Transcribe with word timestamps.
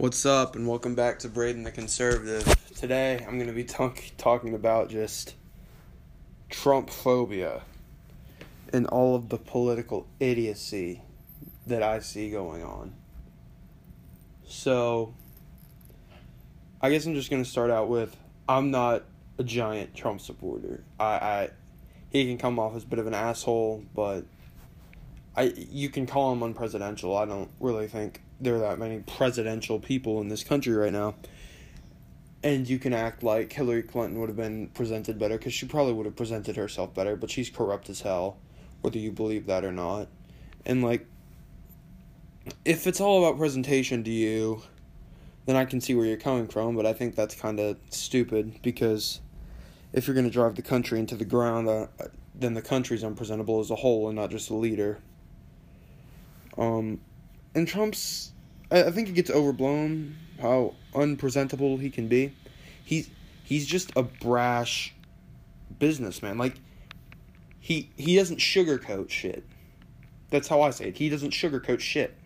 What's 0.00 0.24
up, 0.24 0.56
and 0.56 0.66
welcome 0.66 0.94
back 0.94 1.18
to 1.18 1.28
Braden 1.28 1.62
the 1.62 1.70
Conservative. 1.70 2.42
Today, 2.74 3.22
I'm 3.28 3.34
going 3.34 3.48
to 3.48 3.52
be 3.52 3.64
talk- 3.64 4.02
talking 4.16 4.54
about 4.54 4.88
just 4.88 5.34
Trump 6.48 6.88
phobia 6.88 7.60
and 8.72 8.86
all 8.86 9.14
of 9.14 9.28
the 9.28 9.36
political 9.36 10.06
idiocy 10.18 11.02
that 11.66 11.82
I 11.82 11.98
see 11.98 12.30
going 12.30 12.64
on. 12.64 12.94
So, 14.46 15.12
I 16.80 16.88
guess 16.88 17.04
I'm 17.04 17.14
just 17.14 17.28
going 17.28 17.44
to 17.44 17.50
start 17.50 17.70
out 17.70 17.90
with 17.90 18.16
I'm 18.48 18.70
not 18.70 19.02
a 19.36 19.44
giant 19.44 19.94
Trump 19.94 20.22
supporter. 20.22 20.82
I, 20.98 21.04
I 21.04 21.50
he 22.10 22.24
can 22.24 22.38
come 22.38 22.58
off 22.58 22.74
as 22.74 22.84
a 22.84 22.86
bit 22.86 23.00
of 23.00 23.06
an 23.06 23.12
asshole, 23.12 23.84
but 23.94 24.24
I 25.36 25.52
you 25.54 25.90
can 25.90 26.06
call 26.06 26.32
him 26.32 26.40
unpresidential. 26.40 27.20
I 27.20 27.26
don't 27.26 27.50
really 27.60 27.86
think 27.86 28.22
there 28.40 28.54
are 28.56 28.60
that 28.60 28.78
many 28.78 29.00
presidential 29.00 29.78
people 29.78 30.20
in 30.20 30.28
this 30.28 30.42
country 30.42 30.72
right 30.72 30.92
now. 30.92 31.14
And 32.42 32.68
you 32.68 32.78
can 32.78 32.94
act 32.94 33.22
like 33.22 33.52
Hillary 33.52 33.82
Clinton 33.82 34.18
would 34.18 34.30
have 34.30 34.36
been 34.36 34.68
presented 34.68 35.18
better 35.18 35.36
because 35.36 35.52
she 35.52 35.66
probably 35.66 35.92
would 35.92 36.06
have 36.06 36.16
presented 36.16 36.56
herself 36.56 36.94
better, 36.94 37.14
but 37.14 37.30
she's 37.30 37.50
corrupt 37.50 37.90
as 37.90 38.00
hell, 38.00 38.38
whether 38.80 38.98
you 38.98 39.12
believe 39.12 39.46
that 39.46 39.62
or 39.62 39.72
not. 39.72 40.08
And 40.64 40.82
like, 40.82 41.06
if 42.64 42.86
it's 42.86 43.00
all 43.00 43.22
about 43.22 43.38
presentation 43.38 44.02
to 44.04 44.10
you, 44.10 44.62
then 45.44 45.56
I 45.56 45.66
can 45.66 45.82
see 45.82 45.94
where 45.94 46.06
you're 46.06 46.16
coming 46.16 46.46
from, 46.48 46.76
but 46.76 46.86
I 46.86 46.94
think 46.94 47.14
that's 47.14 47.34
kind 47.34 47.60
of 47.60 47.76
stupid 47.90 48.62
because 48.62 49.20
if 49.92 50.06
you're 50.06 50.14
going 50.14 50.26
to 50.26 50.32
drive 50.32 50.54
the 50.54 50.62
country 50.62 50.98
into 50.98 51.16
the 51.16 51.24
ground, 51.24 51.68
uh, 51.68 51.88
then 52.34 52.54
the 52.54 52.62
country's 52.62 53.04
unpresentable 53.04 53.60
as 53.60 53.70
a 53.70 53.74
whole 53.74 54.08
and 54.08 54.16
not 54.16 54.30
just 54.30 54.48
a 54.48 54.54
leader. 54.54 54.98
Um, 56.56 57.00
and 57.54 57.66
Trump's, 57.66 58.32
I, 58.70 58.84
I 58.84 58.90
think 58.90 59.08
it 59.08 59.12
gets 59.12 59.30
overblown 59.30 60.16
how 60.40 60.74
unpresentable 60.94 61.76
he 61.76 61.90
can 61.90 62.08
be. 62.08 62.34
He's 62.84 63.10
he's 63.44 63.66
just 63.66 63.92
a 63.96 64.02
brash 64.02 64.94
businessman. 65.78 66.38
Like 66.38 66.54
he 67.58 67.90
he 67.96 68.16
doesn't 68.16 68.38
sugarcoat 68.38 69.10
shit. 69.10 69.44
That's 70.30 70.48
how 70.48 70.62
I 70.62 70.70
say 70.70 70.86
it. 70.86 70.96
He 70.96 71.08
doesn't 71.08 71.32
sugarcoat 71.32 71.80
shit. 71.80 72.16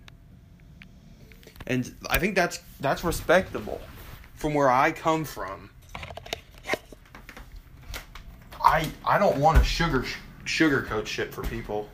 And 1.67 1.95
I 2.11 2.19
think 2.19 2.35
that's 2.35 2.61
that's 2.81 3.03
respectable 3.05 3.81
from 4.35 4.55
where 4.55 4.71
I 4.71 4.93
come 4.93 5.25
from. 5.25 5.71
I 8.63 8.87
I 9.05 9.19
don't 9.19 9.39
want 9.39 9.59
to 9.59 9.65
sugar 9.65 10.05
sugarcoat 10.45 11.07
shit 11.07 11.33
for 11.33 11.43
people. 11.43 11.89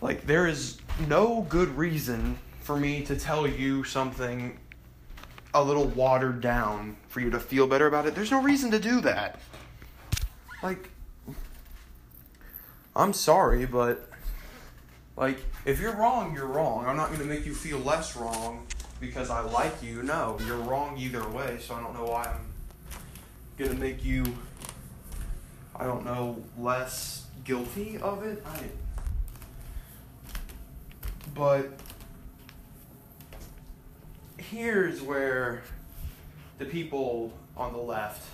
Like 0.00 0.26
there 0.26 0.48
is 0.48 0.78
no 1.08 1.46
good 1.48 1.76
reason 1.76 2.38
for 2.60 2.76
me 2.76 3.04
to 3.04 3.16
tell 3.18 3.46
you 3.46 3.84
something 3.84 4.58
a 5.54 5.62
little 5.62 5.86
watered 5.88 6.40
down 6.40 6.96
for 7.08 7.20
you 7.20 7.30
to 7.30 7.40
feel 7.40 7.66
better 7.66 7.86
about 7.86 8.06
it. 8.06 8.14
There's 8.14 8.30
no 8.30 8.42
reason 8.42 8.70
to 8.70 8.78
do 8.78 9.00
that. 9.02 9.38
Like, 10.62 10.90
I'm 12.94 13.12
sorry, 13.12 13.66
but, 13.66 14.08
like, 15.16 15.38
if 15.64 15.80
you're 15.80 15.94
wrong, 15.96 16.34
you're 16.34 16.46
wrong. 16.46 16.86
I'm 16.86 16.96
not 16.96 17.08
going 17.08 17.20
to 17.20 17.26
make 17.26 17.44
you 17.44 17.54
feel 17.54 17.78
less 17.78 18.16
wrong 18.16 18.66
because 19.00 19.30
I 19.30 19.40
like 19.40 19.82
you. 19.82 20.02
No, 20.02 20.38
you're 20.46 20.56
wrong 20.58 20.96
either 20.96 21.28
way, 21.28 21.58
so 21.60 21.74
I 21.74 21.80
don't 21.82 21.94
know 21.94 22.04
why 22.04 22.24
I'm 22.24 22.46
going 23.58 23.72
to 23.72 23.76
make 23.76 24.04
you, 24.04 24.24
I 25.74 25.84
don't 25.84 26.04
know, 26.04 26.42
less 26.56 27.26
guilty 27.44 27.98
of 27.98 28.22
it. 28.22 28.42
I 28.46 28.60
but 31.34 31.68
here's 34.36 35.00
where 35.00 35.62
the 36.58 36.64
people 36.64 37.32
on 37.56 37.72
the 37.72 37.78
left 37.78 38.28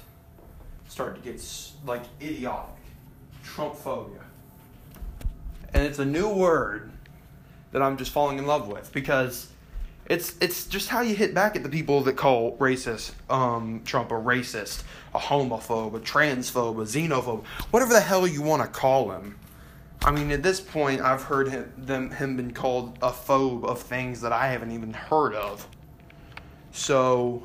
start 0.89 1.17
to 1.17 1.21
get 1.21 1.43
like 1.87 2.03
idiotic 2.21 2.75
Trump 3.45 3.77
phobia. 3.77 4.21
And 5.75 5.85
it's 5.85 5.99
a 5.99 6.05
new 6.05 6.29
word 6.29 6.91
that 7.73 7.83
I'm 7.83 7.97
just 7.97 8.11
falling 8.11 8.39
in 8.39 8.47
love 8.47 8.69
with 8.69 8.93
because 8.93 9.49
it's 10.07 10.35
it's 10.41 10.67
just 10.67 10.89
how 10.89 11.03
you 11.03 11.15
hit 11.15 11.35
back 11.35 11.55
at 11.55 11.63
the 11.63 11.69
people 11.69 12.01
that 12.03 12.15
call 12.15 12.57
racist 12.57 13.13
um, 13.31 13.83
Trump 13.85 14.11
a 14.11 14.15
racist, 14.15 14.83
a 15.15 15.19
homophobe, 15.19 15.95
a 15.95 16.01
transphobe, 16.01 16.81
a 16.81 16.85
xenophobe, 16.85 17.45
whatever 17.71 17.93
the 17.93 18.01
hell 18.01 18.27
you 18.27 18.43
want 18.43 18.63
to 18.63 18.69
call 18.69 19.11
him. 19.11 19.39
I 20.05 20.11
mean, 20.13 20.31
at 20.31 20.43
this 20.43 20.61
point, 20.61 21.01
I've 21.01 21.23
heard 21.23 21.49
him 21.49 21.73
them 21.77 22.11
him 22.11 22.37
been 22.37 22.53
called 22.53 22.99
a 23.03 23.11
phobe 23.11 23.65
of 23.65 23.83
things 23.83 24.21
that 24.21 24.33
I 24.33 24.49
haven't 24.49 24.71
even 24.71 24.93
heard 24.93 25.35
of. 25.35 25.67
So, 26.71 27.43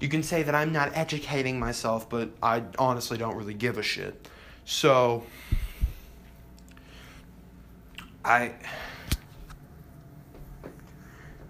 you 0.00 0.08
can 0.08 0.22
say 0.22 0.42
that 0.42 0.54
I'm 0.54 0.72
not 0.72 0.92
educating 0.94 1.58
myself, 1.58 2.08
but 2.08 2.30
I 2.42 2.64
honestly 2.78 3.16
don't 3.16 3.36
really 3.36 3.54
give 3.54 3.78
a 3.78 3.82
shit. 3.82 4.28
So, 4.64 5.24
I. 8.24 8.52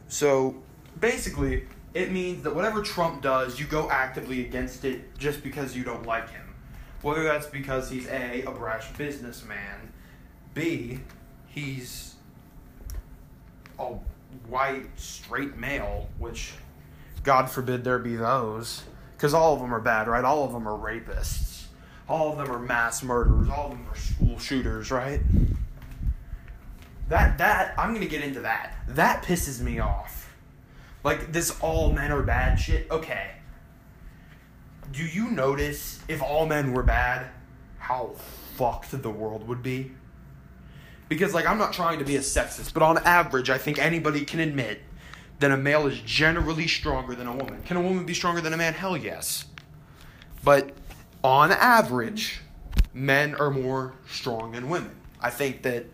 So, 0.07 0.63
basically, 1.01 1.67
it 1.95 2.13
means 2.13 2.45
that 2.45 2.55
whatever 2.55 2.83
Trump 2.83 3.23
does, 3.23 3.59
you 3.59 3.67
go 3.67 3.91
actively 3.91 4.47
against 4.47 4.85
it 4.85 5.19
just 5.19 5.43
because 5.43 5.77
you 5.77 5.83
don't 5.83 6.07
like 6.07 6.31
him. 6.31 6.55
Whether 7.03 7.25
that's 7.25 7.47
because 7.47 7.91
he's 7.91 8.07
A, 8.09 8.43
a 8.43 8.51
brash 8.51 8.91
businessman, 8.97 9.93
B, 10.59 10.99
he's 11.47 12.17
a 13.79 13.95
white, 14.49 14.89
straight 14.97 15.57
male, 15.57 16.09
which 16.19 16.53
God 17.23 17.49
forbid 17.49 17.85
there 17.85 18.01
be 18.01 18.17
those. 18.17 18.83
Because 19.17 19.35
all 19.35 19.55
of 19.55 19.61
them 19.61 19.73
are 19.73 19.81
bad, 19.81 20.09
right? 20.09 20.25
All 20.25 20.45
of 20.45 20.53
them 20.53 20.67
are 20.67 20.77
rapists. 20.77 21.67
All 22.09 22.33
of 22.33 22.39
them 22.39 22.51
are 22.51 22.59
mass 22.59 23.05
murderers. 23.05 23.49
All 23.49 23.67
of 23.67 23.71
them 23.73 23.87
are 23.89 23.97
school 23.97 24.39
shooters, 24.41 24.91
right? 24.91 25.21
That, 27.09 27.39
that, 27.39 27.75
I'm 27.79 27.95
to 27.95 28.07
get 28.07 28.23
into 28.23 28.41
that. 28.41 28.75
That 28.89 29.23
pisses 29.23 29.61
me 29.61 29.79
off. 29.79 30.35
Like, 31.05 31.33
this 31.33 31.57
all 31.61 31.93
men 31.93 32.11
are 32.11 32.23
bad 32.23 32.57
shit. 32.57 32.91
Okay. 32.91 33.31
Do 34.93 35.05
you 35.05 35.31
notice 35.31 36.01
if 36.09 36.21
all 36.21 36.47
men 36.47 36.73
were 36.73 36.83
bad, 36.83 37.29
how 37.79 38.17
fucked 38.57 38.91
the 38.91 39.11
world 39.11 39.47
would 39.47 39.63
be? 39.63 39.93
Because, 41.09 41.33
like, 41.35 41.47
I'm 41.47 41.59
not 41.59 41.73
trying 41.73 41.99
to 41.99 42.05
be 42.05 42.17
a 42.17 42.21
sexist, 42.21 42.75
but 42.75 42.83
on 42.83 42.99
average, 42.99 43.51
I 43.51 43.59
think 43.59 43.79
anybody 43.79 44.25
can 44.25 44.41
admit 44.41 44.83
that 45.41 45.51
a 45.51 45.57
male 45.57 45.87
is 45.87 46.01
generally 46.01 46.67
stronger 46.67 47.15
than 47.15 47.27
a 47.27 47.35
woman. 47.35 47.63
Can 47.63 47.77
a 47.77 47.81
woman 47.81 48.05
be 48.05 48.15
stronger 48.15 48.41
than 48.41 48.53
a 48.53 48.57
man? 48.57 48.75
Hell 48.75 48.97
yes. 48.97 49.47
But 50.45 50.73
on 51.23 51.53
average, 51.53 52.41
men 52.93 53.35
are 53.37 53.51
more 53.51 53.95
strong 54.09 54.53
than 54.53 54.69
women. 54.69 54.95
I 55.21 55.31
think 55.31 55.63
that 55.63 55.87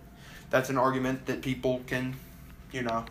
that's 0.51 0.71
an 0.71 0.79
argument 0.79 1.27
that 1.27 1.43
people 1.43 1.83
can, 1.87 2.17
you 2.73 2.83
know, 2.83 3.05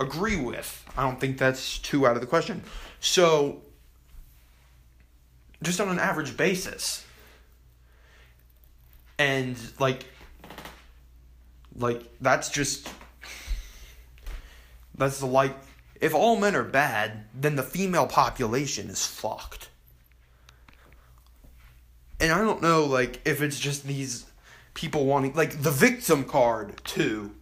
agree 0.00 0.36
with. 0.36 0.84
I 0.96 1.02
don't 1.02 1.20
think 1.20 1.38
that's 1.38 1.78
too 1.78 2.06
out 2.06 2.16
of 2.16 2.20
the 2.20 2.26
question. 2.26 2.62
So, 3.00 3.62
just 5.62 5.80
on 5.80 5.88
an 5.88 5.98
average 5.98 6.36
basis, 6.36 7.04
and 9.18 9.56
like 9.78 10.04
like 11.76 12.02
that's 12.20 12.50
just 12.50 12.88
that's 14.96 15.20
the 15.20 15.26
like 15.26 15.54
if 16.00 16.14
all 16.14 16.36
men 16.36 16.56
are 16.56 16.64
bad, 16.64 17.24
then 17.32 17.54
the 17.54 17.62
female 17.62 18.06
population 18.06 18.88
is 18.90 19.06
fucked. 19.06 19.68
And 22.20 22.32
I 22.32 22.38
don't 22.38 22.60
know 22.60 22.84
like 22.84 23.20
if 23.24 23.40
it's 23.40 23.58
just 23.58 23.84
these 23.84 24.26
people 24.74 25.06
wanting 25.06 25.34
like 25.34 25.62
the 25.62 25.70
victim 25.70 26.24
card 26.24 26.82
too. 26.84 27.32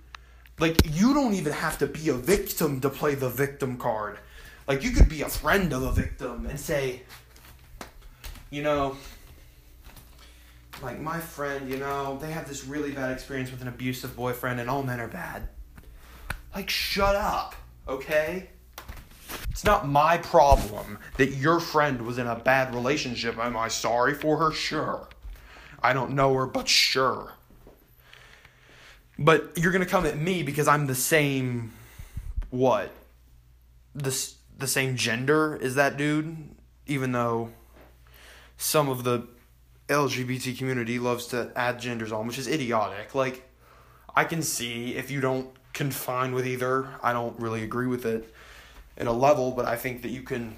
Like 0.58 0.82
you 0.84 1.14
don't 1.14 1.34
even 1.34 1.54
have 1.54 1.78
to 1.78 1.86
be 1.86 2.10
a 2.10 2.14
victim 2.14 2.80
to 2.82 2.90
play 2.90 3.14
the 3.14 3.30
victim 3.30 3.78
card. 3.78 4.18
Like 4.68 4.84
you 4.84 4.90
could 4.90 5.08
be 5.08 5.22
a 5.22 5.28
friend 5.28 5.72
of 5.72 5.82
a 5.82 5.92
victim 5.92 6.46
and 6.46 6.60
say 6.60 7.02
you 8.50 8.62
know 8.62 8.96
like 10.82 11.00
my 11.00 11.18
friend, 11.18 11.70
you 11.70 11.76
know, 11.76 12.18
they 12.20 12.30
have 12.30 12.48
this 12.48 12.64
really 12.64 12.92
bad 12.92 13.12
experience 13.12 13.50
with 13.50 13.62
an 13.62 13.68
abusive 13.68 14.16
boyfriend 14.16 14.60
and 14.60 14.70
all 14.70 14.82
men 14.82 15.00
are 15.00 15.08
bad. 15.08 15.48
Like 16.54 16.70
shut 16.70 17.14
up, 17.14 17.54
okay? 17.88 18.48
It's 19.50 19.64
not 19.64 19.86
my 19.86 20.18
problem 20.18 20.98
that 21.16 21.30
your 21.30 21.60
friend 21.60 22.02
was 22.02 22.18
in 22.18 22.26
a 22.26 22.36
bad 22.36 22.74
relationship. 22.74 23.38
Am 23.38 23.56
I 23.56 23.68
sorry 23.68 24.14
for 24.14 24.38
her? 24.38 24.52
Sure. 24.52 25.08
I 25.82 25.92
don't 25.92 26.12
know 26.12 26.34
her, 26.34 26.46
but 26.46 26.68
sure. 26.68 27.34
But 29.18 29.52
you're 29.56 29.72
going 29.72 29.84
to 29.84 29.90
come 29.90 30.06
at 30.06 30.16
me 30.16 30.42
because 30.42 30.66
I'm 30.66 30.86
the 30.86 30.94
same 30.94 31.72
what? 32.48 32.90
The 33.94 34.32
the 34.58 34.66
same 34.66 34.96
gender 34.96 35.58
as 35.62 35.74
that 35.74 35.96
dude 35.96 36.36
even 36.86 37.12
though 37.12 37.50
some 38.58 38.88
of 38.88 39.04
the 39.04 39.26
LGBT 39.90 40.56
community 40.56 40.98
loves 40.98 41.26
to 41.28 41.50
add 41.56 41.80
genders 41.80 42.12
on, 42.12 42.26
which 42.26 42.38
is 42.38 42.48
idiotic. 42.48 43.14
Like, 43.14 43.48
I 44.14 44.24
can 44.24 44.42
see 44.42 44.94
if 44.94 45.10
you 45.10 45.20
don't 45.20 45.50
confine 45.72 46.32
with 46.32 46.46
either. 46.46 46.88
I 47.02 47.12
don't 47.12 47.38
really 47.38 47.62
agree 47.62 47.86
with 47.86 48.06
it 48.06 48.32
at 48.96 49.06
a 49.06 49.12
level, 49.12 49.50
but 49.50 49.66
I 49.66 49.76
think 49.76 50.02
that 50.02 50.10
you 50.10 50.22
can 50.22 50.56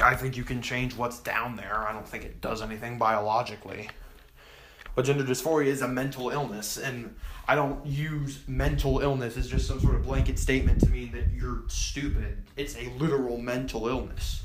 I 0.00 0.14
think 0.14 0.36
you 0.36 0.44
can 0.44 0.62
change 0.62 0.96
what's 0.96 1.18
down 1.18 1.56
there. 1.56 1.76
I 1.76 1.92
don't 1.92 2.06
think 2.06 2.24
it 2.24 2.40
does 2.40 2.62
anything 2.62 2.98
biologically. 2.98 3.90
But 4.94 5.04
gender 5.04 5.24
dysphoria 5.24 5.66
is 5.66 5.82
a 5.82 5.88
mental 5.88 6.30
illness, 6.30 6.76
and 6.76 7.14
I 7.46 7.54
don't 7.54 7.84
use 7.86 8.40
mental 8.46 9.00
illness 9.00 9.36
as 9.36 9.48
just 9.48 9.66
some 9.66 9.80
sort 9.80 9.94
of 9.94 10.04
blanket 10.04 10.38
statement 10.38 10.80
to 10.80 10.88
mean 10.88 11.12
that 11.12 11.30
you're 11.32 11.62
stupid. 11.68 12.44
It's 12.56 12.76
a 12.76 12.88
literal 12.98 13.38
mental 13.38 13.88
illness. 13.88 14.42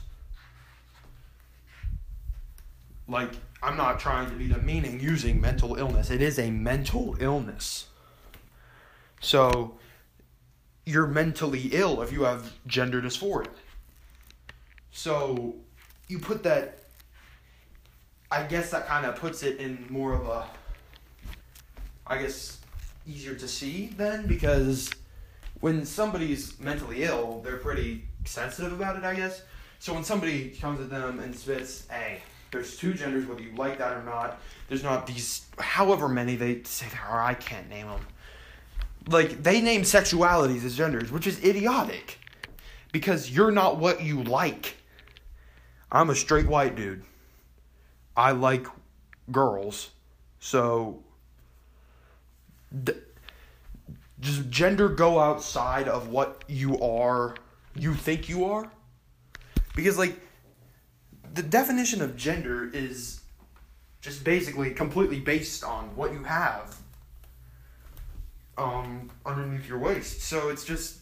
Like, 3.07 3.31
I'm 3.61 3.77
not 3.77 3.99
trying 3.99 4.29
to 4.29 4.35
be 4.35 4.47
demeaning 4.47 4.99
using 4.99 5.41
mental 5.41 5.75
illness. 5.75 6.09
It 6.09 6.21
is 6.21 6.39
a 6.39 6.49
mental 6.51 7.15
illness. 7.19 7.87
So, 9.19 9.77
you're 10.85 11.07
mentally 11.07 11.69
ill 11.71 12.01
if 12.01 12.11
you 12.11 12.23
have 12.23 12.53
gender 12.67 13.01
dysphoria. 13.01 13.47
So 14.91 15.55
you 16.07 16.19
put 16.19 16.43
that. 16.43 16.79
I 18.31 18.43
guess 18.43 18.71
that 18.71 18.87
kind 18.87 19.05
of 19.05 19.15
puts 19.15 19.43
it 19.43 19.57
in 19.59 19.85
more 19.89 20.13
of 20.13 20.27
a. 20.27 20.45
I 22.05 22.21
guess 22.21 22.59
easier 23.07 23.35
to 23.35 23.47
see 23.47 23.87
then 23.97 24.27
because 24.27 24.89
when 25.61 25.85
somebody's 25.85 26.59
mentally 26.59 27.03
ill, 27.03 27.41
they're 27.43 27.57
pretty 27.57 28.05
sensitive 28.25 28.73
about 28.73 28.97
it. 28.97 29.03
I 29.03 29.15
guess. 29.15 29.41
So 29.79 29.93
when 29.93 30.03
somebody 30.03 30.49
comes 30.49 30.79
at 30.79 30.89
them 30.89 31.19
and 31.19 31.35
spits, 31.35 31.87
"Hey, 31.89 32.21
there's 32.53 32.77
two 32.77 32.93
genders, 32.93 33.25
whether 33.25 33.41
you 33.41 33.53
like 33.55 33.79
that 33.79 33.97
or 33.97 34.03
not. 34.03 34.39
There's 34.69 34.83
not 34.83 35.07
these, 35.07 35.45
however 35.57 36.07
many 36.07 36.35
they 36.35 36.63
say 36.63 36.85
there 36.91 37.01
are. 37.01 37.21
I 37.21 37.33
can't 37.33 37.67
name 37.67 37.87
them. 37.87 38.05
Like 39.07 39.43
they 39.43 39.59
name 39.59 39.81
sexualities 39.81 40.63
as 40.63 40.77
genders, 40.77 41.11
which 41.11 41.27
is 41.27 41.43
idiotic, 41.43 42.19
because 42.93 43.29
you're 43.29 43.51
not 43.51 43.77
what 43.77 44.01
you 44.01 44.23
like. 44.23 44.77
I'm 45.91 46.09
a 46.09 46.15
straight 46.15 46.47
white 46.47 46.75
dude. 46.75 47.03
I 48.15 48.31
like 48.31 48.67
girls. 49.31 49.89
So 50.39 51.03
d- 52.83 52.93
does 54.19 54.39
gender 54.45 54.89
go 54.89 55.19
outside 55.19 55.87
of 55.87 56.07
what 56.09 56.43
you 56.47 56.79
are, 56.79 57.35
you 57.75 57.93
think 57.93 58.29
you 58.29 58.45
are? 58.45 58.71
Because 59.75 59.97
like 59.97 60.19
the 61.33 61.43
definition 61.43 62.01
of 62.01 62.15
gender 62.15 62.69
is 62.73 63.21
just 64.01 64.23
basically 64.23 64.71
completely 64.71 65.19
based 65.19 65.63
on 65.63 65.95
what 65.95 66.11
you 66.13 66.23
have 66.23 66.75
um 68.57 69.09
underneath 69.25 69.67
your 69.67 69.79
waist. 69.79 70.21
So 70.21 70.49
it's 70.49 70.63
just 70.63 70.99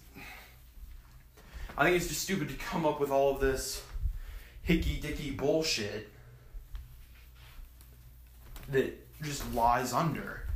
I 1.78 1.86
think 1.86 1.98
it's 1.98 2.08
just 2.08 2.22
stupid 2.22 2.50
to 2.50 2.56
come 2.56 2.86
up 2.86 3.00
with 3.00 3.12
all 3.12 3.34
of 3.34 3.42
this 3.42 3.84
hicky 4.64 5.02
dicky 5.02 5.32
bullshit 5.32 6.10
that 8.70 8.98
just 9.22 9.52
lies 9.54 9.94
under. 9.94 10.48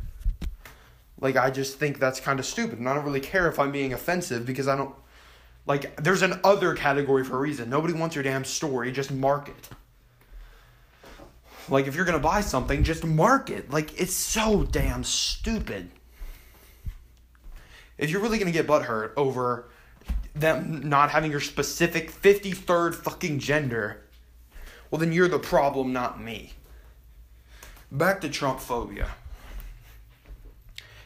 Like, 1.20 1.38
I 1.38 1.50
just 1.50 1.80
think 1.80 2.00
that's 2.00 2.20
kind 2.20 2.40
of 2.40 2.46
stupid. 2.46 2.80
And 2.80 2.90
I 2.90 2.94
don't 2.94 3.06
really 3.06 3.22
care 3.22 3.48
if 3.48 3.60
I'm 3.60 3.72
being 3.72 3.94
offensive 3.94 4.46
because 4.46 4.68
I 4.68 4.76
don't. 4.76 4.94
Like, 5.68 6.02
there's 6.02 6.22
an 6.22 6.40
other 6.44 6.76
category 6.76 7.24
for 7.24 7.38
a 7.38 7.40
reason. 7.40 7.70
Nobody 7.70 7.94
wants 7.94 8.16
your 8.16 8.24
damn 8.24 8.46
story, 8.46 8.92
just 8.92 9.12
mark 9.12 9.50
it. 9.50 9.70
Like, 11.68 11.88
if 11.88 11.96
you're 11.96 12.06
gonna 12.06 12.20
buy 12.20 12.42
something, 12.42 12.84
just 12.84 13.04
mark 13.04 13.50
it. 13.50 13.72
Like, 13.72 14.00
it's 14.00 14.14
so 14.14 14.64
damn 14.64 15.04
stupid. 15.04 15.90
If 17.98 18.12
you're 18.12 18.22
really 18.22 18.38
gonna 18.38 18.52
get 18.52 18.68
butthurt 18.68 19.14
over 19.18 19.70
them 20.36 20.88
not 20.88 21.10
having 21.10 21.32
your 21.32 21.40
specific 21.40 22.12
53rd 22.12 22.94
fucking 22.94 23.40
gender, 23.40 24.06
well, 24.92 25.00
then 25.00 25.12
you're 25.12 25.28
the 25.28 25.40
problem, 25.40 25.94
not 25.94 26.22
me. 26.22 26.54
Back 27.92 28.22
to 28.22 28.30
Trump 28.30 28.60
phobia. 28.60 29.10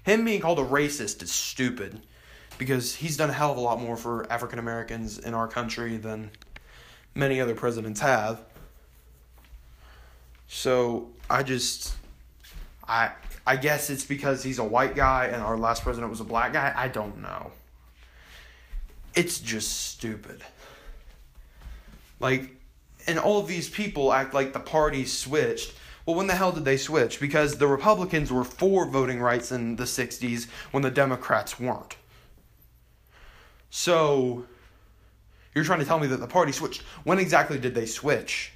Him 0.04 0.26
being 0.26 0.42
called 0.42 0.60
a 0.60 0.66
racist 0.66 1.22
is 1.22 1.32
stupid 1.32 2.02
because 2.60 2.94
he's 2.94 3.18
done 3.18 3.32
a 3.32 3.34
hell 3.34 3.52
of 3.52 3.58
a 3.58 3.62
lot 3.62 3.82
more 3.82 3.98
for 3.98 4.32
African 4.32 4.60
Americans 4.60 5.18
in 5.18 5.34
our 5.34 5.48
country 5.48 5.98
than 5.98 6.30
many 7.16 7.42
other 7.42 7.56
presidents 7.56 8.00
have. 8.02 8.40
So 10.48 11.10
I 11.28 11.42
just 11.42 11.96
I 12.88 13.12
I 13.48 13.56
guess 13.56 13.90
it's 13.90 14.06
because 14.06 14.44
he's 14.44 14.60
a 14.60 14.64
white 14.64 14.96
guy 14.96 15.26
and 15.26 15.42
our 15.42 15.58
last 15.58 15.82
president 15.82 16.12
was 16.12 16.20
a 16.20 16.26
black 16.26 16.54
guy. 16.54 16.72
I 16.76 16.88
don't 16.88 17.20
know 17.20 17.52
it's 19.16 19.40
just 19.40 19.90
stupid. 19.90 20.42
Like, 22.20 22.56
and 23.08 23.18
all 23.18 23.40
of 23.40 23.48
these 23.48 23.70
people 23.70 24.14
act 24.14 24.34
like 24.34 24.54
the 24.54 24.60
party 24.60 25.06
switched. 25.06 25.74
Well, 26.06 26.16
when 26.16 26.28
the 26.28 26.36
hell 26.36 26.52
did 26.52 26.66
they 26.66 26.78
switch? 26.78 27.20
Because 27.20 27.58
the 27.58 27.68
Republicans 27.68 28.32
were 28.32 28.44
for 28.44 28.86
voting 28.86 29.20
rights 29.20 29.52
in 29.52 29.76
the 29.76 29.84
60s 29.84 30.48
when 30.72 30.84
the 30.84 30.92
Democrats 30.92 31.60
weren't. 31.60 31.96
So, 33.70 34.46
you're 35.54 35.64
trying 35.64 35.80
to 35.80 35.86
tell 35.86 36.00
me 36.00 36.08
that 36.08 36.18
the 36.18 36.28
party 36.28 36.52
switched. 36.52 36.82
When 37.04 37.20
exactly 37.20 37.60
did 37.60 37.76
they 37.76 37.86
switch? 37.86 38.54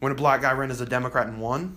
When 0.00 0.12
a 0.12 0.14
black 0.14 0.42
guy 0.42 0.52
ran 0.52 0.70
as 0.70 0.80
a 0.80 0.86
Democrat 0.86 1.26
and 1.26 1.40
won? 1.40 1.76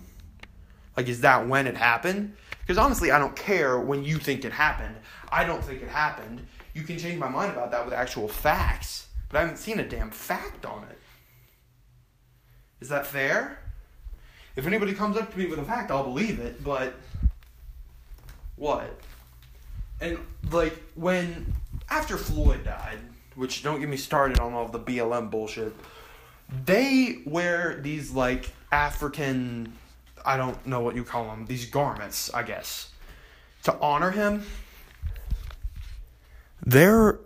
Like, 0.96 1.08
is 1.08 1.22
that 1.22 1.48
when 1.48 1.66
it 1.66 1.76
happened? 1.76 2.36
Because 2.60 2.78
honestly, 2.78 3.10
I 3.10 3.18
don't 3.18 3.34
care 3.34 3.78
when 3.78 4.04
you 4.04 4.18
think 4.18 4.44
it 4.44 4.52
happened. 4.52 4.94
I 5.30 5.44
don't 5.44 5.64
think 5.64 5.82
it 5.82 5.88
happened 5.88 6.46
you 6.74 6.82
can 6.82 6.98
change 6.98 7.18
my 7.18 7.28
mind 7.28 7.52
about 7.52 7.70
that 7.70 7.84
with 7.84 7.94
actual 7.94 8.28
facts, 8.28 9.08
but 9.28 9.38
I 9.38 9.40
haven't 9.42 9.58
seen 9.58 9.78
a 9.78 9.86
damn 9.88 10.10
fact 10.10 10.64
on 10.64 10.84
it. 10.84 10.98
Is 12.80 12.88
that 12.88 13.06
fair? 13.06 13.58
If 14.56 14.66
anybody 14.66 14.92
comes 14.94 15.16
up 15.16 15.32
to 15.32 15.38
me 15.38 15.46
with 15.46 15.58
a 15.58 15.64
fact, 15.64 15.90
I'll 15.90 16.04
believe 16.04 16.40
it, 16.40 16.62
but 16.64 16.94
what? 18.56 18.98
And 20.00 20.18
like 20.50 20.82
when 20.94 21.52
after 21.92 22.16
Floyd 22.16 22.64
died, 22.64 22.98
which 23.34 23.62
don't 23.62 23.80
get 23.80 23.88
me 23.88 23.96
started 23.96 24.38
on 24.40 24.52
all 24.52 24.66
the 24.68 24.80
BLM 24.80 25.30
bullshit, 25.30 25.74
they 26.64 27.18
wear 27.26 27.80
these 27.80 28.10
like 28.10 28.50
African 28.70 29.72
I 30.24 30.36
don't 30.36 30.64
know 30.66 30.80
what 30.80 30.94
you 30.94 31.02
call 31.02 31.24
them, 31.26 31.46
these 31.46 31.66
garments, 31.66 32.32
I 32.32 32.44
guess, 32.44 32.90
to 33.64 33.76
honor 33.80 34.12
him 34.12 34.44
they're 36.64 37.18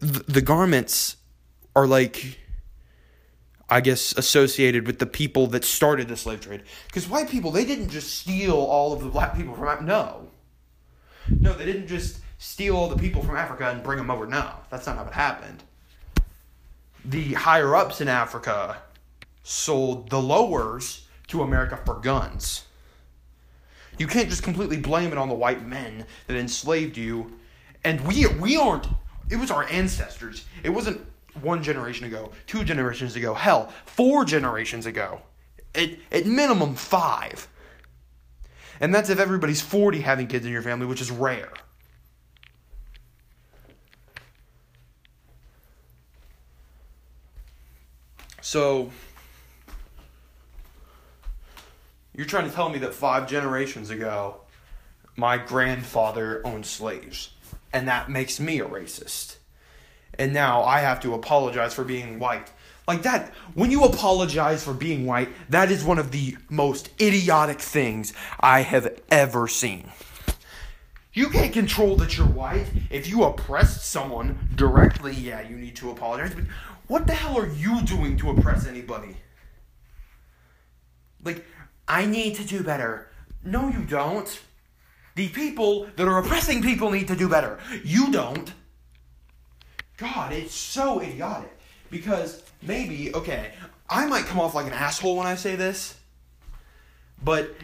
the 0.00 0.40
garments 0.40 1.16
are 1.74 1.86
like 1.86 2.38
I 3.68 3.80
guess 3.80 4.12
associated 4.16 4.86
with 4.86 5.00
the 5.00 5.06
people 5.06 5.48
that 5.48 5.64
started 5.64 6.06
the 6.06 6.16
slave 6.16 6.40
trade. 6.40 6.62
Because 6.86 7.08
white 7.08 7.28
people, 7.28 7.50
they 7.50 7.64
didn't 7.64 7.88
just 7.88 8.14
steal 8.14 8.54
all 8.54 8.92
of 8.92 9.00
the 9.02 9.08
black 9.08 9.36
people 9.36 9.54
from 9.54 9.84
no, 9.84 10.28
no, 11.28 11.52
they 11.52 11.64
didn't 11.64 11.88
just 11.88 12.20
steal 12.38 12.76
all 12.76 12.88
the 12.88 12.96
people 12.96 13.22
from 13.22 13.36
Africa 13.36 13.70
and 13.70 13.82
bring 13.82 13.98
them 13.98 14.10
over. 14.10 14.26
No, 14.26 14.50
that's 14.70 14.86
not 14.86 14.96
how 14.96 15.04
it 15.04 15.12
happened. 15.12 15.62
The 17.04 17.34
higher 17.34 17.74
ups 17.74 18.00
in 18.00 18.08
Africa 18.08 18.78
sold 19.42 20.10
the 20.10 20.20
lowers 20.20 21.06
to 21.28 21.42
America 21.42 21.78
for 21.84 21.94
guns. 21.94 22.64
You 23.98 24.06
can't 24.06 24.28
just 24.28 24.42
completely 24.42 24.76
blame 24.76 25.12
it 25.12 25.18
on 25.18 25.28
the 25.28 25.34
white 25.34 25.66
men 25.66 26.04
that 26.26 26.36
enslaved 26.36 26.96
you 26.96 27.32
and 27.86 28.00
we 28.00 28.26
we 28.26 28.56
aren't. 28.56 28.88
It 29.30 29.36
was 29.36 29.50
our 29.50 29.64
ancestors. 29.70 30.44
It 30.64 30.70
wasn't 30.70 31.00
one 31.40 31.62
generation 31.62 32.06
ago, 32.06 32.32
two 32.46 32.64
generations 32.64 33.14
ago, 33.14 33.32
hell, 33.32 33.72
four 33.86 34.24
generations 34.24 34.86
ago. 34.86 35.20
At, 35.74 35.90
at 36.10 36.26
minimum 36.26 36.74
five. 36.74 37.48
And 38.80 38.94
that's 38.94 39.08
if 39.08 39.18
everybody's 39.20 39.60
40 39.60 40.00
having 40.00 40.26
kids 40.26 40.44
in 40.46 40.52
your 40.52 40.62
family, 40.62 40.86
which 40.86 41.00
is 41.00 41.10
rare. 41.10 41.52
So, 48.48 48.92
you're 52.14 52.26
trying 52.26 52.48
to 52.48 52.54
tell 52.54 52.68
me 52.68 52.78
that 52.78 52.94
five 52.94 53.28
generations 53.28 53.90
ago, 53.90 54.36
my 55.16 55.36
grandfather 55.36 56.46
owned 56.46 56.64
slaves 56.64 57.30
and 57.72 57.88
that 57.88 58.08
makes 58.08 58.38
me 58.38 58.60
a 58.60 58.64
racist. 58.64 59.38
And 60.16 60.32
now 60.32 60.62
I 60.62 60.78
have 60.78 61.00
to 61.00 61.14
apologize 61.14 61.74
for 61.74 61.82
being 61.82 62.20
white. 62.20 62.52
Like 62.86 63.02
that, 63.02 63.34
when 63.54 63.72
you 63.72 63.82
apologize 63.82 64.62
for 64.62 64.72
being 64.72 65.06
white, 65.06 65.30
that 65.48 65.72
is 65.72 65.82
one 65.82 65.98
of 65.98 66.12
the 66.12 66.36
most 66.48 66.90
idiotic 67.00 67.58
things 67.58 68.12
I 68.38 68.60
have 68.60 68.96
ever 69.10 69.48
seen. 69.48 69.90
You 71.16 71.30
can't 71.30 71.50
control 71.50 71.96
that 71.96 72.18
you're 72.18 72.26
white. 72.26 72.66
If 72.90 73.08
you 73.08 73.24
oppressed 73.24 73.86
someone 73.86 74.50
directly, 74.54 75.14
yeah, 75.14 75.40
you 75.40 75.56
need 75.56 75.74
to 75.76 75.90
apologize. 75.90 76.34
But 76.34 76.44
what 76.86 77.06
the 77.06 77.14
hell 77.14 77.38
are 77.38 77.48
you 77.48 77.82
doing 77.82 78.16
to 78.18 78.30
oppress 78.30 78.66
anybody? 78.66 79.16
Like, 81.24 81.44
I 81.88 82.06
need 82.06 82.36
to 82.36 82.44
do 82.44 82.62
better. 82.62 83.08
No, 83.44 83.68
you 83.68 83.84
don't. 83.84 84.40
The 85.14 85.28
people 85.28 85.88
that 85.96 86.06
are 86.06 86.18
oppressing 86.18 86.62
people 86.62 86.90
need 86.90 87.08
to 87.08 87.16
do 87.16 87.28
better. 87.28 87.58
You 87.84 88.12
don't. 88.12 88.52
God, 89.96 90.32
it's 90.32 90.54
so 90.54 91.00
idiotic. 91.00 91.52
Because 91.90 92.42
maybe, 92.62 93.14
okay, 93.14 93.52
I 93.88 94.06
might 94.06 94.24
come 94.24 94.40
off 94.40 94.54
like 94.54 94.66
an 94.66 94.72
asshole 94.72 95.16
when 95.16 95.26
I 95.26 95.36
say 95.36 95.56
this, 95.56 95.96
but 97.22 97.54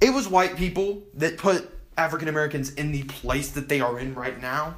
it 0.00 0.10
was 0.10 0.28
white 0.28 0.56
people 0.56 1.02
that 1.14 1.36
put 1.36 1.68
African 1.98 2.28
Americans 2.28 2.72
in 2.74 2.92
the 2.92 3.02
place 3.02 3.50
that 3.50 3.68
they 3.68 3.80
are 3.80 3.98
in 3.98 4.14
right 4.14 4.40
now 4.40 4.76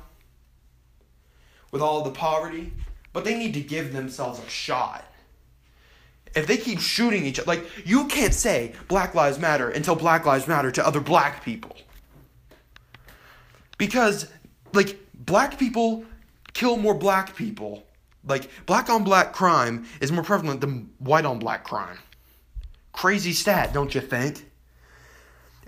with 1.71 1.83
all 1.83 2.03
the 2.03 2.11
poverty, 2.11 2.73
but 3.13 3.25
they 3.25 3.37
need 3.37 3.55
to 3.55 3.61
give 3.61 3.93
themselves 3.93 4.41
a 4.41 4.49
shot. 4.49 5.05
If 6.35 6.47
they 6.47 6.57
keep 6.57 6.81
shooting 6.81 7.27
each 7.27 7.39
other, 7.39 7.47
like, 7.47 7.87
you 7.87 8.07
can't 8.07 8.33
say 8.33 8.75
Black 8.89 9.15
Lives 9.15 9.39
Matter 9.39 9.69
until 9.69 9.95
Black 9.95 10.25
Lives 10.25 10.49
Matter 10.49 10.71
to 10.71 10.87
other 10.87 11.01
black 11.01 11.45
people. 11.45 11.77
Because, 13.77 14.31
like, 14.73 14.99
black 15.15 15.59
people 15.59 16.05
kill 16.55 16.77
more 16.77 16.95
black 16.95 17.37
people. 17.37 17.85
Like, 18.25 18.49
black 18.67 18.89
on 18.89 19.05
black 19.05 19.33
crime 19.33 19.87
is 20.01 20.13
more 20.13 20.23
prevalent 20.25 20.61
than 20.61 20.91
white 20.99 21.27
on 21.27 21.39
black 21.39 21.65
crime. 21.65 21.99
Crazy 22.93 23.33
stat, 23.33 23.73
don't 23.75 23.95
you 23.95 24.01
think? 24.01 24.49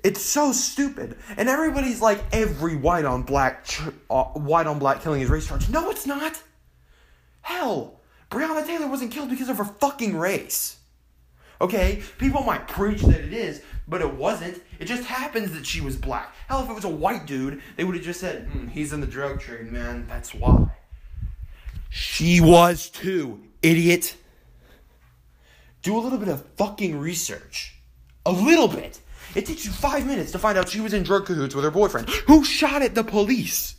It's 0.03 0.21
so 0.21 0.53
stupid, 0.53 1.17
and 1.39 1.49
everybody's 1.49 2.03
like, 2.03 2.23
every 2.31 2.77
white 2.77 3.07
on 3.07 3.23
black, 3.23 3.65
ch- 3.65 3.81
uh, 4.11 4.25
white 4.25 4.67
on 4.67 4.79
black 4.79 5.03
killing 5.03 5.23
is 5.23 5.31
race 5.31 5.47
charge. 5.49 5.69
No, 5.71 5.91
it's 5.91 6.07
not. 6.07 6.41
Hell, 7.45 8.01
Breonna 8.31 8.67
Taylor 8.67 8.89
wasn't 8.89 9.13
killed 9.13 9.29
because 9.29 9.51
of 9.51 9.59
her 9.59 9.65
fucking 9.65 10.17
race. 10.17 10.79
Okay, 11.61 12.03
people 12.19 12.43
might 12.43 12.67
preach 12.67 13.03
that 13.03 13.21
it 13.21 13.33
is, 13.33 13.63
but 13.87 14.01
it 14.01 14.15
wasn't. 14.15 14.63
It 14.81 14.87
just 14.87 15.05
happens 15.05 15.53
that 15.53 15.67
she 15.67 15.81
was 15.83 15.97
black. 15.97 16.35
Hell, 16.49 16.65
if 16.65 16.71
it 16.71 16.75
was 16.75 16.85
a 16.85 16.89
white 16.89 17.27
dude, 17.27 17.63
they 17.77 17.85
would 17.85 17.95
have 17.95 18.05
just 18.05 18.19
said, 18.19 18.49
mm, 18.49 18.71
"He's 18.71 18.93
in 18.93 19.01
the 19.01 19.07
drug 19.07 19.41
trade, 19.41 19.71
man. 19.71 20.07
That's 20.09 20.35
why." 20.35 20.71
She 21.91 22.41
was 22.41 22.89
too, 22.89 23.41
idiot. 23.63 24.17
Do 25.83 25.97
a 25.97 26.01
little 26.01 26.19
bit 26.19 26.29
of 26.29 26.45
fucking 26.57 26.99
research. 26.99 27.77
A 28.25 28.33
little 28.33 28.69
bit. 28.69 29.01
It 29.35 29.45
takes 29.45 29.67
you 29.67 29.71
five 29.71 30.07
minutes 30.07 30.33
to 30.33 30.39
find 30.39 30.57
out 30.57 30.71
she 30.71 30.81
was 30.81 30.95
in 30.95 31.03
drug 31.03 31.27
cahoots 31.27 31.55
with 31.55 31.65
her 31.65 31.71
boyfriend, 31.71 32.09
who 32.27 32.43
shot 32.43 32.81
at 32.81 32.95
the 32.95 33.05
police. 33.05 33.77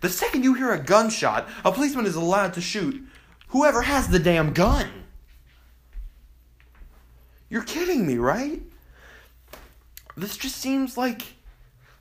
The 0.00 0.08
second 0.08 0.44
you 0.44 0.54
hear 0.54 0.72
a 0.72 0.78
gunshot, 0.78 1.48
a 1.64 1.72
policeman 1.72 2.06
is 2.06 2.16
allowed 2.16 2.54
to 2.54 2.60
shoot 2.60 3.06
whoever 3.48 3.82
has 3.82 4.08
the 4.08 4.18
damn 4.18 4.52
gun. 4.52 4.88
You're 7.48 7.62
kidding 7.62 8.06
me, 8.06 8.18
right? 8.18 8.60
This 10.16 10.36
just 10.36 10.56
seems 10.56 10.96
like 10.96 11.22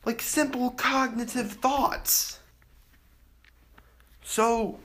like 0.05 0.21
simple 0.21 0.71
cognitive 0.71 1.51
thoughts. 1.51 2.39
So 4.23 4.79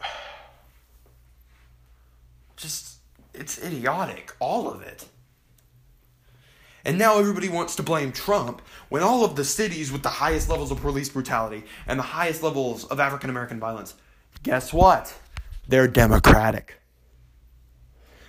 just 2.56 2.98
it's 3.34 3.62
idiotic, 3.62 4.34
all 4.40 4.68
of 4.68 4.82
it. 4.82 5.06
And 6.84 6.94
mm-hmm. 6.94 7.00
now 7.00 7.18
everybody 7.18 7.48
wants 7.48 7.76
to 7.76 7.82
blame 7.82 8.12
Trump 8.12 8.62
when 8.88 9.02
all 9.02 9.24
of 9.24 9.36
the 9.36 9.44
cities 9.44 9.92
with 9.92 10.02
the 10.02 10.08
highest 10.08 10.48
levels 10.48 10.70
of 10.70 10.80
police 10.80 11.08
brutality 11.08 11.64
and 11.86 11.98
the 11.98 12.04
highest 12.04 12.42
levels 12.42 12.84
of 12.84 13.00
African 13.00 13.30
American 13.30 13.60
violence, 13.60 13.94
guess 14.42 14.72
what? 14.72 15.14
They're 15.68 15.88
Democratic. 15.88 16.80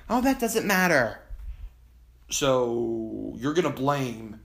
Oh, 0.10 0.22
that 0.22 0.40
doesn't 0.40 0.68
matter. 0.68 1.20
So 2.30 3.36
you're 3.38 3.54
going 3.54 3.64
to 3.64 3.70
blame 3.70 4.40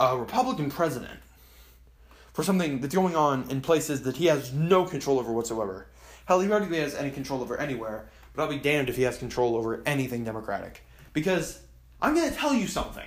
a 0.00 0.16
Republican 0.16 0.70
president 0.70 1.20
for 2.32 2.42
something 2.42 2.80
that's 2.80 2.94
going 2.94 3.14
on 3.14 3.48
in 3.50 3.60
places 3.60 4.02
that 4.02 4.16
he 4.16 4.26
has 4.26 4.52
no 4.52 4.84
control 4.84 5.18
over 5.18 5.32
whatsoever. 5.32 5.86
Hell, 6.24 6.40
he 6.40 6.48
hardly 6.48 6.78
has 6.78 6.94
any 6.94 7.10
control 7.10 7.42
over 7.42 7.56
anywhere, 7.58 8.08
but 8.34 8.42
I'll 8.42 8.48
be 8.48 8.58
damned 8.58 8.88
if 8.88 8.96
he 8.96 9.02
has 9.02 9.18
control 9.18 9.56
over 9.56 9.82
anything 9.84 10.24
Democratic. 10.24 10.82
Because 11.12 11.60
I'm 12.00 12.14
going 12.14 12.30
to 12.30 12.36
tell 12.36 12.54
you 12.54 12.66
something. 12.66 13.06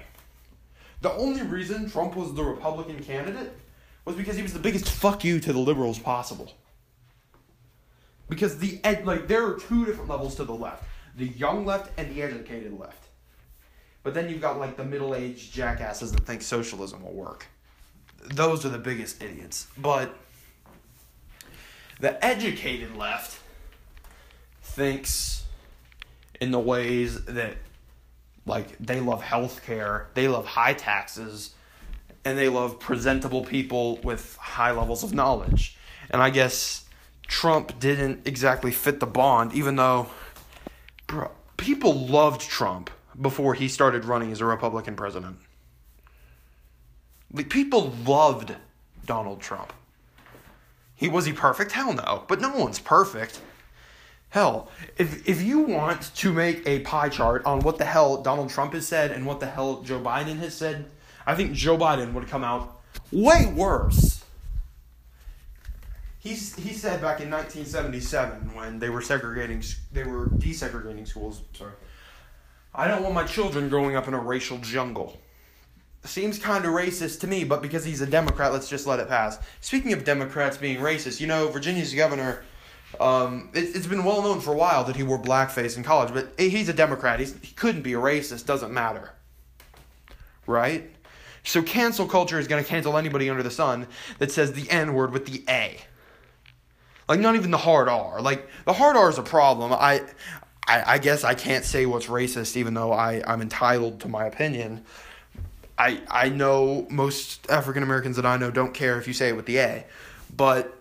The 1.02 1.12
only 1.14 1.42
reason 1.44 1.90
Trump 1.90 2.16
was 2.16 2.34
the 2.34 2.44
Republican 2.44 3.04
candidate 3.04 3.54
was 4.06 4.16
because 4.16 4.36
he 4.36 4.42
was 4.42 4.54
the 4.54 4.60
biggest 4.60 4.90
fuck 4.90 5.24
you 5.24 5.40
to 5.40 5.54
the 5.54 5.60
liberals 5.60 6.00
possible. 6.00 6.54
Because 8.30 8.58
the 8.58 8.80
ed- 8.84 9.06
like 9.06 9.28
there 9.28 9.46
are 9.46 9.60
two 9.60 9.86
different 9.86 10.10
levels 10.10 10.36
to 10.36 10.44
the 10.44 10.54
left: 10.54 10.84
the 11.16 11.28
young 11.28 11.66
left 11.66 11.92
and 12.00 12.14
the 12.16 12.22
educated 12.22 12.80
left. 12.80 13.08
But 14.04 14.14
then 14.14 14.30
you've 14.30 14.42
got 14.42 14.60
like 14.60 14.78
the 14.78 14.86
middle-aged 14.86 15.52
jackasses 15.52 16.12
that 16.12 16.26
think 16.26 16.42
socialism 16.44 17.04
will 17.04 17.14
work. 17.14 17.48
Those 18.24 18.66
are 18.66 18.70
the 18.70 18.78
biggest 18.78 19.22
idiots. 19.22 19.68
But 19.78 20.16
the 22.00 22.24
educated 22.24 22.96
left 22.96 23.40
thinks 24.62 25.44
in 26.40 26.52
the 26.52 26.60
ways 26.60 27.26
that 27.26 27.58
like 28.46 28.78
they 28.80 29.00
love 29.00 29.24
healthcare, 29.24 30.06
they 30.14 30.28
love 30.28 30.46
high 30.46 30.74
taxes, 30.74 31.54
and 32.24 32.38
they 32.38 32.50
love 32.50 32.80
presentable 32.80 33.44
people 33.44 33.98
with 33.98 34.36
high 34.38 34.72
levels 34.72 35.04
of 35.04 35.14
knowledge. 35.14 35.78
And 36.10 36.22
I 36.22 36.30
guess 36.30 36.86
Trump 37.28 37.80
didn't 37.80 38.28
exactly 38.28 38.72
fit 38.72 39.00
the 39.00 39.08
bond, 39.08 39.54
even 39.54 39.76
though 39.76 40.08
bro, 41.08 41.32
people 41.58 41.94
loved 41.94 42.42
Trump 42.42 42.90
before 43.20 43.54
he 43.54 43.68
started 43.68 44.06
running 44.06 44.32
as 44.32 44.42
a 44.42 44.46
Republican 44.46 44.96
president. 44.96 45.38
Like, 47.32 47.50
people 47.50 47.94
loved 48.06 48.56
Donald 49.06 49.42
Trump. 49.42 49.74
He 50.96 51.10
was 51.10 51.26
he 51.26 51.34
perfect? 51.34 51.74
Hell 51.74 51.94
no. 51.94 52.24
But 52.28 52.40
no 52.40 52.56
one's 52.56 52.80
perfect. 52.80 53.42
Hell, 54.36 54.68
if 54.98 55.26
if 55.30 55.42
you 55.42 55.62
want 55.62 56.14
to 56.14 56.34
make 56.34 56.62
a 56.68 56.80
pie 56.80 57.08
chart 57.08 57.46
on 57.46 57.62
what 57.62 57.78
the 57.78 57.86
hell 57.86 58.22
Donald 58.22 58.50
Trump 58.50 58.74
has 58.74 58.86
said 58.86 59.12
and 59.12 59.26
what 59.26 59.40
the 59.40 59.46
hell 59.46 59.82
Joe 59.82 60.02
Biden 60.02 60.40
has 60.40 60.54
said, 60.54 60.88
I 61.26 61.36
think 61.36 61.54
Joe 61.54 61.78
Biden 61.78 62.12
would 62.12 62.28
come 62.28 62.44
out 62.44 62.82
way 63.14 63.46
worse. 63.56 64.26
He's, 66.20 66.54
he 66.54 66.74
said 66.74 67.02
back 67.02 67.22
in 67.22 67.32
1977 67.32 68.54
when 68.54 68.78
they 68.78 68.90
were 68.90 69.00
segregating, 69.00 69.64
they 69.94 70.04
were 70.04 70.28
desegregating 70.28 71.08
schools. 71.08 71.42
Sorry, 71.54 71.72
I 72.74 72.90
don't 72.90 73.04
want 73.04 73.16
my 73.16 73.24
children 73.24 73.70
growing 73.70 73.96
up 73.96 74.10
in 74.10 74.14
a 74.14 74.20
racial 74.20 74.58
jungle. 74.58 75.18
Seems 76.04 76.40
kind 76.40 76.66
of 76.66 76.72
racist 76.72 77.22
to 77.22 77.28
me, 77.28 77.46
but 77.46 77.62
because 77.62 77.86
he's 77.86 78.02
a 78.02 78.06
Democrat, 78.06 78.52
let's 78.52 78.68
just 78.68 78.86
let 78.86 79.00
it 79.00 79.08
pass. 79.08 79.40
Speaking 79.62 79.94
of 79.94 80.04
Democrats 80.04 80.58
being 80.58 80.80
racist, 80.80 81.22
you 81.22 81.26
know 81.26 81.48
Virginia's 81.48 81.94
governor 81.94 82.44
um, 83.00 83.50
it, 83.54 83.74
has 83.76 83.88
been 83.88 84.04
well 84.04 84.22
known 84.22 84.42
for 84.42 84.54
a 84.54 84.58
while 84.58 84.84
that 84.86 84.96
he 84.96 85.04
wore 85.04 85.20
blackface 85.20 85.78
in 85.78 85.84
college, 85.84 86.14
but 86.14 86.40
he's 86.40 86.70
a 86.70 86.74
Democrat. 86.74 87.20
He's, 87.20 87.36
he 87.42 87.54
couldn't 87.54 87.82
be 87.82 87.94
a 87.94 87.98
racist. 87.98 88.46
Doesn't 88.46 88.74
matter, 88.74 89.12
right? 90.48 90.90
So 91.44 91.62
cancel 91.62 92.08
culture 92.08 92.40
is 92.40 92.48
going 92.48 92.64
to 92.64 92.68
cancel 92.68 92.98
anybody 92.98 93.30
under 93.30 93.44
the 93.44 93.52
sun 93.52 93.88
that 94.18 94.32
says 94.32 94.54
the 94.54 94.70
N 94.70 94.94
word 94.94 95.12
with 95.12 95.26
the 95.26 95.44
A. 95.48 95.80
Like 97.08 97.20
not 97.20 97.36
even 97.36 97.52
the 97.52 97.58
hard 97.58 97.88
R. 97.88 98.20
Like 98.22 98.48
the 98.66 98.74
hard 98.74 98.98
R 98.98 99.10
is 99.10 99.20
a 99.20 99.24
problem. 99.24 99.72
I, 99.72 100.02
I, 100.68 100.94
I 100.94 100.98
guess 100.98 101.24
I 101.24 101.36
can't 101.36 101.64
say 101.64 101.86
what's 101.86 102.08
racist, 102.08 102.58
even 102.58 102.74
though 102.74 102.92
I, 102.92 103.22
I'm 103.26 103.42
entitled 103.42 104.00
to 104.02 104.08
my 104.08 104.26
opinion. 104.26 104.84
I 105.78 106.02
I 106.10 106.30
know 106.30 106.88
most 106.90 107.50
African 107.50 107.84
Americans 107.84 108.16
that 108.16 108.26
I 108.26 108.38
know 108.38 108.50
don't 108.50 108.74
care 108.74 108.98
if 108.98 109.08
you 109.08 109.14
say 109.14 109.30
it 109.30 109.36
with 109.36 109.46
the 109.46 109.58
A, 109.58 109.86
but 110.36 110.76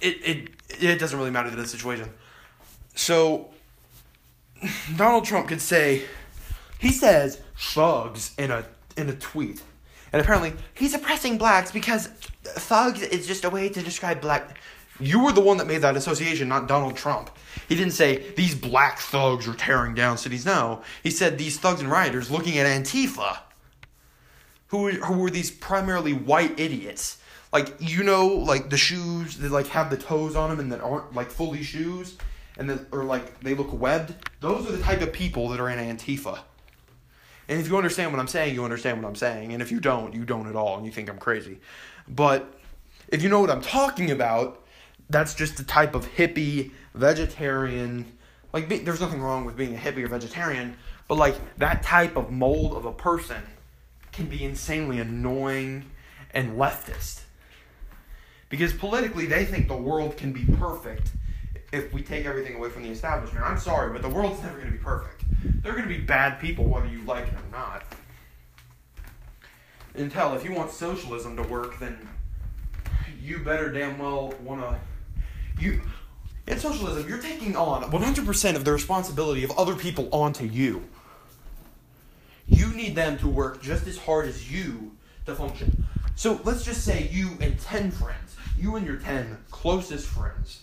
it 0.00 0.16
it 0.24 0.48
it 0.68 0.98
doesn't 0.98 1.18
really 1.18 1.30
matter 1.30 1.50
to 1.50 1.56
the 1.56 1.66
situation. 1.66 2.10
So 2.94 3.50
Donald 4.96 5.24
Trump 5.24 5.48
could 5.48 5.60
say 5.60 6.02
he 6.78 6.90
says 6.90 7.40
thugs 7.56 8.32
in 8.38 8.50
a 8.50 8.64
in 8.96 9.08
a 9.08 9.14
tweet. 9.14 9.62
And 10.12 10.22
apparently 10.22 10.52
he's 10.74 10.94
oppressing 10.94 11.38
blacks 11.38 11.72
because 11.72 12.06
thugs 12.06 13.02
is 13.02 13.26
just 13.26 13.44
a 13.44 13.50
way 13.50 13.68
to 13.68 13.82
describe 13.82 14.20
black 14.20 14.56
you 15.00 15.24
were 15.24 15.32
the 15.32 15.40
one 15.40 15.56
that 15.56 15.66
made 15.66 15.78
that 15.78 15.96
association, 15.96 16.48
not 16.48 16.68
Donald 16.68 16.96
Trump. 16.96 17.30
He 17.68 17.74
didn't 17.74 17.94
say 17.94 18.30
these 18.36 18.54
black 18.54 18.98
thugs 18.98 19.48
are 19.48 19.54
tearing 19.54 19.94
down 19.94 20.18
cities. 20.18 20.46
No, 20.46 20.82
he 21.02 21.10
said 21.10 21.36
these 21.36 21.58
thugs 21.58 21.80
and 21.80 21.90
rioters 21.90 22.30
looking 22.30 22.58
at 22.58 22.66
Antifa, 22.66 23.38
who 24.68 24.90
who 24.90 25.18
were 25.18 25.30
these 25.30 25.50
primarily 25.50 26.12
white 26.12 26.58
idiots 26.60 27.18
like 27.54 27.74
you 27.78 28.02
know 28.02 28.26
like 28.26 28.68
the 28.68 28.76
shoes 28.76 29.38
that 29.38 29.50
like 29.50 29.68
have 29.68 29.88
the 29.88 29.96
toes 29.96 30.36
on 30.36 30.50
them 30.50 30.60
and 30.60 30.72
that 30.72 30.80
aren't 30.82 31.14
like 31.14 31.30
fully 31.30 31.62
shoes 31.62 32.18
and 32.58 32.68
that 32.68 32.86
or 32.92 33.04
like 33.04 33.40
they 33.40 33.54
look 33.54 33.72
webbed? 33.72 34.12
Those 34.40 34.68
are 34.68 34.72
the 34.72 34.82
type 34.82 35.00
of 35.00 35.12
people 35.12 35.48
that 35.48 35.60
are 35.60 35.70
in 35.70 35.78
antifa. 35.78 36.40
And 37.48 37.60
if 37.60 37.68
you 37.68 37.76
understand 37.76 38.12
what 38.12 38.20
i'm 38.20 38.28
saying 38.28 38.54
you 38.54 38.64
understand 38.64 39.02
what 39.02 39.08
i'm 39.08 39.16
saying. 39.16 39.52
And 39.52 39.62
if 39.62 39.70
you 39.72 39.80
don't 39.80 40.12
you 40.12 40.26
don't 40.26 40.48
at 40.48 40.56
all 40.56 40.76
and 40.76 40.84
you 40.84 40.92
think 40.92 41.08
i'm 41.08 41.18
crazy. 41.18 41.60
But 42.08 42.52
if 43.08 43.22
you 43.22 43.30
know 43.30 43.40
what 43.40 43.50
i'm 43.50 43.62
talking 43.62 44.10
about 44.10 44.62
that's 45.08 45.34
just 45.34 45.56
the 45.56 45.64
type 45.64 45.94
of 45.94 46.06
hippie 46.16 46.72
vegetarian 46.94 48.04
like 48.52 48.68
be, 48.68 48.78
there's 48.78 49.00
nothing 49.00 49.20
wrong 49.20 49.44
with 49.44 49.56
being 49.56 49.74
a 49.74 49.78
hippie 49.78 50.04
or 50.04 50.08
vegetarian 50.08 50.76
but 51.06 51.18
like 51.18 51.36
that 51.58 51.82
type 51.82 52.16
of 52.16 52.30
mold 52.30 52.74
of 52.74 52.84
a 52.84 52.92
person 52.92 53.42
can 54.12 54.26
be 54.26 54.44
insanely 54.44 54.98
annoying 54.98 55.84
and 56.32 56.56
leftist. 56.56 57.23
Because 58.54 58.72
politically, 58.72 59.26
they 59.26 59.44
think 59.44 59.66
the 59.66 59.76
world 59.76 60.16
can 60.16 60.32
be 60.32 60.44
perfect 60.44 61.10
if 61.72 61.92
we 61.92 62.02
take 62.02 62.24
everything 62.24 62.54
away 62.54 62.70
from 62.70 62.84
the 62.84 62.88
establishment. 62.88 63.44
I'm 63.44 63.58
sorry, 63.58 63.92
but 63.92 64.00
the 64.00 64.08
world's 64.08 64.40
never 64.44 64.58
going 64.58 64.70
to 64.70 64.78
be 64.78 64.78
perfect. 64.78 65.24
They're 65.60 65.72
going 65.72 65.88
to 65.88 65.92
be 65.92 65.98
bad 65.98 66.38
people, 66.38 66.64
whether 66.64 66.86
you 66.86 67.02
like 67.02 67.26
it 67.26 67.34
or 67.34 67.50
not. 67.50 67.82
Intel, 69.96 70.36
if 70.36 70.44
you 70.44 70.52
want 70.52 70.70
socialism 70.70 71.34
to 71.36 71.42
work, 71.42 71.80
then 71.80 71.98
you 73.20 73.40
better 73.40 73.72
damn 73.72 73.98
well 73.98 74.32
want 74.40 74.60
to. 74.60 74.78
You 75.60 75.80
in 76.46 76.60
socialism, 76.60 77.08
you're 77.08 77.18
taking 77.18 77.56
on 77.56 77.82
100% 77.90 78.54
of 78.54 78.64
the 78.64 78.72
responsibility 78.72 79.42
of 79.42 79.50
other 79.58 79.74
people 79.74 80.08
onto 80.12 80.44
you. 80.44 80.84
You 82.46 82.68
need 82.68 82.94
them 82.94 83.18
to 83.18 83.26
work 83.26 83.60
just 83.60 83.88
as 83.88 83.98
hard 83.98 84.28
as 84.28 84.48
you 84.48 84.92
to 85.26 85.34
function. 85.34 85.88
So 86.14 86.40
let's 86.44 86.64
just 86.64 86.84
say 86.84 87.08
you 87.10 87.30
and 87.40 87.58
10 87.58 87.90
friends, 87.90 88.36
you 88.58 88.76
and 88.76 88.86
your 88.86 88.96
10 88.96 89.38
closest 89.50 90.06
friends 90.06 90.62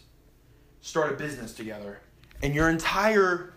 start 0.82 1.12
a 1.12 1.16
business 1.16 1.54
together. 1.54 2.00
And 2.42 2.56
your 2.56 2.70
entire 2.70 3.54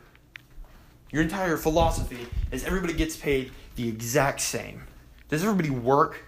your 1.10 1.22
entire 1.22 1.56
philosophy 1.56 2.26
is 2.50 2.64
everybody 2.64 2.92
gets 2.92 3.16
paid 3.16 3.52
the 3.76 3.88
exact 3.88 4.40
same. 4.40 4.82
Does 5.28 5.44
everybody 5.44 5.70
work 5.70 6.24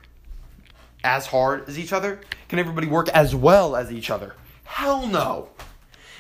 as 1.03 1.27
hard 1.27 1.69
as 1.69 1.77
each 1.77 1.93
other? 1.93 2.21
Can 2.49 2.61
everybody 2.61 2.87
work 2.87 3.09
as 3.09 3.35
well 3.35 3.75
as 3.75 3.91
each 3.93 4.11
other? 4.11 4.35
Hell 4.63 5.07
no. 5.09 5.49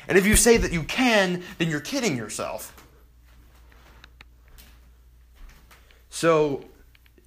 And 0.09 0.19
if 0.19 0.27
you 0.27 0.35
say 0.35 0.57
that 0.57 0.73
you 0.73 0.83
can, 0.83 1.43
then 1.59 1.69
you're 1.69 1.81
kidding 1.81 2.17
yourself. 2.17 2.73
So 6.11 6.65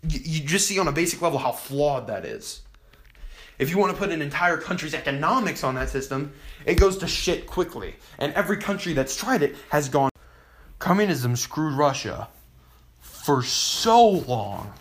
you, 0.08 0.20
you 0.24 0.48
just 0.48 0.68
see 0.68 0.78
on 0.80 0.88
a 0.88 0.92
basic 0.92 1.22
level 1.22 1.40
how 1.40 1.52
flawed 1.52 2.08
that 2.08 2.26
is. 2.26 2.62
If 3.60 3.70
you 3.70 3.78
want 3.78 3.92
to 3.92 3.98
put 3.98 4.10
an 4.10 4.22
entire 4.22 4.58
country's 4.58 4.94
economics 4.94 5.66
on 5.66 5.76
that 5.76 5.90
system, 5.90 6.32
it 6.66 6.76
goes 6.76 6.98
to 7.00 7.08
shit 7.08 7.46
quickly. 7.46 7.96
And 8.18 8.34
every 8.34 8.58
country 8.58 8.94
that's 8.94 9.16
tried 9.18 9.44
it 9.44 9.56
has 9.70 9.90
gone. 9.90 10.10
Communism 10.80 11.36
screwed 11.36 11.74
Russia 11.74 12.30
for 13.02 13.44
so 13.44 14.08
long. 14.08 14.72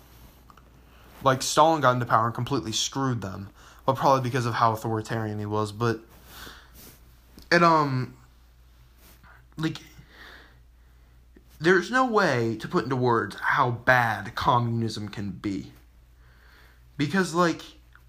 Like 1.25 1.42
Stalin 1.42 1.80
got 1.80 1.94
into 1.94 2.06
power 2.06 2.26
and 2.26 2.35
completely 2.35 2.70
screwed 2.70 3.20
them, 3.20 3.50
but 3.85 3.97
probably 3.97 4.23
because 4.23 4.47
of 4.47 4.54
how 4.54 4.73
authoritarian 4.73 5.40
he 5.40 5.47
was. 5.47 5.73
But 5.73 5.99
it 7.50 7.64
um, 7.64 8.16
like 9.56 9.78
there's 11.61 11.90
no 11.90 12.06
way 12.06 12.56
to 12.61 12.68
put 12.68 12.85
into 12.85 12.94
words 12.94 13.37
how 13.40 13.73
bad 13.73 14.37
communism 14.37 15.08
can 15.08 15.30
be. 15.30 15.73
Because 16.97 17.35
like 17.35 17.62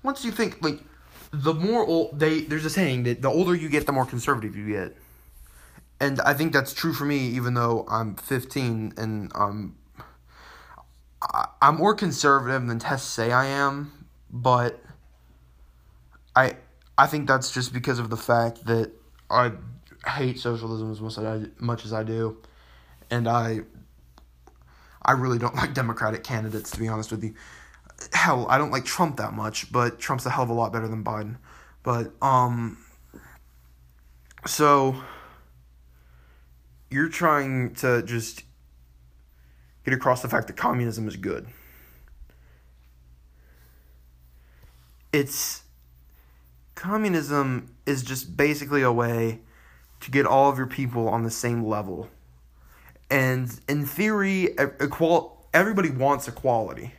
once 0.04 0.24
you 0.24 0.32
think 0.32 0.62
like 0.62 0.80
the 1.32 1.54
more 1.54 1.86
old 1.86 2.20
they 2.20 2.42
there's 2.42 2.66
a 2.66 2.70
saying 2.70 3.04
that 3.04 3.22
the 3.22 3.30
older 3.30 3.56
you 3.56 3.70
get 3.70 3.86
the 3.86 3.92
more 3.92 4.06
conservative 4.06 4.56
you 4.56 4.68
get. 4.68 4.96
And 6.02 6.22
I 6.22 6.34
think 6.34 6.54
that's 6.54 6.74
true 6.74 6.94
for 6.94 7.06
me 7.06 7.18
even 7.18 7.54
though 7.54 7.86
I'm 7.90 8.16
15 8.16 8.94
and 8.98 9.32
um 9.36 9.76
I, 11.22 11.48
I'm 11.62 11.76
more 11.76 11.94
conservative 11.94 12.66
than 12.68 12.80
tests 12.80 13.12
say 13.12 13.32
I 13.32 13.46
am, 13.46 14.08
but 14.32 14.82
I 16.36 16.56
I 16.98 17.08
think 17.08 17.28
that's 17.28 17.52
just 17.52 17.74
because 17.74 18.00
of 18.00 18.10
the 18.10 18.18
fact 18.18 18.66
that 18.66 18.92
I 19.30 19.52
hate 20.08 20.40
socialism 20.40 20.92
as 20.92 21.02
much 21.02 21.18
as 21.18 21.24
I, 21.24 21.46
much 21.60 21.86
as 21.86 21.94
I 21.94 22.04
do 22.04 22.38
and 23.12 23.28
I 23.28 23.62
I 25.02 25.14
really 25.14 25.38
don't 25.38 25.56
like 25.62 25.74
Democratic 25.74 26.24
candidates 26.24 26.72
to 26.72 26.80
be 26.80 26.88
honest 26.88 27.12
with 27.12 27.24
you. 27.24 27.36
Hell, 28.14 28.46
I 28.50 28.58
don't 28.58 28.72
like 28.72 28.86
Trump 28.86 29.18
that 29.18 29.34
much, 29.34 29.72
but 29.72 30.00
Trump's 30.00 30.26
a 30.26 30.30
hell 30.30 30.44
of 30.44 30.50
a 30.50 30.54
lot 30.54 30.72
better 30.72 30.88
than 30.88 31.04
Biden. 31.04 31.38
But 31.84 32.12
um 32.22 32.78
so 34.46 34.96
you're 36.90 37.10
trying 37.10 37.76
to 37.76 38.02
just 38.04 38.44
get 39.84 39.94
across 39.94 40.22
the 40.22 40.30
fact 40.30 40.48
that 40.48 40.58
communism 40.58 41.08
is 41.08 41.16
good. 41.16 41.48
It's 45.12 45.64
communism 46.76 47.76
is 47.86 48.04
just 48.04 48.38
basically 48.38 48.82
a 48.82 48.92
way 48.92 49.40
to 50.00 50.12
get 50.12 50.26
all 50.26 50.50
of 50.50 50.58
your 50.58 50.68
people 50.68 51.10
on 51.10 51.24
the 51.24 51.32
same 51.32 51.66
level 51.66 52.10
and 53.10 53.60
in 53.68 53.86
theory, 53.86 54.56
equal 54.82 55.48
everybody 55.54 55.90
wants 55.90 56.28
equality. 56.28 56.94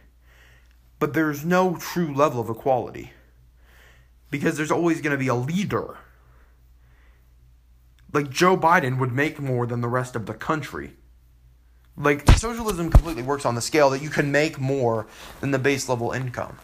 But 1.00 1.14
there's 1.14 1.44
no 1.44 1.76
true 1.76 2.14
level 2.14 2.40
of 2.40 2.50
equality. 2.50 3.12
Because 4.30 4.56
there's 4.56 4.70
always 4.70 5.00
going 5.00 5.12
to 5.12 5.18
be 5.18 5.26
a 5.26 5.34
leader. 5.34 5.96
Like 8.12 8.30
Joe 8.30 8.56
Biden 8.56 8.98
would 8.98 9.10
make 9.10 9.40
more 9.40 9.66
than 9.66 9.80
the 9.80 9.88
rest 9.88 10.14
of 10.14 10.26
the 10.26 10.34
country. 10.34 10.92
Like 11.96 12.28
socialism 12.32 12.90
completely 12.90 13.22
works 13.22 13.44
on 13.44 13.54
the 13.54 13.60
scale 13.60 13.90
that 13.90 14.02
you 14.02 14.10
can 14.10 14.30
make 14.30 14.60
more 14.60 15.06
than 15.40 15.50
the 15.50 15.58
base 15.58 15.88
level 15.88 16.12
income. 16.12 16.56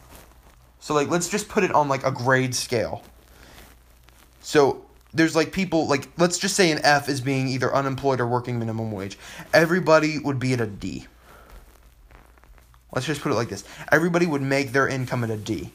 So 0.80 0.94
like 0.94 1.08
let's 1.08 1.28
just 1.28 1.48
put 1.48 1.64
it 1.64 1.72
on 1.72 1.88
like 1.88 2.04
a 2.04 2.12
grade 2.12 2.54
scale. 2.54 3.02
So 4.40 4.84
there's 5.12 5.34
like 5.34 5.50
people 5.50 5.88
like 5.88 6.08
let's 6.18 6.38
just 6.38 6.56
say 6.56 6.70
an 6.70 6.80
F 6.82 7.08
is 7.08 7.20
being 7.20 7.48
either 7.48 7.74
unemployed 7.74 8.20
or 8.20 8.26
working 8.26 8.58
minimum 8.58 8.92
wage. 8.92 9.18
Everybody 9.52 10.18
would 10.18 10.38
be 10.38 10.52
at 10.52 10.60
a 10.60 10.66
D. 10.66 11.06
Let's 12.96 13.06
just 13.06 13.20
put 13.20 13.30
it 13.30 13.34
like 13.34 13.50
this. 13.50 13.62
Everybody 13.92 14.24
would 14.24 14.40
make 14.40 14.72
their 14.72 14.88
income 14.88 15.22
at 15.22 15.28
a 15.28 15.36
D. 15.36 15.70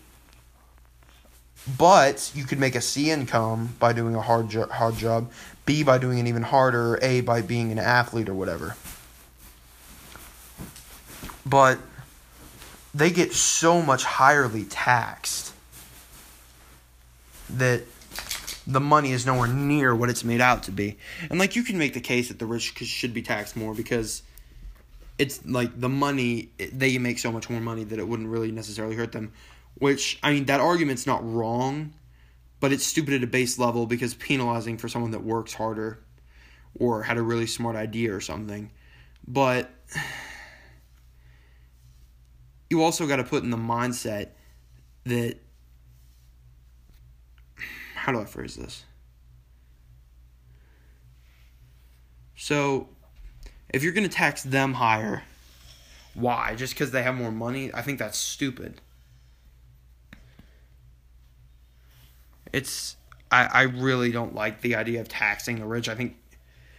But 1.77 2.31
you 2.33 2.45
could 2.45 2.57
make 2.57 2.73
a 2.73 2.81
C 2.81 3.11
income 3.11 3.75
by 3.77 3.93
doing 3.93 4.15
a 4.15 4.21
hard 4.21 4.49
jo- 4.49 4.65
hard 4.65 4.95
job, 4.97 5.31
B 5.67 5.83
by 5.83 5.99
doing 5.99 6.19
an 6.19 6.25
even 6.25 6.41
harder, 6.41 6.97
A 7.03 7.21
by 7.21 7.43
being 7.43 7.71
an 7.71 7.77
athlete 7.77 8.27
or 8.27 8.33
whatever. 8.33 8.75
But 11.45 11.77
they 12.95 13.11
get 13.11 13.33
so 13.33 13.83
much 13.83 14.03
highly 14.03 14.63
taxed 14.63 15.53
that 17.51 17.83
the 18.65 18.79
money 18.79 19.11
is 19.11 19.27
nowhere 19.27 19.47
near 19.47 19.93
what 19.93 20.09
it's 20.09 20.23
made 20.23 20.41
out 20.41 20.63
to 20.63 20.71
be. 20.71 20.97
And 21.29 21.37
like 21.37 21.55
you 21.55 21.63
can 21.63 21.77
make 21.77 21.93
the 21.93 22.01
case 22.01 22.29
that 22.29 22.39
the 22.39 22.47
rich 22.47 22.75
should 22.79 23.13
be 23.13 23.21
taxed 23.21 23.55
more 23.55 23.75
because 23.75 24.23
it's 25.21 25.45
like 25.45 25.79
the 25.79 25.87
money 25.87 26.49
they 26.73 26.97
make 26.97 27.19
so 27.19 27.31
much 27.31 27.47
more 27.47 27.61
money 27.61 27.83
that 27.83 27.99
it 27.99 28.07
wouldn't 28.07 28.27
really 28.27 28.51
necessarily 28.51 28.95
hurt 28.95 29.11
them. 29.11 29.31
Which 29.75 30.17
I 30.23 30.33
mean 30.33 30.45
that 30.45 30.59
argument's 30.59 31.05
not 31.05 31.21
wrong, 31.23 31.93
but 32.59 32.73
it's 32.73 32.83
stupid 32.83 33.13
at 33.13 33.23
a 33.23 33.27
base 33.27 33.59
level 33.59 33.85
because 33.85 34.15
penalizing 34.15 34.79
for 34.79 34.89
someone 34.89 35.11
that 35.11 35.23
works 35.23 35.53
harder 35.53 35.99
or 36.73 37.03
had 37.03 37.17
a 37.17 37.21
really 37.21 37.45
smart 37.45 37.75
idea 37.75 38.11
or 38.15 38.19
something. 38.19 38.71
But 39.27 39.69
you 42.71 42.81
also 42.81 43.05
got 43.05 43.17
to 43.17 43.23
put 43.23 43.43
in 43.43 43.51
the 43.51 43.57
mindset 43.57 44.29
that 45.03 45.37
how 47.93 48.11
do 48.11 48.19
I 48.19 48.25
phrase 48.25 48.55
this? 48.55 48.85
So, 52.35 52.89
if 53.71 53.83
you're 53.83 53.93
going 53.93 54.07
to 54.07 54.13
tax 54.13 54.43
them 54.43 54.73
higher, 54.73 55.23
why? 56.13 56.55
Just 56.55 56.73
because 56.73 56.91
they 56.91 57.03
have 57.03 57.15
more 57.15 57.31
money? 57.31 57.73
I 57.73 57.81
think 57.81 57.99
that's 57.99 58.17
stupid. 58.17 58.81
It's 62.53 62.97
I, 63.31 63.45
I 63.45 63.61
really 63.63 64.11
don't 64.11 64.35
like 64.35 64.61
the 64.61 64.75
idea 64.75 64.99
of 64.99 65.07
taxing 65.07 65.59
the 65.59 65.65
rich. 65.65 65.87
I 65.87 65.95
think 65.95 66.17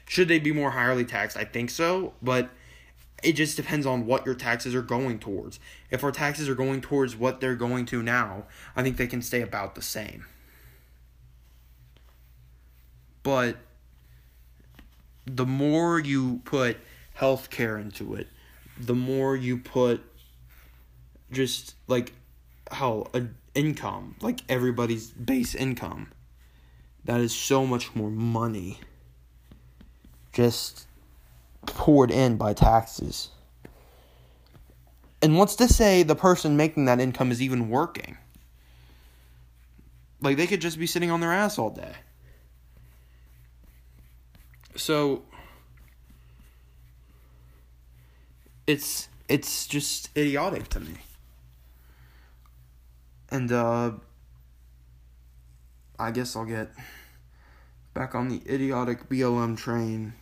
should 0.06 0.28
they 0.28 0.38
be 0.38 0.52
more 0.52 0.70
highly 0.70 1.06
taxed? 1.06 1.36
I 1.36 1.44
think 1.44 1.70
so, 1.70 2.12
but 2.20 2.50
it 3.22 3.32
just 3.32 3.56
depends 3.56 3.86
on 3.86 4.04
what 4.04 4.26
your 4.26 4.34
taxes 4.34 4.74
are 4.74 4.82
going 4.82 5.18
towards. 5.18 5.58
If 5.90 6.04
our 6.04 6.12
taxes 6.12 6.48
are 6.48 6.54
going 6.54 6.82
towards 6.82 7.16
what 7.16 7.40
they're 7.40 7.54
going 7.54 7.86
to 7.86 8.02
now, 8.02 8.44
I 8.76 8.82
think 8.82 8.98
they 8.98 9.06
can 9.06 9.22
stay 9.22 9.40
about 9.40 9.74
the 9.74 9.82
same. 9.82 10.26
But 13.22 13.56
the 15.26 15.46
more 15.46 15.98
you 16.00 16.40
put 16.44 16.76
healthcare 17.18 17.80
into 17.80 18.14
it, 18.14 18.28
the 18.78 18.94
more 18.94 19.36
you 19.36 19.58
put 19.58 20.02
just 21.30 21.74
like 21.86 22.12
how 22.70 23.06
a 23.14 23.22
income, 23.54 24.16
like 24.20 24.40
everybody's 24.48 25.10
base 25.10 25.54
income, 25.54 26.08
that 27.04 27.20
is 27.20 27.34
so 27.34 27.66
much 27.66 27.94
more 27.94 28.10
money 28.10 28.78
just 30.32 30.86
poured 31.66 32.10
in 32.10 32.36
by 32.36 32.54
taxes. 32.54 33.28
And 35.20 35.38
what's 35.38 35.54
to 35.56 35.68
say 35.68 36.02
the 36.02 36.16
person 36.16 36.56
making 36.56 36.86
that 36.86 37.00
income 37.00 37.30
is 37.30 37.40
even 37.40 37.68
working? 37.68 38.16
Like 40.20 40.36
they 40.36 40.46
could 40.46 40.60
just 40.60 40.78
be 40.78 40.86
sitting 40.86 41.10
on 41.10 41.20
their 41.20 41.32
ass 41.32 41.58
all 41.58 41.70
day. 41.70 41.92
So 44.76 45.22
it's 48.66 49.08
it's 49.28 49.66
just 49.66 50.16
idiotic 50.16 50.68
to 50.70 50.80
me. 50.80 50.94
And 53.30 53.52
uh 53.52 53.92
I 55.98 56.10
guess 56.10 56.34
I'll 56.34 56.44
get 56.44 56.70
back 57.94 58.14
on 58.14 58.28
the 58.28 58.42
idiotic 58.48 59.08
BLM 59.08 59.56
train 59.56 60.14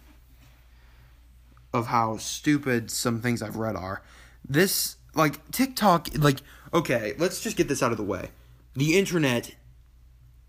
of 1.72 1.86
how 1.86 2.16
stupid 2.16 2.90
some 2.90 3.20
things 3.20 3.42
I've 3.42 3.56
read 3.56 3.76
are. 3.76 4.02
This 4.46 4.96
like 5.14 5.50
TikTok 5.52 6.08
like 6.18 6.40
okay, 6.74 7.14
let's 7.18 7.40
just 7.40 7.56
get 7.56 7.68
this 7.68 7.82
out 7.82 7.92
of 7.92 7.98
the 7.98 8.04
way. 8.04 8.30
The 8.74 8.98
internet 8.98 9.54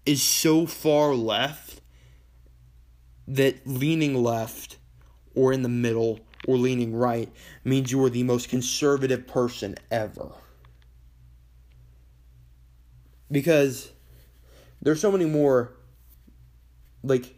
is 0.06 0.24
so 0.24 0.66
far 0.66 1.14
left 1.14 1.81
that 3.32 3.66
leaning 3.66 4.22
left 4.22 4.78
or 5.36 5.54
in 5.54 5.62
the 5.62 5.70
middle 5.70 6.20
or 6.48 6.58
leaning 6.58 6.94
right 6.94 7.32
means 7.64 7.92
you 7.92 8.04
are 8.04 8.10
the 8.10 8.24
most 8.24 8.50
conservative 8.50 9.26
person 9.28 9.76
ever. 9.90 10.32
Because 13.32 13.92
there's 14.82 15.00
so 15.00 15.12
many 15.12 15.26
more 15.26 15.72
like 17.04 17.36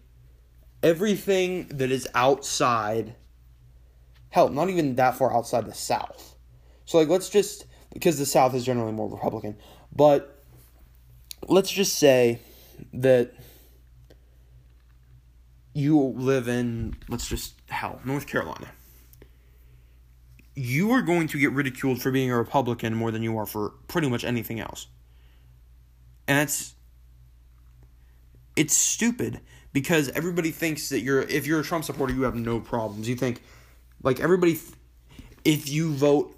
everything 0.81 1.67
that 1.67 1.91
is 1.91 2.07
outside 2.15 3.15
hell, 4.29 4.49
not 4.49 4.69
even 4.69 4.95
that 4.95 5.15
far 5.15 5.31
outside 5.31 5.67
the 5.67 5.73
South. 5.73 6.35
So 6.85 6.97
like 6.97 7.07
let's 7.07 7.29
just 7.29 7.65
because 7.93 8.17
the 8.17 8.25
South 8.25 8.55
is 8.55 8.65
generally 8.65 8.91
more 8.91 9.07
Republican, 9.07 9.55
but 9.95 10.43
let's 11.47 11.69
just 11.69 11.99
say 11.99 12.39
that 12.93 13.31
you 15.73 15.99
live 15.99 16.47
in 16.47 16.95
let's 17.07 17.27
just 17.27 17.55
hell, 17.69 17.99
North 18.05 18.27
Carolina. 18.27 18.67
You 20.55 20.91
are 20.91 21.01
going 21.01 21.27
to 21.29 21.39
get 21.39 21.51
ridiculed 21.51 22.01
for 22.01 22.11
being 22.11 22.31
a 22.31 22.37
Republican 22.37 22.93
more 22.93 23.09
than 23.09 23.23
you 23.23 23.35
are 23.37 23.47
for 23.47 23.73
pretty 23.87 24.07
much 24.07 24.23
anything 24.23 24.59
else. 24.59 24.87
And 26.27 26.37
that's 26.37 26.75
it's 28.55 28.77
stupid 28.77 29.41
because 29.73 30.09
everybody 30.09 30.51
thinks 30.51 30.89
that 30.89 31.01
you're 31.01 31.21
if 31.23 31.47
you're 31.47 31.61
a 31.61 31.63
Trump 31.63 31.83
supporter 31.83 32.13
you 32.13 32.21
have 32.23 32.35
no 32.35 32.59
problems. 32.59 33.09
You 33.09 33.15
think 33.15 33.41
like 34.03 34.19
everybody 34.19 34.59
if 35.43 35.69
you 35.69 35.91
vote 35.91 36.37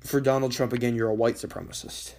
for 0.00 0.20
Donald 0.20 0.50
Trump 0.50 0.72
again 0.72 0.96
you're 0.96 1.08
a 1.08 1.14
white 1.14 1.36
supremacist. 1.36 2.14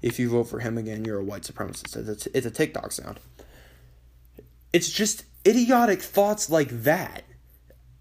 If 0.00 0.18
you 0.18 0.30
vote 0.30 0.44
for 0.44 0.60
him 0.60 0.78
again 0.78 1.04
you're 1.04 1.20
a 1.20 1.24
white 1.24 1.42
supremacist. 1.42 2.08
It's 2.08 2.26
a, 2.26 2.36
it's 2.36 2.46
a 2.46 2.50
TikTok 2.50 2.90
sound. 2.92 3.20
It's 4.72 4.90
just 4.90 5.24
idiotic 5.46 6.02
thoughts 6.02 6.50
like 6.50 6.70
that 6.82 7.24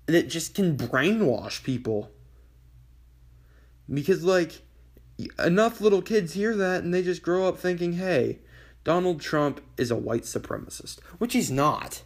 that 0.06 0.30
just 0.30 0.56
can 0.56 0.78
brainwash 0.78 1.64
people. 1.64 2.12
Because 3.92 4.24
like 4.24 4.62
enough 5.40 5.82
little 5.82 6.02
kids 6.02 6.34
hear 6.34 6.56
that 6.56 6.84
and 6.84 6.94
they 6.94 7.04
just 7.04 7.22
grow 7.22 7.48
up 7.48 7.58
thinking, 7.58 7.94
"Hey, 7.94 8.40
Donald 8.88 9.20
Trump 9.20 9.60
is 9.76 9.92
a 9.92 9.98
white 9.98 10.24
supremacist, 10.24 11.00
which 11.18 11.34
he's 11.34 11.52
not. 11.52 12.04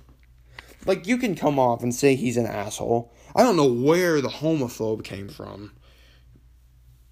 Like, 0.84 1.06
you 1.06 1.17
can 1.17 1.36
come 1.36 1.60
off 1.60 1.84
and 1.84 1.94
say 1.94 2.15
he's 2.15 2.38
an 2.38 2.48
asshole. 2.48 3.13
I 3.36 3.44
don't 3.44 3.56
know 3.56 3.72
where 3.72 4.20
the 4.20 4.30
homophobe 4.30 5.04
came 5.04 5.30
from. 5.30 5.74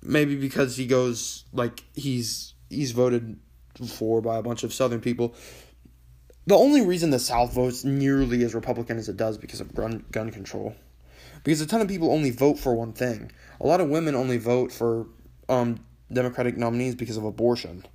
Maybe 0.01 0.35
because 0.35 0.77
he 0.77 0.87
goes, 0.87 1.45
like, 1.53 1.83
he's 1.93 2.55
he's 2.69 2.93
voted 2.93 3.39
for 3.87 4.21
by 4.21 4.37
a 4.37 4.41
bunch 4.41 4.63
of 4.63 4.73
Southern 4.73 5.01
people. 5.01 5.35
The 6.49 6.57
only 6.57 6.81
reason 6.81 7.11
the 7.11 7.19
South 7.19 7.53
votes 7.53 7.83
nearly 7.85 8.43
as 8.43 8.53
Republican 8.53 8.97
as 8.97 9.07
it 9.07 9.17
does 9.17 9.37
because 9.37 9.61
of 9.61 9.73
gun, 9.73 10.03
gun 10.11 10.31
control. 10.31 10.75
Because 11.43 11.61
a 11.61 11.67
ton 11.67 11.81
of 11.81 11.87
people 11.87 12.11
only 12.11 12.31
vote 12.31 12.59
for 12.59 12.73
one 12.73 12.91
thing. 12.91 13.31
A 13.61 13.67
lot 13.67 13.79
of 13.79 13.89
women 13.89 14.15
only 14.15 14.37
vote 14.37 14.71
for 14.71 15.07
um, 15.47 15.79
Democratic 16.11 16.57
nominees 16.57 16.95
because 16.95 17.17
of 17.17 17.23
abortion 17.23 17.85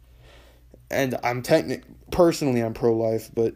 and 0.91 1.19
I'm 1.23 1.43
technic 1.43 1.85
personally 2.11 2.61
I'm 2.61 2.75
pro 2.75 2.95
life, 2.95 3.31
but 3.35 3.55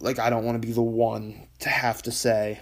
like 0.00 0.18
I 0.18 0.30
don't 0.30 0.44
want 0.44 0.60
to 0.60 0.66
be 0.66 0.72
the 0.72 0.82
one 0.82 1.48
to 1.60 1.68
have 1.68 2.02
to 2.02 2.12
say, 2.12 2.60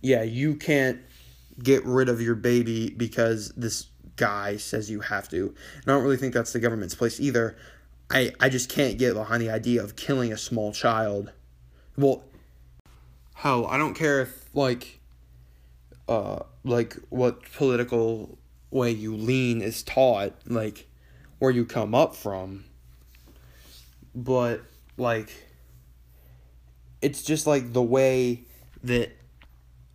yeah, 0.00 0.22
you 0.22 0.56
can't 0.56 1.00
get 1.62 1.84
rid 1.84 2.08
of 2.08 2.20
your 2.20 2.34
baby 2.34 2.90
because 2.90 3.50
this 3.56 3.86
guy 4.16 4.56
says 4.56 4.90
you 4.90 5.00
have 5.00 5.28
to. 5.30 5.54
And 5.82 5.84
I 5.86 5.92
don't 5.92 6.02
really 6.02 6.16
think 6.16 6.34
that's 6.34 6.52
the 6.52 6.60
government's 6.60 6.94
place 6.94 7.20
either. 7.20 7.56
I 8.10 8.32
I 8.40 8.48
just 8.48 8.68
can't 8.68 8.98
get 8.98 9.14
behind 9.14 9.42
the 9.42 9.50
idea 9.50 9.82
of 9.82 9.96
killing 9.96 10.32
a 10.32 10.38
small 10.38 10.72
child. 10.72 11.32
Well, 11.96 12.24
hell, 13.34 13.66
I 13.66 13.78
don't 13.78 13.94
care 13.94 14.22
if 14.22 14.54
like 14.54 15.00
uh 16.08 16.40
like 16.64 16.96
what 17.08 17.50
political 17.52 18.38
way 18.70 18.90
you 18.90 19.16
lean 19.16 19.62
is 19.62 19.82
taught 19.82 20.34
like 20.46 20.88
where 21.38 21.50
you 21.50 21.64
come 21.64 21.94
up 21.94 22.14
from. 22.14 22.64
But 24.14 24.62
like 24.96 25.30
it's 27.00 27.22
just 27.22 27.46
like 27.46 27.72
the 27.72 27.82
way 27.82 28.42
that 28.82 29.10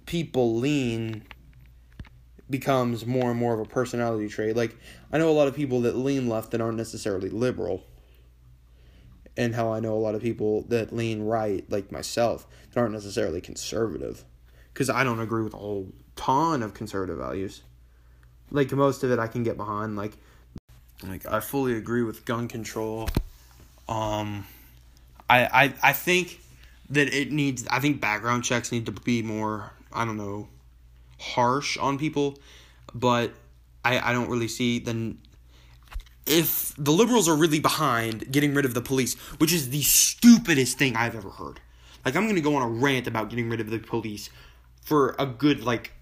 people 0.06 0.58
lean 0.58 1.24
becomes 2.50 3.06
more 3.06 3.30
and 3.30 3.39
more 3.39 3.54
of 3.54 3.60
a 3.60 3.65
personality 3.65 4.28
trait. 4.28 4.56
Like 4.56 4.76
I 5.12 5.17
know 5.17 5.30
a 5.30 5.32
lot 5.32 5.48
of 5.48 5.56
people 5.56 5.82
that 5.82 5.95
lean 5.95 6.28
left 6.28 6.52
that 6.52 6.62
aren't 6.62 6.78
necessarily 6.78 7.30
liberal. 7.30 7.84
And 9.39 9.56
how 9.56 9.71
I 9.71 9.80
know 9.80 9.93
a 9.93 10.04
lot 10.04 10.15
of 10.15 10.21
people 10.21 10.63
that 10.63 10.93
lean 10.93 11.23
right, 11.23 11.63
like 11.71 11.91
myself, 11.91 12.45
that 12.71 12.80
aren't 12.80 12.93
necessarily 12.93 13.41
conservative. 13.41 14.25
Because 14.73 14.89
I 14.89 15.04
don't 15.04 15.19
agree 15.19 15.43
with 15.43 15.54
a 15.54 15.58
whole 15.58 15.88
ton 16.15 16.62
of 16.62 16.73
conservative 16.73 17.17
values. 17.17 17.63
Like 18.52 18.71
most 18.71 19.04
of 19.04 19.12
it 19.12 19.19
I 19.19 19.28
can 19.28 19.43
get 19.43 19.56
behind. 19.56 19.95
Like 19.95 20.17
like 21.08 21.25
I 21.25 21.39
fully 21.39 21.78
agree 21.78 22.04
with 22.04 22.25
gun 22.25 22.47
control. 22.47 23.10
Um, 23.88 24.45
I 25.30 25.45
I 25.45 25.73
I 25.82 25.93
think 25.93 26.39
that 26.89 27.13
it 27.13 27.32
needs. 27.32 27.65
I 27.69 27.80
think 27.80 28.02
background 28.02 28.43
checks 28.43 28.71
need 28.71 28.86
to 28.88 28.91
be 28.91 29.21
more. 29.21 29.71
I 29.93 30.06
don't 30.06 30.17
know, 30.17 30.47
harsh 31.19 31.78
on 31.78 31.97
people, 31.97 32.38
but 32.93 33.32
I 33.86 33.99
I 33.99 34.13
don't 34.13 34.30
really 34.30 34.47
see 34.47 34.80
then. 34.80 35.19
If 36.25 36.73
the 36.77 36.91
liberals 36.91 37.27
are 37.27 37.36
really 37.36 37.60
behind 37.60 38.32
getting 38.32 38.53
rid 38.53 38.65
of 38.65 38.73
the 38.73 38.82
police, 38.82 39.15
which 39.39 39.51
is 39.51 39.69
the 39.69 39.82
stupidest 39.82 40.77
thing 40.77 40.95
I've 40.95 41.15
ever 41.15 41.29
heard, 41.29 41.60
like 42.05 42.15
I'm 42.15 42.27
gonna 42.27 42.41
go 42.41 42.55
on 42.55 42.62
a 42.62 42.69
rant 42.69 43.08
about 43.08 43.29
getting 43.29 43.49
rid 43.49 43.60
of 43.60 43.69
the 43.69 43.79
police 43.79 44.29
for 44.82 45.15
a 45.19 45.25
good 45.25 45.63
like 45.63 45.93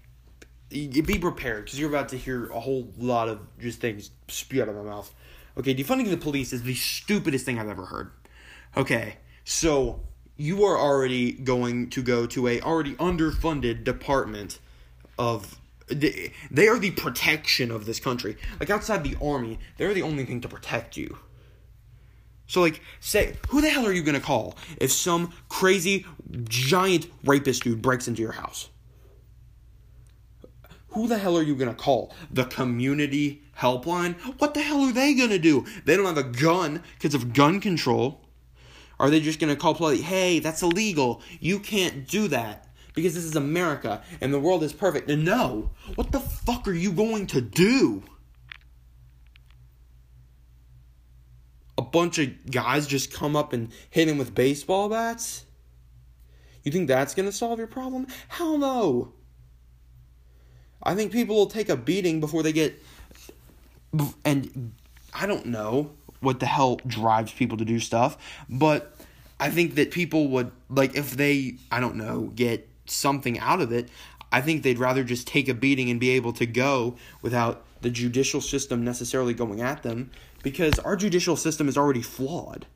be 0.70 1.18
prepared 1.18 1.64
because 1.64 1.78
you're 1.78 1.88
about 1.88 2.10
to 2.10 2.18
hear 2.18 2.46
a 2.50 2.60
whole 2.60 2.92
lot 2.98 3.28
of 3.28 3.40
just 3.58 3.80
things 3.80 4.10
spew 4.28 4.62
out 4.62 4.68
of 4.68 4.76
my 4.76 4.82
mouth. 4.82 5.14
Okay, 5.56 5.74
defunding 5.74 6.10
the 6.10 6.16
police 6.16 6.52
is 6.52 6.62
the 6.62 6.74
stupidest 6.74 7.44
thing 7.44 7.58
I've 7.58 7.68
ever 7.68 7.86
heard. 7.86 8.12
Okay, 8.76 9.16
so 9.44 10.00
you 10.36 10.64
are 10.64 10.78
already 10.78 11.32
going 11.32 11.90
to 11.90 12.02
go 12.02 12.26
to 12.26 12.46
a 12.46 12.60
already 12.60 12.94
underfunded 12.96 13.82
department 13.82 14.58
of 15.18 15.58
they, 15.88 16.32
they 16.50 16.68
are 16.68 16.78
the 16.78 16.90
protection 16.92 17.70
of 17.70 17.86
this 17.86 18.00
country. 18.00 18.36
Like 18.60 18.70
outside 18.70 19.04
the 19.04 19.16
army, 19.22 19.58
they're 19.76 19.94
the 19.94 20.02
only 20.02 20.24
thing 20.24 20.40
to 20.42 20.48
protect 20.48 20.96
you. 20.96 21.18
So 22.46 22.60
like 22.60 22.80
say 23.00 23.36
who 23.48 23.60
the 23.60 23.68
hell 23.68 23.86
are 23.86 23.92
you 23.92 24.02
going 24.02 24.14
to 24.18 24.24
call 24.24 24.56
if 24.78 24.90
some 24.90 25.32
crazy 25.48 26.06
giant 26.44 27.06
rapist 27.24 27.62
dude 27.62 27.82
breaks 27.82 28.08
into 28.08 28.22
your 28.22 28.32
house? 28.32 28.70
who 30.98 31.06
the 31.06 31.18
hell 31.18 31.36
are 31.36 31.42
you 31.42 31.54
going 31.54 31.68
to 31.68 31.74
call? 31.74 32.12
The 32.30 32.44
community 32.44 33.42
helpline? 33.58 34.14
What 34.38 34.54
the 34.54 34.62
hell 34.62 34.80
are 34.82 34.92
they 34.92 35.14
going 35.14 35.30
to 35.30 35.38
do? 35.38 35.64
They 35.84 35.96
don't 35.96 36.06
have 36.06 36.18
a 36.18 36.22
gun 36.22 36.82
because 36.94 37.14
of 37.14 37.32
gun 37.32 37.60
control. 37.60 38.20
Are 38.98 39.10
they 39.10 39.20
just 39.20 39.38
going 39.38 39.54
to 39.54 39.60
call 39.60 39.74
police? 39.74 40.02
Hey, 40.02 40.40
that's 40.40 40.62
illegal. 40.62 41.22
You 41.40 41.60
can't 41.60 42.08
do 42.08 42.28
that 42.28 42.66
because 42.98 43.14
this 43.14 43.24
is 43.24 43.36
America 43.36 44.02
and 44.20 44.34
the 44.34 44.40
world 44.40 44.62
is 44.62 44.72
perfect. 44.72 45.08
No. 45.08 45.70
What 45.94 46.12
the 46.12 46.20
fuck 46.20 46.66
are 46.66 46.72
you 46.72 46.92
going 46.92 47.28
to 47.28 47.40
do? 47.40 48.02
A 51.76 51.82
bunch 51.82 52.18
of 52.18 52.50
guys 52.50 52.86
just 52.86 53.12
come 53.12 53.36
up 53.36 53.52
and 53.52 53.70
hit 53.90 54.08
him 54.08 54.18
with 54.18 54.34
baseball 54.34 54.88
bats? 54.88 55.44
You 56.64 56.72
think 56.72 56.88
that's 56.88 57.14
going 57.14 57.26
to 57.26 57.32
solve 57.32 57.58
your 57.58 57.68
problem? 57.68 58.08
Hell 58.26 58.58
no. 58.58 59.12
I 60.82 60.94
think 60.94 61.12
people 61.12 61.36
will 61.36 61.46
take 61.46 61.68
a 61.68 61.76
beating 61.76 62.20
before 62.20 62.42
they 62.42 62.52
get. 62.52 62.82
And 64.24 64.72
I 65.14 65.26
don't 65.26 65.46
know 65.46 65.92
what 66.20 66.40
the 66.40 66.46
hell 66.46 66.80
drives 66.86 67.32
people 67.32 67.58
to 67.58 67.64
do 67.64 67.78
stuff, 67.78 68.18
but 68.48 68.94
I 69.40 69.50
think 69.50 69.76
that 69.76 69.92
people 69.92 70.28
would, 70.30 70.50
like, 70.68 70.96
if 70.96 71.12
they, 71.12 71.58
I 71.70 71.78
don't 71.78 71.94
know, 71.94 72.32
get 72.34 72.67
something 72.90 73.38
out 73.38 73.60
of 73.60 73.72
it, 73.72 73.88
I 74.30 74.40
think 74.40 74.62
they'd 74.62 74.78
rather 74.78 75.04
just 75.04 75.26
take 75.26 75.48
a 75.48 75.54
beating 75.54 75.90
and 75.90 75.98
be 75.98 76.10
able 76.10 76.32
to 76.34 76.46
go 76.46 76.96
without 77.22 77.64
the 77.80 77.90
judicial 77.90 78.40
system 78.40 78.84
necessarily 78.84 79.34
going 79.34 79.60
at 79.60 79.82
them 79.82 80.10
because 80.42 80.78
our 80.80 80.96
judicial 80.96 81.36
system 81.36 81.68
is 81.68 81.78
already 81.78 82.02
flawed. 82.02 82.66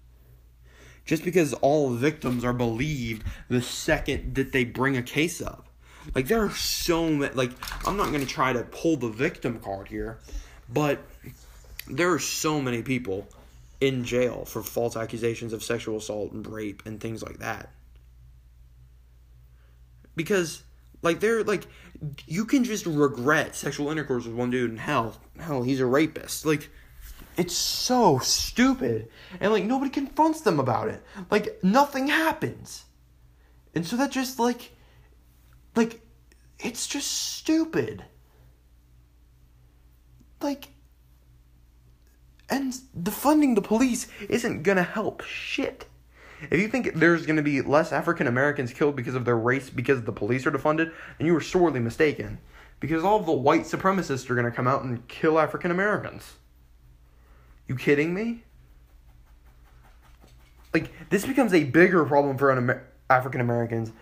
Just 1.04 1.24
because 1.24 1.52
all 1.54 1.90
victims 1.90 2.44
are 2.44 2.52
believed 2.52 3.24
the 3.48 3.60
second 3.60 4.36
that 4.36 4.52
they 4.52 4.64
bring 4.64 4.96
a 4.96 5.02
case 5.02 5.42
up. 5.42 5.66
Like 6.14 6.28
there 6.28 6.42
are 6.42 6.50
so 6.50 7.08
many. 7.08 7.34
Like 7.34 7.50
I'm 7.86 7.96
not 7.96 8.12
gonna 8.12 8.26
try 8.26 8.52
to 8.52 8.62
pull 8.64 8.96
the 8.96 9.08
victim 9.08 9.58
card 9.60 9.88
here, 9.88 10.18
but 10.68 11.00
there 11.88 12.12
are 12.12 12.18
so 12.18 12.60
many 12.60 12.82
people 12.82 13.28
in 13.80 14.04
jail 14.04 14.44
for 14.44 14.62
false 14.62 14.96
accusations 14.96 15.52
of 15.52 15.62
sexual 15.62 15.96
assault 15.96 16.32
and 16.32 16.46
rape 16.46 16.82
and 16.86 17.00
things 17.00 17.22
like 17.22 17.38
that. 17.38 17.70
Because 20.14 20.62
like 21.02 21.20
they're 21.20 21.42
like 21.44 21.66
you 22.26 22.44
can 22.44 22.64
just 22.64 22.86
regret 22.86 23.54
sexual 23.54 23.90
intercourse 23.90 24.24
with 24.24 24.34
one 24.34 24.50
dude 24.50 24.70
and 24.70 24.80
hell 24.80 25.20
hell 25.38 25.62
he's 25.62 25.80
a 25.80 25.86
rapist. 25.86 26.46
Like 26.46 26.70
it's 27.36 27.56
so 27.56 28.18
stupid. 28.18 29.08
And 29.40 29.52
like 29.52 29.64
nobody 29.64 29.90
confronts 29.90 30.42
them 30.42 30.60
about 30.60 30.88
it. 30.88 31.02
Like 31.30 31.58
nothing 31.62 32.08
happens. 32.08 32.84
And 33.74 33.86
so 33.86 33.96
that 33.96 34.10
just 34.10 34.38
like 34.38 34.72
like 35.74 36.00
it's 36.58 36.86
just 36.86 37.10
stupid. 37.10 38.04
Like 40.40 40.68
and 42.50 42.74
the 42.94 43.10
funding 43.10 43.54
the 43.54 43.62
police 43.62 44.08
isn't 44.28 44.62
gonna 44.62 44.82
help 44.82 45.22
shit. 45.22 45.86
If 46.50 46.60
you 46.60 46.68
think 46.68 46.94
there's 46.94 47.26
gonna 47.26 47.42
be 47.42 47.60
less 47.60 47.92
African 47.92 48.26
Americans 48.26 48.72
killed 48.72 48.96
because 48.96 49.14
of 49.14 49.24
their 49.24 49.38
race 49.38 49.70
because 49.70 50.02
the 50.02 50.12
police 50.12 50.46
are 50.46 50.50
defunded, 50.50 50.92
then 51.18 51.26
you 51.26 51.36
are 51.36 51.40
sorely 51.40 51.80
mistaken. 51.80 52.38
Because 52.80 53.04
all 53.04 53.20
of 53.20 53.26
the 53.26 53.32
white 53.32 53.62
supremacists 53.62 54.28
are 54.28 54.34
gonna 54.34 54.50
come 54.50 54.66
out 54.66 54.82
and 54.82 55.06
kill 55.08 55.38
African 55.38 55.70
Americans. 55.70 56.34
You 57.68 57.76
kidding 57.76 58.12
me? 58.12 58.44
Like 60.74 60.90
this 61.10 61.26
becomes 61.26 61.54
a 61.54 61.64
bigger 61.64 62.04
problem 62.04 62.38
for 62.38 62.50
Amer- 62.50 62.86
African 63.08 63.40
Americans 63.40 63.92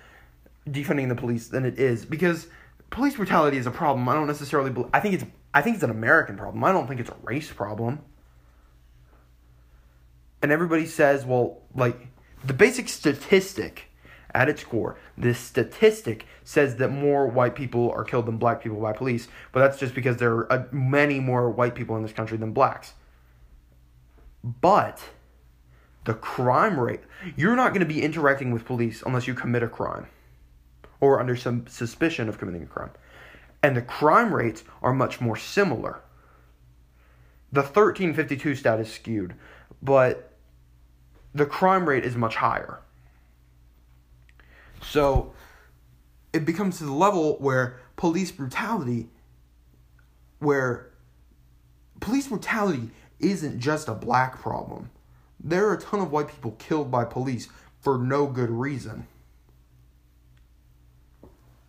defunding 0.69 1.09
the 1.09 1.15
police 1.15 1.49
than 1.49 1.65
it 1.65 1.79
is 1.79 2.05
because 2.05 2.47
police 2.91 3.17
brutality 3.17 3.57
is 3.57 3.67
a 3.67 3.71
problem. 3.71 4.09
I 4.09 4.15
don't 4.15 4.27
necessarily. 4.27 4.71
Believe, 4.71 4.91
I 4.93 5.01
think 5.01 5.15
it's. 5.15 5.25
I 5.53 5.63
think 5.63 5.75
it's 5.75 5.83
an 5.83 5.91
American 5.91 6.37
problem. 6.37 6.63
I 6.63 6.73
don't 6.73 6.87
think 6.87 7.01
it's 7.01 7.11
a 7.11 7.17
race 7.23 7.51
problem. 7.53 8.01
And 10.43 10.53
everybody 10.53 10.87
says, 10.87 11.25
well, 11.25 11.63
like 11.75 12.10
the 12.45 12.55
basic 12.55 12.89
statistic 12.89 13.91
at 14.35 14.49
its 14.49 14.63
core, 14.65 14.97
this 15.19 15.39
statistic 15.39 16.27
says 16.45 16.77
that 16.77 16.91
more 16.91 17.27
white 17.27 17.55
people 17.55 17.91
are 17.91 18.05
killed 18.05 18.27
than 18.27 18.39
black 18.39 18.63
people 18.63 18.81
by 18.81 18.93
police, 18.93 19.29
but 19.53 19.61
that's 19.61 19.79
just 19.79 19.95
because 19.95 20.17
there 20.19 20.33
are 20.33 20.53
uh, 20.53 20.65
many 20.71 21.21
more 21.21 21.51
white 21.51 21.75
people 21.75 21.97
in 21.97 22.03
this 22.03 22.13
country 22.13 22.37
than 22.37 22.53
blacks. 22.53 22.95
But 24.43 25.03
the 26.05 26.15
crime 26.15 26.79
rate, 26.79 27.01
you're 27.37 27.57
not 27.57 27.71
going 27.71 27.87
to 27.87 27.95
be 27.95 28.03
interacting 28.03 28.53
with 28.53 28.65
police 28.65 29.03
unless 29.05 29.27
you 29.27 29.35
commit 29.35 29.63
a 29.63 29.69
crime 29.69 30.07
or 31.01 31.21
under 31.21 31.37
some 31.37 31.67
suspicion 31.67 32.29
of 32.29 32.39
committing 32.39 32.63
a 32.63 32.67
crime. 32.67 32.91
And 33.63 33.77
the 33.77 33.83
crime 33.83 34.35
rates 34.35 34.65
are 34.83 34.93
much 34.93 35.21
more 35.21 35.37
similar. 35.37 36.01
The 37.53 37.63
1352 37.63 38.55
stat 38.55 38.81
is 38.81 38.93
skewed, 38.93 39.35
but 39.83 40.30
the 41.35 41.47
crime 41.47 41.89
rate 41.89 42.05
is 42.05 42.17
much 42.17 42.37
higher. 42.37 42.81
So 44.83 45.33
it 46.33 46.45
becomes 46.45 46.79
to 46.79 46.85
the 46.85 46.93
level 46.93 47.37
where 47.39 47.79
police 47.97 48.31
brutality, 48.33 49.09
where 50.39 50.91
police 52.01 52.29
brutality 52.29 52.91
isn't 53.19 53.61
just 53.61 53.89
a 53.89 53.95
black 53.95 54.41
problem. 54.41 54.91
There 55.39 55.69
are 55.69 55.75
a 55.75 55.81
ton 55.81 56.01
of 56.01 56.11
white 56.11 56.29
people 56.29 56.53
killed 56.59 56.91
by 56.91 57.05
police 57.05 57.49
for 57.81 57.99
no 57.99 58.27
good 58.27 58.51
reason. 58.51 59.07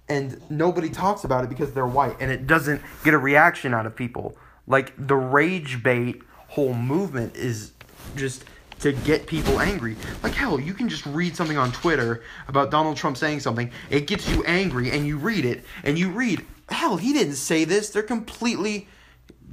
And 0.09 0.41
nobody 0.49 0.89
talks 0.89 1.23
about 1.23 1.45
it 1.45 1.49
because 1.49 1.71
they're 1.73 1.87
white, 1.87 2.17
and 2.19 2.31
it 2.31 2.45
doesn't 2.45 2.81
get 3.03 3.13
a 3.13 3.17
reaction 3.17 3.73
out 3.73 3.85
of 3.85 3.95
people. 3.95 4.35
Like 4.67 4.93
the 4.97 5.15
rage 5.15 5.81
bait 5.83 6.21
whole 6.49 6.73
movement 6.73 7.35
is 7.37 7.71
just 8.17 8.43
to 8.81 8.93
get 8.93 9.27
people 9.27 9.59
angry. 9.59 9.95
Like 10.23 10.33
hell, 10.33 10.59
you 10.59 10.73
can 10.73 10.89
just 10.89 11.05
read 11.05 11.35
something 11.35 11.57
on 11.57 11.71
Twitter 11.71 12.23
about 12.47 12.71
Donald 12.71 12.97
Trump 12.97 13.17
saying 13.17 13.39
something. 13.39 13.71
It 13.89 14.07
gets 14.07 14.27
you 14.29 14.43
angry 14.43 14.91
and 14.91 15.05
you 15.07 15.17
read 15.17 15.45
it 15.45 15.63
and 15.83 15.97
you 15.97 16.09
read, 16.09 16.45
hell, 16.69 16.97
he 16.97 17.13
didn't 17.13 17.35
say 17.35 17.63
this. 17.63 17.89
They're 17.89 18.03
completely 18.03 18.87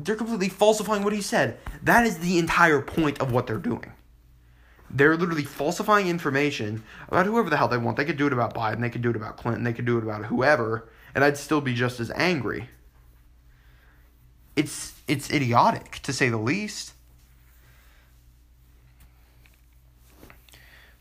they're 0.00 0.16
completely 0.16 0.48
falsifying 0.48 1.02
what 1.02 1.12
he 1.12 1.20
said. 1.20 1.58
That 1.82 2.06
is 2.06 2.18
the 2.18 2.38
entire 2.38 2.80
point 2.80 3.20
of 3.20 3.32
what 3.32 3.46
they're 3.48 3.56
doing. 3.56 3.92
They're 4.90 5.16
literally 5.16 5.42
falsifying 5.42 6.08
information 6.08 6.82
about 7.08 7.26
whoever 7.26 7.50
the 7.50 7.56
hell 7.56 7.68
they 7.68 7.78
want. 7.78 7.96
They 7.96 8.04
could 8.04 8.16
do 8.16 8.26
it 8.26 8.32
about 8.32 8.54
Biden, 8.54 8.80
they 8.80 8.90
could 8.90 9.02
do 9.02 9.10
it 9.10 9.16
about 9.16 9.36
Clinton, 9.36 9.64
they 9.64 9.72
could 9.72 9.84
do 9.84 9.98
it 9.98 10.04
about 10.04 10.26
whoever, 10.26 10.88
and 11.14 11.24
I'd 11.24 11.36
still 11.36 11.60
be 11.60 11.74
just 11.74 12.00
as 12.00 12.10
angry. 12.12 12.70
It's 14.56 14.94
it's 15.06 15.30
idiotic 15.30 16.00
to 16.04 16.12
say 16.12 16.28
the 16.28 16.38
least. 16.38 16.94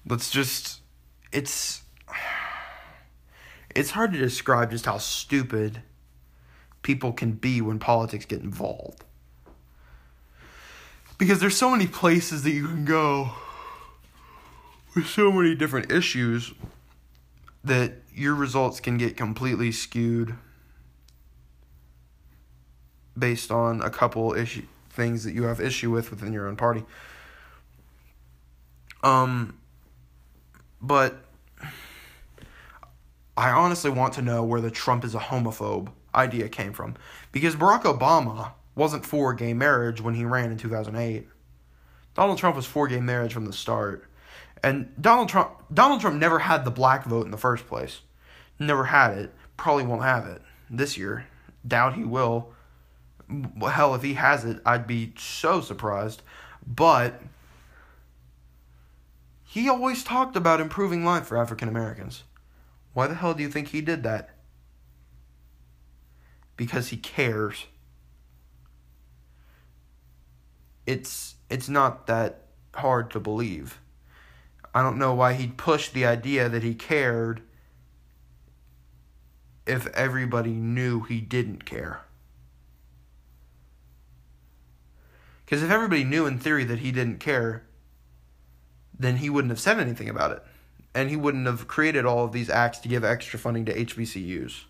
Let's 0.09 0.29
just 0.29 0.81
it's 1.31 1.81
it's 3.75 3.91
hard 3.91 4.13
to 4.13 4.19
describe 4.19 4.71
just 4.71 4.85
how 4.85 4.97
stupid 4.97 5.81
people 6.81 7.11
can 7.11 7.33
be 7.33 7.59
when 7.59 7.79
politics 7.79 8.25
get 8.25 8.41
involved. 8.41 9.03
Because 11.17 11.39
there's 11.39 11.57
so 11.57 11.71
many 11.71 11.87
places 11.87 12.43
that 12.43 12.51
you 12.51 12.65
can 12.65 12.85
go 12.85 13.31
with 14.95 15.07
so 15.07 15.31
many 15.31 15.55
different 15.55 15.91
issues 15.91 16.53
that 17.63 17.93
your 18.13 18.33
results 18.33 18.79
can 18.79 18.97
get 18.97 19.17
completely 19.17 19.71
skewed 19.71 20.35
based 23.17 23.51
on 23.51 23.81
a 23.81 23.89
couple 23.89 24.33
issue 24.33 24.63
things 24.89 25.23
that 25.23 25.33
you 25.33 25.43
have 25.43 25.59
issue 25.59 25.91
with 25.91 26.09
within 26.09 26.33
your 26.33 26.47
own 26.47 26.55
party. 26.55 26.83
Um 29.03 29.59
but 30.87 31.17
I 33.35 33.51
honestly 33.51 33.91
want 33.91 34.13
to 34.13 34.21
know 34.21 34.43
where 34.43 34.61
the 34.61 34.71
Trump 34.71 35.03
is 35.03 35.13
a 35.13 35.19
homophobe 35.19 35.89
idea 36.15 36.49
came 36.49 36.73
from. 36.73 36.95
Because 37.31 37.55
Barack 37.55 37.83
Obama 37.83 38.53
wasn't 38.73 39.05
for 39.05 39.33
gay 39.33 39.53
marriage 39.53 40.01
when 40.01 40.15
he 40.15 40.25
ran 40.25 40.51
in 40.51 40.57
2008. 40.57 41.27
Donald 42.15 42.37
Trump 42.37 42.55
was 42.55 42.65
for 42.65 42.87
gay 42.87 42.99
marriage 42.99 43.33
from 43.33 43.45
the 43.45 43.53
start. 43.53 44.05
And 44.63 44.91
Donald 44.99 45.29
Trump 45.29 45.51
Donald 45.71 46.01
Trump 46.01 46.17
never 46.19 46.39
had 46.39 46.65
the 46.65 46.71
black 46.71 47.05
vote 47.05 47.25
in 47.25 47.31
the 47.31 47.37
first 47.37 47.67
place. 47.67 48.01
Never 48.59 48.85
had 48.85 49.17
it. 49.17 49.33
Probably 49.55 49.83
won't 49.83 50.01
have 50.01 50.25
it 50.25 50.41
this 50.69 50.97
year. 50.97 51.27
Doubt 51.67 51.93
he 51.93 52.03
will. 52.03 52.53
Hell, 53.61 53.93
if 53.93 54.01
he 54.01 54.13
has 54.15 54.45
it, 54.45 54.61
I'd 54.65 54.87
be 54.87 55.13
so 55.17 55.61
surprised. 55.61 56.23
But 56.65 57.21
he 59.57 59.67
always 59.67 60.03
talked 60.03 60.35
about 60.35 60.61
improving 60.61 61.03
life 61.03 61.25
for 61.25 61.35
African 61.35 61.67
Americans. 61.67 62.23
Why 62.93 63.07
the 63.07 63.15
hell 63.15 63.33
do 63.33 63.41
you 63.41 63.49
think 63.49 63.69
he 63.69 63.81
did 63.81 64.03
that? 64.03 64.29
Because 66.55 66.89
he 66.89 66.97
cares. 66.97 67.65
It's 70.85 71.35
it's 71.49 71.67
not 71.67 72.05
that 72.05 72.43
hard 72.75 73.09
to 73.11 73.19
believe. 73.19 73.81
I 74.75 74.83
don't 74.83 74.99
know 74.99 75.15
why 75.15 75.33
he'd 75.33 75.57
push 75.57 75.89
the 75.89 76.05
idea 76.05 76.49
that 76.49 76.61
he 76.61 76.75
cared 76.75 77.41
if 79.65 79.87
everybody 79.87 80.51
knew 80.51 81.01
he 81.01 81.19
didn't 81.19 81.65
care. 81.65 82.01
Because 85.45 85.63
if 85.63 85.71
everybody 85.71 86.03
knew 86.03 86.27
in 86.27 86.37
theory 86.37 86.63
that 86.65 86.79
he 86.79 86.91
didn't 86.91 87.19
care, 87.19 87.66
then 88.99 89.17
he 89.17 89.29
wouldn't 89.29 89.51
have 89.51 89.59
said 89.59 89.79
anything 89.79 90.09
about 90.09 90.31
it. 90.31 90.43
And 90.93 91.09
he 91.09 91.15
wouldn't 91.15 91.45
have 91.45 91.67
created 91.67 92.05
all 92.05 92.25
of 92.25 92.31
these 92.31 92.49
acts 92.49 92.79
to 92.79 92.89
give 92.89 93.03
extra 93.03 93.37
funding 93.37 93.65
to 93.65 93.73
HBCUs. 93.73 94.63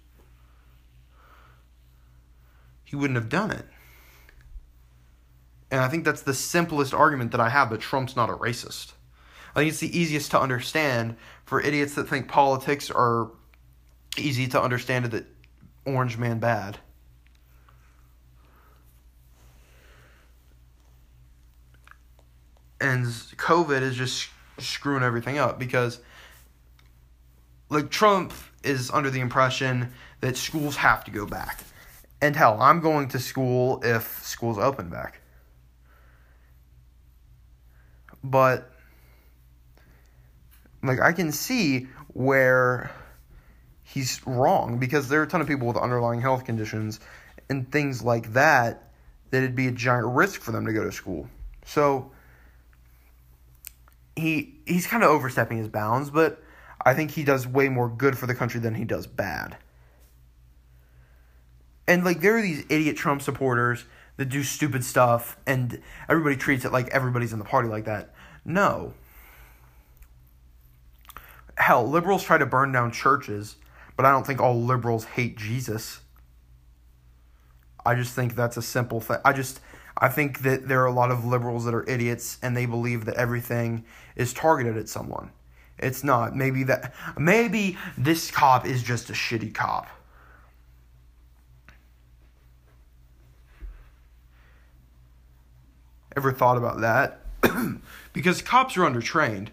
He 2.83 2.95
wouldn't 2.95 3.15
have 3.15 3.29
done 3.29 3.51
it. 3.51 3.65
And 5.69 5.81
I 5.81 5.89
think 5.89 6.05
that's 6.05 6.21
the 6.21 6.33
simplest 6.33 6.93
argument 6.93 7.31
that 7.31 7.41
I 7.41 7.49
have 7.49 7.69
that 7.69 7.81
Trump's 7.81 8.15
not 8.15 8.29
a 8.29 8.33
racist. 8.33 8.93
I 9.55 9.59
think 9.59 9.69
it's 9.69 9.79
the 9.79 9.97
easiest 9.97 10.31
to 10.31 10.39
understand 10.39 11.15
for 11.45 11.61
idiots 11.61 11.95
that 11.95 12.07
think 12.07 12.27
politics 12.27 12.91
are 12.91 13.31
easy 14.17 14.47
to 14.47 14.61
understand 14.61 15.05
that 15.05 15.25
orange 15.85 16.17
man 16.17 16.39
bad. 16.39 16.77
And 22.79 23.05
COVID 23.05 23.81
is 23.81 23.95
just 23.95 24.29
screwing 24.59 25.03
everything 25.03 25.37
up 25.37 25.59
because 25.59 25.99
like 27.69 27.89
Trump 27.89 28.33
is 28.63 28.91
under 28.91 29.09
the 29.09 29.19
impression 29.19 29.91
that 30.21 30.37
schools 30.37 30.75
have 30.77 31.03
to 31.05 31.11
go 31.11 31.25
back. 31.25 31.63
And 32.21 32.35
hell, 32.35 32.57
I'm 32.61 32.79
going 32.79 33.09
to 33.09 33.19
school 33.19 33.81
if 33.83 34.23
schools 34.23 34.57
open 34.57 34.89
back. 34.89 35.21
But 38.23 38.71
like 40.83 40.99
I 40.99 41.11
can 41.11 41.31
see 41.31 41.87
where 42.13 42.91
he's 43.83 44.25
wrong 44.25 44.79
because 44.79 45.07
there 45.07 45.19
are 45.19 45.23
a 45.23 45.27
ton 45.27 45.41
of 45.41 45.47
people 45.47 45.67
with 45.67 45.77
underlying 45.77 46.21
health 46.21 46.45
conditions 46.45 46.99
and 47.49 47.71
things 47.71 48.03
like 48.03 48.33
that 48.33 48.91
that 49.29 49.37
it'd 49.37 49.55
be 49.55 49.67
a 49.67 49.71
giant 49.71 50.07
risk 50.07 50.41
for 50.41 50.51
them 50.51 50.65
to 50.65 50.73
go 50.73 50.83
to 50.83 50.91
school. 50.91 51.29
So 51.65 52.11
he 54.17 54.59
he's 54.65 54.87
kind 54.87 55.03
of 55.03 55.09
overstepping 55.09 55.57
his 55.57 55.67
bounds, 55.67 56.09
but 56.09 56.41
I 56.83 56.93
think 56.93 57.11
he 57.11 57.23
does 57.23 57.47
way 57.47 57.69
more 57.69 57.89
good 57.89 58.17
for 58.17 58.27
the 58.27 58.35
country 58.35 58.59
than 58.59 58.75
he 58.75 58.85
does 58.85 59.07
bad. 59.07 59.57
And 61.87 62.03
like 62.03 62.21
there 62.21 62.37
are 62.37 62.41
these 62.41 62.65
idiot 62.69 62.97
Trump 62.97 63.21
supporters 63.21 63.85
that 64.17 64.25
do 64.25 64.43
stupid 64.43 64.83
stuff 64.83 65.37
and 65.45 65.81
everybody 66.09 66.35
treats 66.35 66.65
it 66.65 66.71
like 66.71 66.87
everybody's 66.89 67.33
in 67.33 67.39
the 67.39 67.45
party 67.45 67.69
like 67.69 67.85
that. 67.85 68.13
No. 68.43 68.93
Hell, 71.57 71.87
liberals 71.87 72.23
try 72.23 72.37
to 72.37 72.45
burn 72.45 72.71
down 72.71 72.91
churches, 72.91 73.55
but 73.95 74.05
I 74.05 74.11
don't 74.11 74.25
think 74.25 74.41
all 74.41 74.61
liberals 74.61 75.05
hate 75.05 75.37
Jesus. 75.37 76.01
I 77.85 77.95
just 77.95 78.13
think 78.13 78.35
that's 78.35 78.57
a 78.57 78.61
simple 78.61 78.99
thing. 78.99 79.17
I 79.23 79.33
just 79.33 79.59
I 79.99 80.09
think 80.09 80.39
that 80.41 80.67
there 80.67 80.81
are 80.83 80.87
a 80.87 80.91
lot 80.91 81.11
of 81.11 81.25
liberals 81.25 81.65
that 81.65 81.73
are 81.73 81.87
idiots 81.89 82.37
and 82.43 82.55
they 82.55 82.65
believe 82.65 83.05
that 83.05 83.15
everything 83.15 83.83
is 84.15 84.33
targeted 84.33 84.77
at 84.77 84.87
someone. 84.87 85.31
It's 85.79 86.03
not. 86.03 86.35
Maybe 86.35 86.63
that 86.63 86.93
maybe 87.17 87.77
this 87.97 88.31
cop 88.31 88.65
is 88.65 88.83
just 88.83 89.09
a 89.09 89.13
shitty 89.13 89.53
cop. 89.53 89.87
Ever 96.15 96.31
thought 96.31 96.57
about 96.57 96.81
that? 96.81 97.21
because 98.13 98.41
cops 98.41 98.75
are 98.77 98.81
undertrained. 98.81 99.49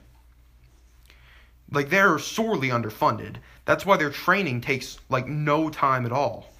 Like 1.70 1.90
they're 1.90 2.18
sorely 2.18 2.68
underfunded. 2.68 3.36
That's 3.66 3.84
why 3.84 3.96
their 3.96 4.10
training 4.10 4.62
takes 4.62 4.98
like 5.10 5.26
no 5.26 5.68
time 5.68 6.06
at 6.06 6.12
all. 6.12 6.53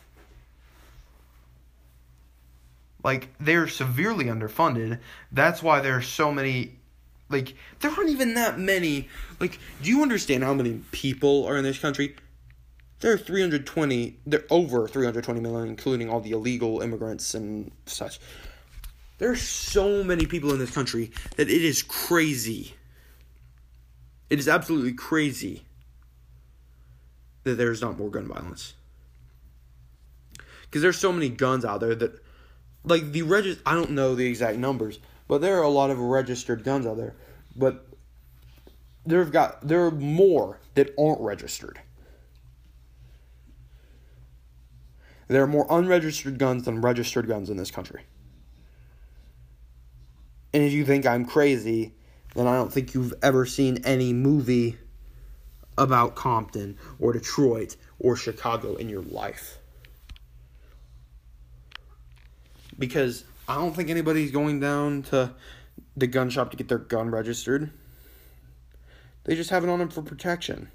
Like 3.04 3.28
they're 3.38 3.68
severely 3.68 4.24
underfunded. 4.24 4.98
That's 5.30 5.62
why 5.62 5.80
there 5.80 5.96
are 5.96 6.02
so 6.02 6.32
many 6.32 6.76
like 7.28 7.54
there 7.80 7.90
aren't 7.90 8.10
even 8.10 8.34
that 8.34 8.58
many 8.58 9.08
like 9.38 9.58
do 9.82 9.90
you 9.90 10.02
understand 10.02 10.42
how 10.42 10.54
many 10.54 10.80
people 10.90 11.44
are 11.44 11.56
in 11.58 11.64
this 11.64 11.78
country? 11.78 12.16
There 13.00 13.12
are 13.12 13.18
320 13.18 14.16
they're 14.26 14.44
over 14.48 14.88
320 14.88 15.40
million 15.40 15.68
including 15.68 16.08
all 16.08 16.20
the 16.20 16.30
illegal 16.30 16.80
immigrants 16.80 17.34
and 17.34 17.70
such. 17.84 18.18
There 19.18 19.30
are 19.30 19.36
so 19.36 20.02
many 20.02 20.24
people 20.24 20.52
in 20.52 20.58
this 20.58 20.72
country 20.72 21.12
that 21.36 21.48
it 21.48 21.62
is 21.62 21.82
crazy. 21.82 22.74
It 24.30 24.38
is 24.38 24.48
absolutely 24.48 24.94
crazy 24.94 25.62
that 27.44 27.56
there's 27.58 27.82
not 27.82 27.98
more 27.98 28.10
gun 28.10 28.26
violence. 28.26 28.74
Because 30.62 30.82
there's 30.82 30.98
so 30.98 31.12
many 31.12 31.28
guns 31.28 31.64
out 31.64 31.80
there 31.80 31.94
that 31.94 32.23
like 32.84 33.12
the 33.12 33.22
regist 33.22 33.60
I 33.66 33.74
don't 33.74 33.90
know 33.90 34.14
the 34.14 34.26
exact 34.26 34.58
numbers, 34.58 34.98
but 35.26 35.40
there 35.40 35.58
are 35.58 35.62
a 35.62 35.68
lot 35.68 35.90
of 35.90 35.98
registered 35.98 36.64
guns 36.64 36.86
out 36.86 36.96
there. 36.96 37.14
But 37.56 37.86
there've 39.06 39.32
got 39.32 39.66
there 39.66 39.84
are 39.86 39.90
more 39.90 40.60
that 40.74 40.94
aren't 40.98 41.20
registered. 41.20 41.80
There 45.28 45.42
are 45.42 45.46
more 45.46 45.66
unregistered 45.70 46.38
guns 46.38 46.64
than 46.64 46.82
registered 46.82 47.26
guns 47.26 47.48
in 47.48 47.56
this 47.56 47.70
country. 47.70 48.02
And 50.52 50.62
if 50.62 50.72
you 50.72 50.84
think 50.84 51.06
I'm 51.06 51.24
crazy, 51.24 51.94
then 52.34 52.46
I 52.46 52.54
don't 52.54 52.72
think 52.72 52.94
you've 52.94 53.14
ever 53.22 53.46
seen 53.46 53.78
any 53.84 54.12
movie 54.12 54.76
about 55.78 56.14
Compton 56.14 56.78
or 56.98 57.12
Detroit 57.12 57.76
or 57.98 58.16
Chicago 58.16 58.76
in 58.76 58.88
your 58.88 59.02
life 59.02 59.58
because 62.78 63.24
I 63.48 63.56
don't 63.56 63.74
think 63.74 63.90
anybody's 63.90 64.30
going 64.30 64.60
down 64.60 65.02
to 65.04 65.34
the 65.96 66.06
gun 66.06 66.30
shop 66.30 66.50
to 66.50 66.56
get 66.56 66.68
their 66.68 66.78
gun 66.78 67.10
registered. 67.10 67.70
They 69.24 69.34
just 69.34 69.50
have 69.50 69.64
it 69.64 69.70
on 69.70 69.78
them 69.78 69.88
for 69.88 70.02
protection. 70.02 70.70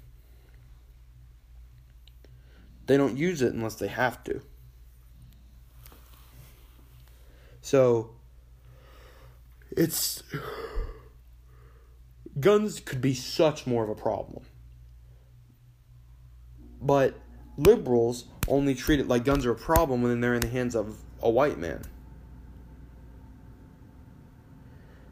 They 2.86 2.96
don't 2.96 3.16
use 3.16 3.42
it 3.42 3.52
unless 3.52 3.76
they 3.76 3.88
have 3.88 4.24
to. 4.24 4.40
So, 7.62 8.10
it's. 9.70 10.22
Guns 12.38 12.80
could 12.80 13.00
be 13.00 13.14
such 13.14 13.66
more 13.66 13.84
of 13.84 13.90
a 13.90 13.94
problem. 13.94 14.44
But 16.80 17.14
liberals 17.56 18.24
only 18.48 18.74
treat 18.74 19.00
it 19.00 19.08
like 19.08 19.24
guns 19.24 19.44
are 19.44 19.52
a 19.52 19.56
problem 19.56 20.02
when 20.02 20.20
they're 20.20 20.34
in 20.34 20.40
the 20.40 20.48
hands 20.48 20.74
of 20.74 20.96
a 21.22 21.30
white 21.30 21.58
man. 21.58 21.82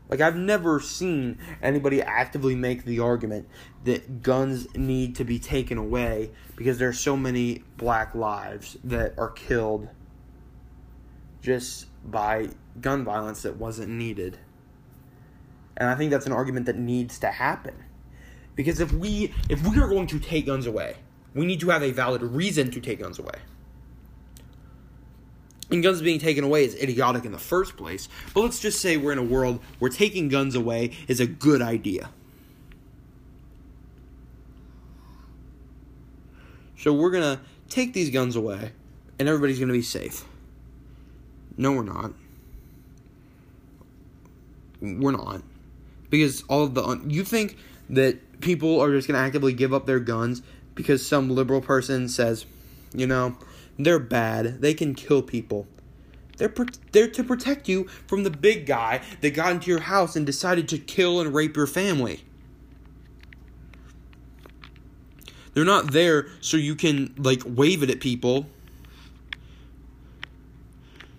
Like, 0.09 0.21
I've 0.23 0.37
never 0.37 0.81
seen 0.81 1.39
anybody 1.61 2.01
actively 2.01 2.55
make 2.55 2.85
the 2.85 3.01
argument 3.01 3.47
that 3.85 4.23
guns 4.23 4.75
need 4.75 5.15
to 5.17 5.25
be 5.25 5.39
taken 5.39 5.77
away 5.77 6.31
because 6.57 6.79
there 6.79 6.89
are 6.89 6.95
so 6.95 7.17
many 7.17 7.63
black 7.77 8.15
lives 8.15 8.79
that 8.85 9.19
are 9.19 9.31
killed 9.31 9.89
just 11.43 11.87
by 12.11 12.49
gun 12.81 13.05
violence 13.05 13.43
that 13.43 13.57
wasn't 13.57 13.91
needed. 13.91 14.39
And 15.77 15.91
I 15.91 15.95
think 15.95 16.11
that's 16.11 16.27
an 16.27 16.33
argument 16.33 16.67
that 16.67 16.77
needs 16.77 17.19
to 17.19 17.29
happen. 17.29 17.85
Because 18.57 18.81
if 18.81 18.93
we 18.93 19.33
if 19.49 19.65
we 19.65 19.79
are 19.79 19.89
going 19.89 20.09
to 20.09 20.19
take 20.19 20.47
guns 20.47 20.67
away, 20.67 20.97
we 21.35 21.47
need 21.47 21.61
to 21.61 21.69
have 21.69 21.83
a 21.83 21.93
valid 21.93 22.23
reason 22.23 22.71
to 22.73 22.81
take 22.81 22.99
guns 23.01 23.19
away 23.19 23.39
and 25.71 25.83
guns 25.83 26.01
being 26.01 26.19
taken 26.19 26.45
away 26.45 26.65
is 26.65 26.75
idiotic 26.75 27.25
in 27.25 27.33
the 27.33 27.39
first 27.39 27.77
place. 27.77 28.09
But 28.35 28.41
let's 28.41 28.61
just 28.61 28.81
say 28.81 28.97
we're 28.97 29.13
in 29.13 29.19
a 29.19 29.23
world 29.23 29.61
where 29.79 29.91
taking 29.91 30.29
guns 30.29 30.55
away 30.55 30.93
is 31.09 31.21
a 31.21 31.27
good 31.27 31.61
idea. 31.61 32.11
So 36.79 36.93
we're 36.93 37.11
going 37.11 37.37
to 37.37 37.41
take 37.69 37.93
these 37.93 38.11
guns 38.11 38.37
away 38.37 38.73
and 39.19 39.29
everybody's 39.29 39.59
going 39.59 39.69
to 39.69 39.75
be 39.75 39.83
safe. 39.83 40.25
No, 41.57 41.73
we're 41.73 41.83
not. 41.83 42.13
We're 44.81 45.13
not. 45.13 45.43
Because 46.09 46.45
all 46.45 46.65
of 46.65 46.75
the. 46.75 46.85
Un- 46.85 47.11
you 47.11 47.25
think 47.25 47.59
that 47.91 48.41
people 48.41 48.81
are 48.81 48.91
just 48.93 49.09
going 49.09 49.21
to 49.21 49.27
actively 49.27 49.53
give 49.53 49.75
up 49.75 49.87
their 49.87 49.99
guns 49.99 50.41
because 50.77 51.05
some 51.05 51.29
liberal 51.31 51.61
person 51.61 52.09
says, 52.09 52.47
you 52.95 53.07
know, 53.07 53.37
they're 53.79 53.99
bad. 54.01 54.61
They 54.61 54.75
can 54.75 54.95
kill 54.95 55.23
people. 55.23 55.67
They're 56.37 56.55
they're 56.93 57.09
to 57.09 57.25
protect 57.25 57.69
you 57.69 57.85
from 58.07 58.23
the 58.25 58.31
big 58.31 58.67
guy 58.67 59.03
that 59.21 59.35
got 59.35 59.53
into 59.53 59.71
your 59.71 59.81
house 59.81 60.17
and 60.17 60.27
decided 60.27 60.69
to 60.69 60.79
kill 60.79 61.21
and 61.21 61.35
rape 61.35 61.57
your 61.57 61.67
family. 61.67 62.25
They're 65.55 65.65
not 65.65 65.93
there 65.93 66.29
so 66.41 66.57
you 66.57 66.77
can 66.77 67.15
like 67.19 67.43
wave 67.45 67.83
it 67.83 67.91
at 67.91 68.01
people. 68.01 68.47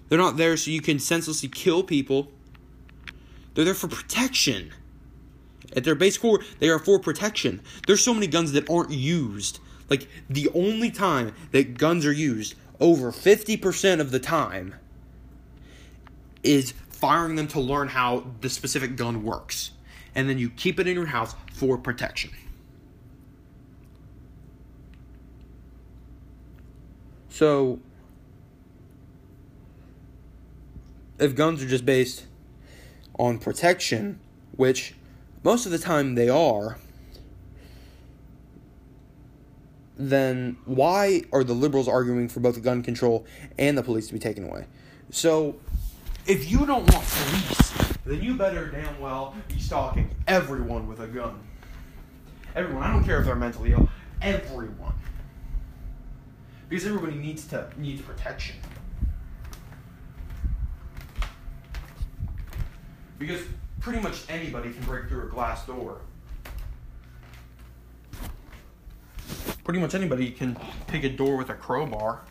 They're 0.08 0.18
not 0.18 0.38
there 0.38 0.58
so 0.58 0.72
you 0.72 0.82
can 0.82 1.00
senselessly 1.00 1.50
kill 1.50 1.84
people. 1.84 2.32
They're 3.54 3.66
there 3.66 3.74
for 3.74 3.88
protection. 3.88 4.72
At 5.76 5.84
their 5.84 5.96
base 5.96 6.18
core, 6.18 6.40
they 6.60 6.70
are 6.70 6.80
for 6.80 7.00
protection. 7.00 7.62
There's 7.86 8.04
so 8.04 8.14
many 8.14 8.28
guns 8.28 8.54
that 8.54 8.70
aren't 8.70 8.92
used 8.92 9.60
like 9.90 10.08
the 10.30 10.50
only 10.54 10.92
time 10.92 11.34
that 11.52 11.78
guns 11.78 12.06
are 12.06 12.12
used 12.12 12.56
over 12.80 13.12
50% 13.12 14.00
of 14.00 14.12
the 14.12 14.20
time 14.20 14.76
is 16.44 16.74
firing 16.90 17.36
them 17.36 17.48
to 17.48 17.60
learn 17.60 17.90
how 17.90 18.26
the 18.42 18.50
specific 18.50 18.96
gun 18.96 19.24
works. 19.24 19.72
And 20.16 20.30
then 20.30 20.38
you 20.38 20.50
keep 20.50 20.80
it 20.80 20.88
in 20.88 20.96
your 20.96 21.06
house 21.08 21.36
for 21.54 21.78
protection. 21.78 22.32
So, 27.30 27.80
if 31.20 31.36
guns 31.36 31.64
are 31.64 31.68
just 31.68 31.86
based 31.86 32.26
on 33.18 33.38
protection, 33.38 34.20
which 34.56 34.96
most 35.44 35.66
of 35.66 35.72
the 35.72 35.78
time 35.78 36.16
they 36.16 36.28
are, 36.28 36.78
then 40.00 40.56
why 40.64 41.24
are 41.34 41.44
the 41.44 41.54
liberals 41.54 41.90
arguing 41.90 42.30
for 42.30 42.40
both 42.40 42.60
gun 42.64 42.82
control 42.82 43.28
and 43.58 43.78
the 43.78 43.84
police 43.84 44.08
to 44.08 44.14
be 44.14 44.20
taken 44.20 44.46
away? 44.46 44.66
So, 45.12 45.60
if 46.26 46.50
you 46.50 46.66
don't 46.66 46.90
want 46.92 47.06
police, 47.06 47.74
then 48.06 48.24
you 48.24 48.36
better 48.36 48.68
damn 48.68 49.00
well 49.02 49.36
be 49.50 49.60
stalking 49.60 50.10
everyone 50.26 50.88
with 50.88 51.02
a 51.02 51.08
gun. 51.08 51.42
Everyone. 52.56 52.84
I 52.84 52.94
don't 52.94 53.04
care 53.04 53.20
if 53.20 53.26
they're 53.26 53.36
mentally 53.36 53.74
ill. 53.74 53.90
Everyone. 54.22 54.94
Because 56.70 56.86
everybody 56.86 57.16
needs 57.16 57.46
to 57.48 57.70
needs 57.78 58.02
protection. 58.02 58.56
Because 63.18 63.42
pretty 63.82 64.00
much 64.00 64.24
anybody 64.30 64.72
can 64.72 64.84
break 64.84 65.10
through 65.10 65.24
a 65.24 65.30
glass 65.30 65.66
door. 65.66 66.00
Pretty 69.70 69.80
much 69.80 69.94
anybody 69.94 70.32
can 70.32 70.58
pick 70.88 71.04
a 71.04 71.10
door 71.10 71.38
with 71.38 71.52
a 71.52 71.54
crowbar. 71.54 72.22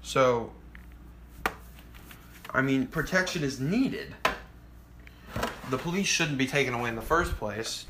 So, 0.00 0.52
I 2.54 2.62
mean, 2.62 2.86
protection 2.86 3.42
is 3.42 3.58
needed. 3.58 4.14
The 5.70 5.78
police 5.78 6.06
shouldn't 6.06 6.38
be 6.38 6.46
taken 6.46 6.72
away 6.72 6.88
in 6.88 6.94
the 6.94 7.02
first 7.02 7.32
place 7.32 7.86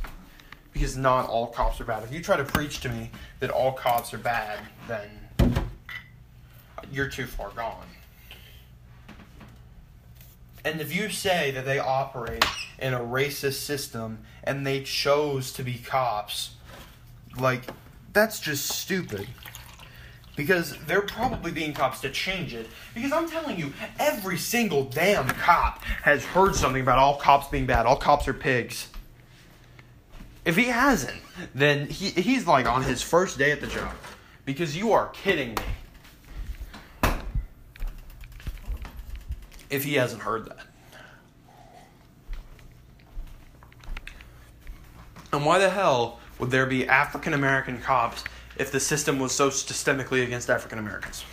because 0.72 0.97
not 0.97 1.29
all 1.29 1.49
cops 1.49 1.79
are 1.83 1.85
bad. 1.85 2.03
If 2.03 2.14
you 2.14 2.22
try 2.22 2.39
to 2.39 2.45
preach 2.45 2.81
to 2.81 2.89
me 2.89 3.11
that 3.41 3.51
all 3.51 3.72
cops 3.72 4.14
are 4.14 4.18
bad, 4.18 4.61
then 4.89 5.11
you're 6.91 7.11
too 7.11 7.26
far 7.26 7.51
gone. 7.51 7.89
And 10.64 10.81
if 10.81 10.97
you 10.97 11.11
say 11.11 11.51
that 11.51 11.66
they 11.66 11.79
operate 11.79 12.47
in 12.79 12.95
a 12.95 13.01
racist 13.01 13.61
system 13.61 14.20
and 14.43 14.66
they 14.66 14.83
chose 14.83 15.53
to 15.53 15.62
be 15.62 15.74
cops, 15.74 16.53
like, 17.37 17.62
that's 18.12 18.41
just 18.41 18.66
stupid. 18.66 19.26
Because 20.37 20.76
they're 20.87 21.03
probably 21.03 21.51
being 21.51 21.74
cops 21.74 22.01
to 22.03 22.11
change 22.11 22.55
it. 22.55 22.68
Because 22.95 23.11
I'm 23.11 23.29
telling 23.29 23.59
you, 23.59 23.72
every 23.99 24.39
single 24.39 24.85
damn 24.85 25.29
cop 25.29 25.83
has 26.03 26.24
heard 26.24 26.55
something 26.55 26.81
about 26.81 26.99
all 26.99 27.16
cops 27.16 27.49
being 27.49 27.66
bad. 27.66 27.87
All 27.87 27.97
cops 27.97 28.29
are 28.29 28.35
pigs. 28.35 28.89
If 30.45 30.57
he 30.57 30.64
hasn't, 30.64 31.20
then 31.55 31.89
he, 31.89 32.11
he's 32.11 32.47
like 32.47 32.66
on 32.66 32.83
his 32.83 33.03
first 33.03 33.37
day 33.37 33.51
at 33.51 33.61
the 33.61 33.66
job. 33.66 33.93
Because 34.45 34.76
you 34.76 34.93
are 34.93 35.09
kidding 35.09 35.57
me. 37.03 37.11
If 39.68 39.85
he 39.85 39.95
hasn't 39.95 40.22
heard 40.22 40.47
that. 40.47 40.66
And 45.33 45.45
why 45.45 45.59
the 45.59 45.68
hell 45.68 46.20
would 46.39 46.51
there 46.51 46.66
be 46.66 46.86
African 46.86 47.34
American 47.34 47.80
cops 47.80 48.24
if 48.57 48.70
the 48.72 48.80
system 48.80 49.18
was 49.18 49.32
so 49.32 49.51
systemically 49.51 50.22
against 50.24 50.51
African 50.51 50.78
Americans? 50.78 51.24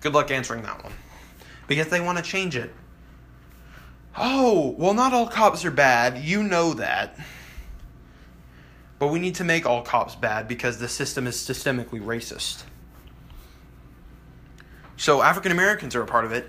Good 0.00 0.14
luck 0.14 0.30
answering 0.30 0.62
that 0.62 0.82
one. 0.82 0.92
Because 1.66 1.88
they 1.88 2.00
want 2.00 2.18
to 2.18 2.24
change 2.24 2.56
it. 2.56 2.72
Oh, 4.16 4.74
well, 4.78 4.94
not 4.94 5.12
all 5.12 5.26
cops 5.26 5.64
are 5.64 5.70
bad. 5.70 6.18
You 6.18 6.42
know 6.42 6.74
that. 6.74 7.18
But 8.98 9.08
we 9.08 9.18
need 9.18 9.34
to 9.36 9.44
make 9.44 9.66
all 9.66 9.82
cops 9.82 10.14
bad 10.14 10.48
because 10.48 10.78
the 10.78 10.88
system 10.88 11.26
is 11.26 11.36
systemically 11.36 12.00
racist. 12.00 12.62
So 14.96 15.20
African 15.20 15.52
Americans 15.52 15.94
are 15.94 16.02
a 16.02 16.06
part 16.06 16.24
of 16.24 16.32
it. 16.32 16.48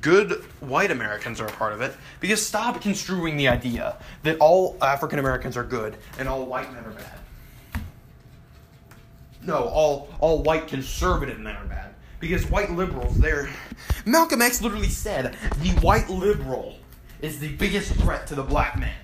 Good 0.00 0.44
white 0.60 0.90
Americans 0.90 1.40
are 1.40 1.46
a 1.46 1.52
part 1.52 1.72
of 1.72 1.80
it. 1.80 1.94
Because 2.20 2.44
stop 2.44 2.80
construing 2.80 3.36
the 3.36 3.48
idea 3.48 3.96
that 4.22 4.38
all 4.38 4.76
African 4.82 5.18
Americans 5.18 5.56
are 5.56 5.64
good 5.64 5.96
and 6.18 6.28
all 6.28 6.44
white 6.46 6.72
men 6.72 6.84
are 6.84 6.90
bad. 6.90 7.18
No, 9.42 9.64
all 9.64 10.08
all 10.20 10.42
white 10.42 10.66
conservative 10.66 11.38
men 11.38 11.56
are 11.56 11.64
bad. 11.64 11.94
Because 12.20 12.50
white 12.50 12.70
liberals, 12.72 13.16
they're 13.18 13.48
Malcolm 14.04 14.42
X 14.42 14.60
literally 14.60 14.88
said 14.88 15.36
the 15.62 15.70
white 15.80 16.10
liberal 16.10 16.76
is 17.22 17.38
the 17.38 17.54
biggest 17.56 17.92
threat 17.94 18.26
to 18.26 18.34
the 18.34 18.42
black 18.42 18.78
man. 18.78 18.94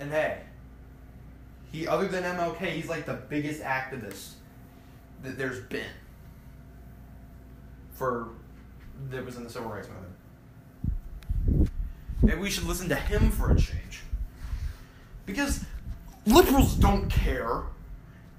And 0.00 0.10
hey, 0.10 0.40
he 1.72 1.86
other 1.86 2.08
than 2.08 2.24
MLK, 2.24 2.70
he's 2.70 2.88
like 2.88 3.06
the 3.06 3.14
biggest 3.14 3.62
activist 3.62 4.32
that 5.22 5.36
there's 5.36 5.60
been 5.60 5.86
for 7.96 8.28
that 9.10 9.24
was 9.24 9.36
in 9.36 9.44
the 9.44 9.50
civil 9.50 9.70
rights 9.70 9.88
movement. 9.88 11.70
Maybe 12.22 12.40
we 12.40 12.50
should 12.50 12.64
listen 12.64 12.88
to 12.88 12.94
him 12.94 13.30
for 13.30 13.50
a 13.50 13.56
change. 13.56 14.02
Because 15.26 15.64
liberals 16.24 16.74
don't 16.74 17.08
care 17.08 17.62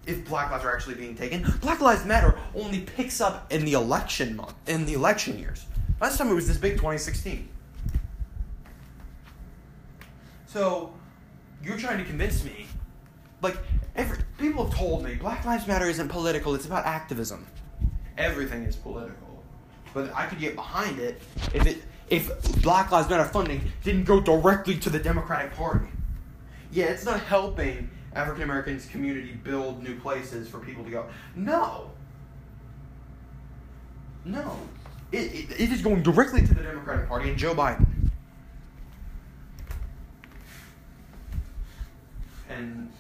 if 0.06 0.26
black 0.26 0.52
lives 0.52 0.64
are 0.64 0.74
actually 0.74 0.96
being 0.96 1.16
taken. 1.16 1.46
Black 1.62 1.82
Lives 1.82 2.06
Matter 2.06 2.40
only 2.56 2.82
picks 2.82 3.20
up 3.20 3.52
in 3.52 3.66
the 3.66 3.74
election 3.74 4.36
month, 4.36 4.56
in 4.68 4.86
the 4.86 4.94
election 4.94 5.38
years. 5.38 5.66
Last 6.00 6.18
time 6.18 6.30
it 6.30 6.34
was 6.34 6.48
this 6.48 6.58
big, 6.58 6.74
2016. 6.74 7.50
So 10.46 10.94
you're 11.62 11.78
trying 11.78 11.98
to 11.98 12.06
convince 12.06 12.44
me, 12.44 12.68
like 13.42 13.58
every 13.96 14.20
people 14.38 14.66
have 14.66 14.74
told 14.74 15.04
me, 15.04 15.16
Black 15.16 15.46
Lives 15.46 15.68
Matter 15.68 15.86
isn't 15.86 16.08
political; 16.08 16.56
it's 16.56 16.66
about 16.66 16.86
activism. 16.86 17.46
Everything 18.18 18.64
is 18.64 18.76
political, 18.76 19.27
but 19.98 20.14
I 20.14 20.28
could 20.28 20.40
get 20.40 20.54
behind 20.54 21.00
it 21.00 21.20
if 21.56 21.66
it 21.66 21.78
if 22.08 22.62
Black 22.62 22.92
Lives 22.92 23.10
Matter 23.10 23.26
funding 23.26 23.62
didn't 23.84 24.04
go 24.04 24.22
directly 24.22 24.78
to 24.78 24.92
the 24.92 25.00
Democratic 25.00 25.56
Party. 25.56 25.88
Yeah, 26.72 26.86
it's 26.86 27.04
not 27.04 27.20
helping 27.20 27.90
African 28.14 28.44
Americans 28.44 28.86
community 28.86 29.32
build 29.44 29.82
new 29.82 30.00
places 30.00 30.48
for 30.48 30.60
people 30.60 30.84
to 30.84 30.92
go. 30.92 31.08
No. 31.36 31.90
No. 34.24 34.56
It, 35.12 35.34
it, 35.34 35.62
it 35.62 35.72
is 35.72 35.82
going 35.82 36.04
directly 36.04 36.46
to 36.46 36.54
the 36.54 36.62
Democratic 36.62 37.08
Party 37.08 37.30
and 37.30 37.38
Joe 37.38 37.56
Biden. 37.56 37.88
and 42.50 42.92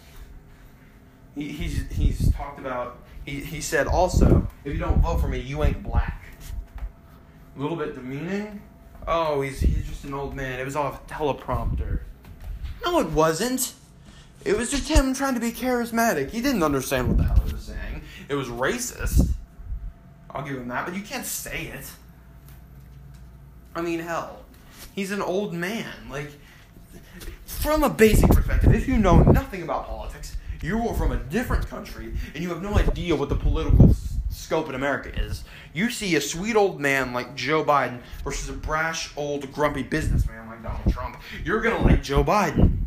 he, 1.35 1.49
he's 1.49 1.89
he's 1.91 2.31
talked 2.33 2.59
about 2.59 2.97
he, 3.25 3.39
he 3.39 3.61
said 3.61 3.87
also 3.87 4.45
if 4.65 4.73
you 4.73 4.77
don't 4.77 4.99
vote 5.01 5.21
for 5.21 5.29
me 5.29 5.39
you 5.39 5.63
ain't 5.63 5.81
black 5.81 6.26
a 7.57 7.61
little 7.61 7.77
bit 7.77 7.95
demeaning? 7.95 8.61
Oh 9.07 9.41
he's 9.41 9.59
he's 9.59 9.87
just 9.87 10.03
an 10.03 10.13
old 10.13 10.35
man. 10.35 10.59
It 10.59 10.65
was 10.65 10.75
off 10.75 11.07
teleprompter. 11.07 12.01
No 12.85 12.99
it 12.99 13.09
wasn't. 13.09 13.73
It 14.45 14.55
was 14.55 14.69
just 14.71 14.87
him 14.87 15.13
trying 15.13 15.33
to 15.33 15.39
be 15.39 15.51
charismatic. 15.51 16.29
He 16.29 16.41
didn't 16.41 16.63
understand 16.63 17.07
what 17.09 17.17
the 17.17 17.23
hell 17.23 17.43
he 17.45 17.53
was 17.53 17.63
saying. 17.63 18.01
It 18.29 18.35
was 18.35 18.47
racist. 18.47 19.31
I'll 20.29 20.43
give 20.43 20.57
him 20.57 20.67
that 20.67 20.85
but 20.85 20.95
you 20.95 21.01
can't 21.01 21.25
say 21.25 21.67
it. 21.67 21.91
I 23.75 23.81
mean 23.81 23.99
hell 23.99 24.43
he's 24.97 25.11
an 25.11 25.21
old 25.21 25.53
man. 25.53 25.93
Like 26.09 26.31
from 27.45 27.83
a 27.83 27.89
basic 27.89 28.29
perspective, 28.29 28.73
if 28.73 28.87
you 28.87 28.97
know 28.97 29.21
nothing 29.23 29.61
about 29.61 29.87
politics, 29.87 30.35
you 30.61 30.87
are 30.87 30.93
from 30.95 31.11
a 31.11 31.17
different 31.17 31.67
country, 31.67 32.13
and 32.33 32.43
you 32.43 32.49
have 32.49 32.61
no 32.61 32.75
idea 32.75 33.15
what 33.15 33.29
the 33.29 33.35
political 33.35 33.93
scope 34.37 34.69
in 34.69 34.75
America 34.75 35.13
is, 35.19 35.43
you 35.73 35.89
see 35.89 36.15
a 36.15 36.21
sweet 36.21 36.55
old 36.55 36.79
man 36.79 37.11
like 37.11 37.35
Joe 37.35 37.63
Biden 37.63 38.01
versus 38.23 38.49
a 38.49 38.53
brash 38.53 39.11
old 39.17 39.51
grumpy 39.51 39.83
businessman 39.83 40.47
like 40.47 40.63
Donald 40.63 40.93
Trump, 40.93 41.17
you're 41.43 41.59
gonna 41.59 41.83
like 41.83 42.03
Joe 42.03 42.23
Biden. 42.23 42.83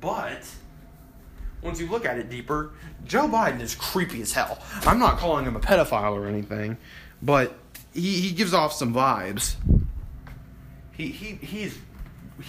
But 0.00 0.48
once 1.62 1.78
you 1.78 1.88
look 1.88 2.06
at 2.06 2.18
it 2.18 2.30
deeper, 2.30 2.72
Joe 3.04 3.28
Biden 3.28 3.60
is 3.60 3.74
creepy 3.74 4.22
as 4.22 4.32
hell. 4.32 4.58
I'm 4.86 4.98
not 4.98 5.18
calling 5.18 5.44
him 5.44 5.56
a 5.56 5.60
pedophile 5.60 6.12
or 6.12 6.26
anything, 6.26 6.78
but 7.20 7.58
he, 7.92 8.20
he 8.20 8.30
gives 8.32 8.54
off 8.54 8.72
some 8.72 8.94
vibes. 8.94 9.56
He 10.92 11.08
he 11.08 11.34
he's 11.34 11.78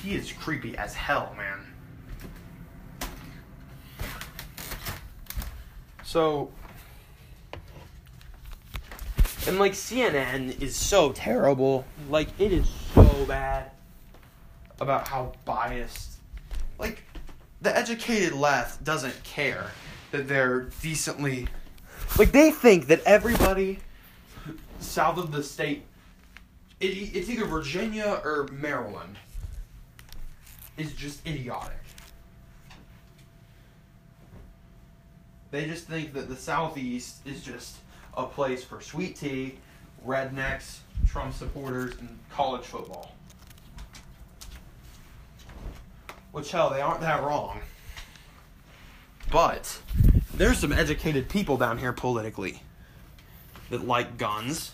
he 0.01 0.15
is 0.15 0.31
creepy 0.31 0.77
as 0.77 0.93
hell, 0.93 1.35
man. 1.37 1.66
So 6.07 6.49
and 9.45 9.59
like 9.59 9.73
CNN 9.73 10.61
is 10.61 10.73
so 10.73 11.11
terrible. 11.11 11.85
Like 12.09 12.29
it 12.39 12.53
is 12.53 12.69
so 12.95 13.25
bad 13.25 13.71
about 14.79 15.05
how 15.05 15.33
biased 15.43 16.19
like 16.79 17.03
the 17.61 17.77
educated 17.77 18.31
left 18.31 18.85
doesn't 18.85 19.21
care 19.25 19.71
that 20.11 20.29
they're 20.29 20.69
decently 20.81 21.49
like 22.17 22.31
they 22.31 22.51
think 22.51 22.87
that 22.87 23.01
everybody 23.03 23.79
south 24.79 25.17
of 25.17 25.33
the 25.33 25.43
state 25.43 25.83
it, 26.79 26.85
it's 26.85 27.27
either 27.27 27.43
Virginia 27.45 28.21
or 28.23 28.47
Maryland 28.53 29.17
is 30.77 30.93
just 30.93 31.27
idiotic. 31.27 31.86
They 35.51 35.65
just 35.65 35.87
think 35.87 36.13
that 36.13 36.27
the 36.27 36.35
Southeast 36.35 37.25
is 37.25 37.43
just 37.43 37.77
a 38.15 38.25
place 38.25 38.63
for 38.63 38.81
sweet 38.81 39.15
tea, 39.15 39.55
rednecks, 40.05 40.79
Trump 41.07 41.33
supporters, 41.33 41.95
and 41.99 42.19
college 42.29 42.65
football. 42.65 43.15
Which, 46.31 46.51
hell, 46.51 46.69
they 46.69 46.81
aren't 46.81 47.01
that 47.01 47.23
wrong. 47.23 47.61
But 49.31 49.81
there's 50.33 50.57
some 50.59 50.71
educated 50.71 51.29
people 51.29 51.57
down 51.57 51.77
here 51.77 51.93
politically 51.93 52.61
that 53.69 53.85
like 53.85 54.17
guns 54.17 54.71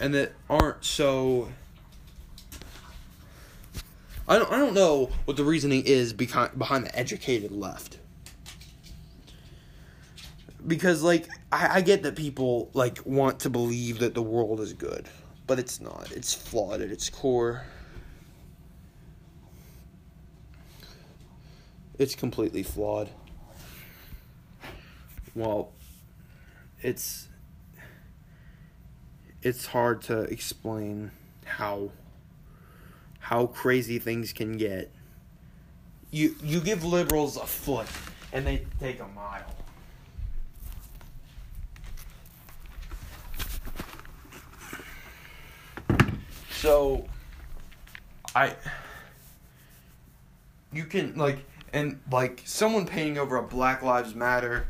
and 0.00 0.14
that 0.14 0.32
aren't 0.48 0.84
so 0.84 1.48
I 4.28 4.38
don't, 4.38 4.50
I 4.52 4.58
don't 4.58 4.74
know 4.74 5.10
what 5.24 5.36
the 5.36 5.44
reasoning 5.44 5.82
is 5.86 6.12
behind 6.12 6.56
behind 6.58 6.86
the 6.86 6.96
educated 6.98 7.50
left. 7.52 7.98
Because 10.66 11.02
like 11.02 11.26
I, 11.50 11.78
I 11.78 11.80
get 11.80 12.02
that 12.04 12.16
people 12.16 12.70
like 12.74 12.98
want 13.04 13.40
to 13.40 13.50
believe 13.50 13.98
that 14.00 14.14
the 14.14 14.22
world 14.22 14.60
is 14.60 14.72
good. 14.72 15.08
but 15.46 15.58
it's 15.58 15.80
not. 15.80 16.12
It's 16.12 16.32
flawed 16.32 16.80
at 16.80 16.90
its 16.90 17.10
core. 17.10 17.64
It's 21.98 22.14
completely 22.14 22.62
flawed. 22.62 23.08
Well, 25.34 25.72
it's 26.82 27.28
it's 29.42 29.66
hard 29.66 30.02
to 30.02 30.20
explain 30.22 31.10
how 31.44 31.90
how 33.20 33.46
crazy 33.46 33.98
things 33.98 34.32
can 34.32 34.56
get. 34.56 34.90
You 36.10 36.34
you 36.42 36.60
give 36.60 36.84
liberals 36.84 37.36
a 37.36 37.46
foot 37.46 37.86
and 38.32 38.44
they 38.46 38.66
take 38.80 39.00
a 39.00 39.06
mile. 39.08 39.54
So 46.50 47.06
I 48.34 48.56
you 50.72 50.84
can 50.84 51.16
like 51.16 51.38
and 51.72 52.00
like 52.10 52.42
someone 52.44 52.86
painting 52.86 53.18
over 53.18 53.36
a 53.36 53.42
Black 53.42 53.82
Lives 53.82 54.14
Matter 54.14 54.66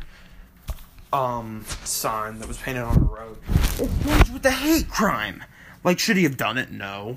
um 1.13 1.65
sign 1.85 2.39
that 2.39 2.47
was 2.47 2.59
painted 2.59 2.83
on 2.83 2.97
a 2.97 3.01
road. 3.01 3.39
It 3.79 4.31
with 4.31 4.43
the 4.43 4.51
hate 4.51 4.89
crime. 4.89 5.43
Like 5.83 5.99
should 5.99 6.17
he 6.17 6.25
have 6.25 6.37
done 6.37 6.59
it? 6.59 6.71
No. 6.71 7.17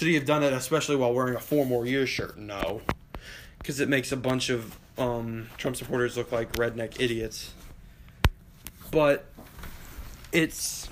Should 0.00 0.08
he 0.08 0.14
have 0.14 0.24
done 0.24 0.42
it 0.42 0.54
especially 0.54 0.96
while 0.96 1.12
wearing 1.12 1.34
a 1.34 1.40
four 1.40 1.66
more 1.66 1.84
years 1.84 2.08
shirt? 2.08 2.38
No. 2.38 2.80
Cuz 3.62 3.80
it 3.80 3.88
makes 3.90 4.10
a 4.10 4.16
bunch 4.16 4.48
of 4.48 4.78
um 4.96 5.50
Trump 5.58 5.76
supporters 5.76 6.16
look 6.16 6.32
like 6.32 6.50
redneck 6.52 6.98
idiots. 6.98 7.52
But 8.90 9.26
it's 10.32 10.88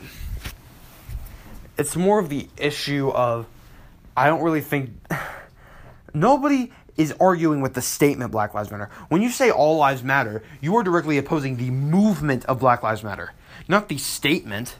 it's 1.79 1.97
more 1.97 2.19
of 2.19 2.29
the 2.29 2.51
issue 2.59 3.09
of 3.09 3.47
I 4.15 4.27
don't 4.27 4.43
really 4.43 4.61
think 4.61 4.91
nobody 6.13 6.71
is 6.99 7.15
arguing 7.19 7.63
with 7.63 7.73
the 7.73 7.81
statement 7.81 8.31
Black 8.31 8.53
Lives 8.53 8.71
Matter. 8.71 8.91
When 9.09 9.23
you 9.23 9.31
say 9.31 9.51
all 9.51 9.79
lives 9.79 10.03
matter, 10.03 10.43
you 10.61 10.77
are 10.77 10.83
directly 10.83 11.17
opposing 11.17 11.57
the 11.57 11.71
movement 11.71 12.45
of 12.45 12.59
Black 12.61 12.83
Lives 12.83 13.03
Matter, 13.03 13.33
not 13.69 13.89
the 13.89 13.97
statement. 13.97 14.77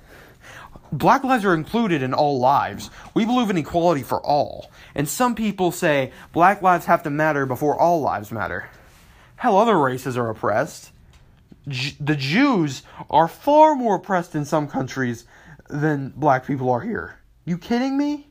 Black 0.93 1.23
lives 1.25 1.45
are 1.45 1.55
included 1.55 2.03
in 2.03 2.15
all 2.15 2.39
lives. 2.39 2.91
We 3.15 3.25
believe 3.25 3.51
in 3.51 3.59
equality 3.59 4.03
for 4.03 4.21
all. 4.25 4.71
And 4.95 5.09
some 5.09 5.35
people 5.35 5.71
say 5.71 6.13
black 6.33 6.63
lives 6.63 6.87
have 6.87 7.03
to 7.03 7.11
matter 7.11 7.47
before 7.47 7.79
all 7.79 8.01
lives 8.01 8.33
matter. 8.33 8.71
Hell, 9.37 9.57
other 9.57 9.79
races 9.79 10.17
are 10.17 10.31
oppressed. 10.31 10.91
J- 11.69 11.97
the 12.01 12.17
Jews 12.17 12.83
are 13.11 13.29
far 13.29 13.75
more 13.75 13.97
oppressed 13.97 14.35
in 14.35 14.45
some 14.45 14.67
countries 14.67 15.27
than 15.69 16.13
black 16.17 16.47
people 16.47 16.71
are 16.71 16.81
here. 16.81 17.19
You 17.45 17.59
kidding 17.59 17.97
me? 17.97 18.29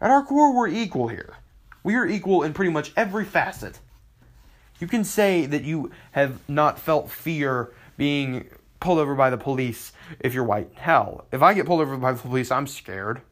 At 0.00 0.10
our 0.10 0.24
core, 0.24 0.54
we're 0.54 0.68
equal 0.68 1.08
here. 1.08 1.36
We 1.84 1.94
are 1.94 2.06
equal 2.06 2.42
in 2.42 2.52
pretty 2.52 2.72
much 2.72 2.92
every 2.96 3.24
facet. 3.24 3.78
You 4.80 4.86
can 4.86 5.04
say 5.04 5.46
that 5.46 5.64
you 5.64 5.90
have 6.12 6.38
not 6.48 6.78
felt 6.78 7.10
fear 7.10 7.72
being 7.96 8.48
pulled 8.80 8.98
over 8.98 9.14
by 9.14 9.30
the 9.30 9.36
police 9.36 9.92
if 10.20 10.34
you're 10.34 10.44
white. 10.44 10.70
Hell, 10.74 11.26
if 11.32 11.42
I 11.42 11.54
get 11.54 11.66
pulled 11.66 11.80
over 11.80 11.96
by 11.96 12.12
the 12.12 12.18
police, 12.18 12.50
I'm 12.50 12.66
scared. 12.66 13.22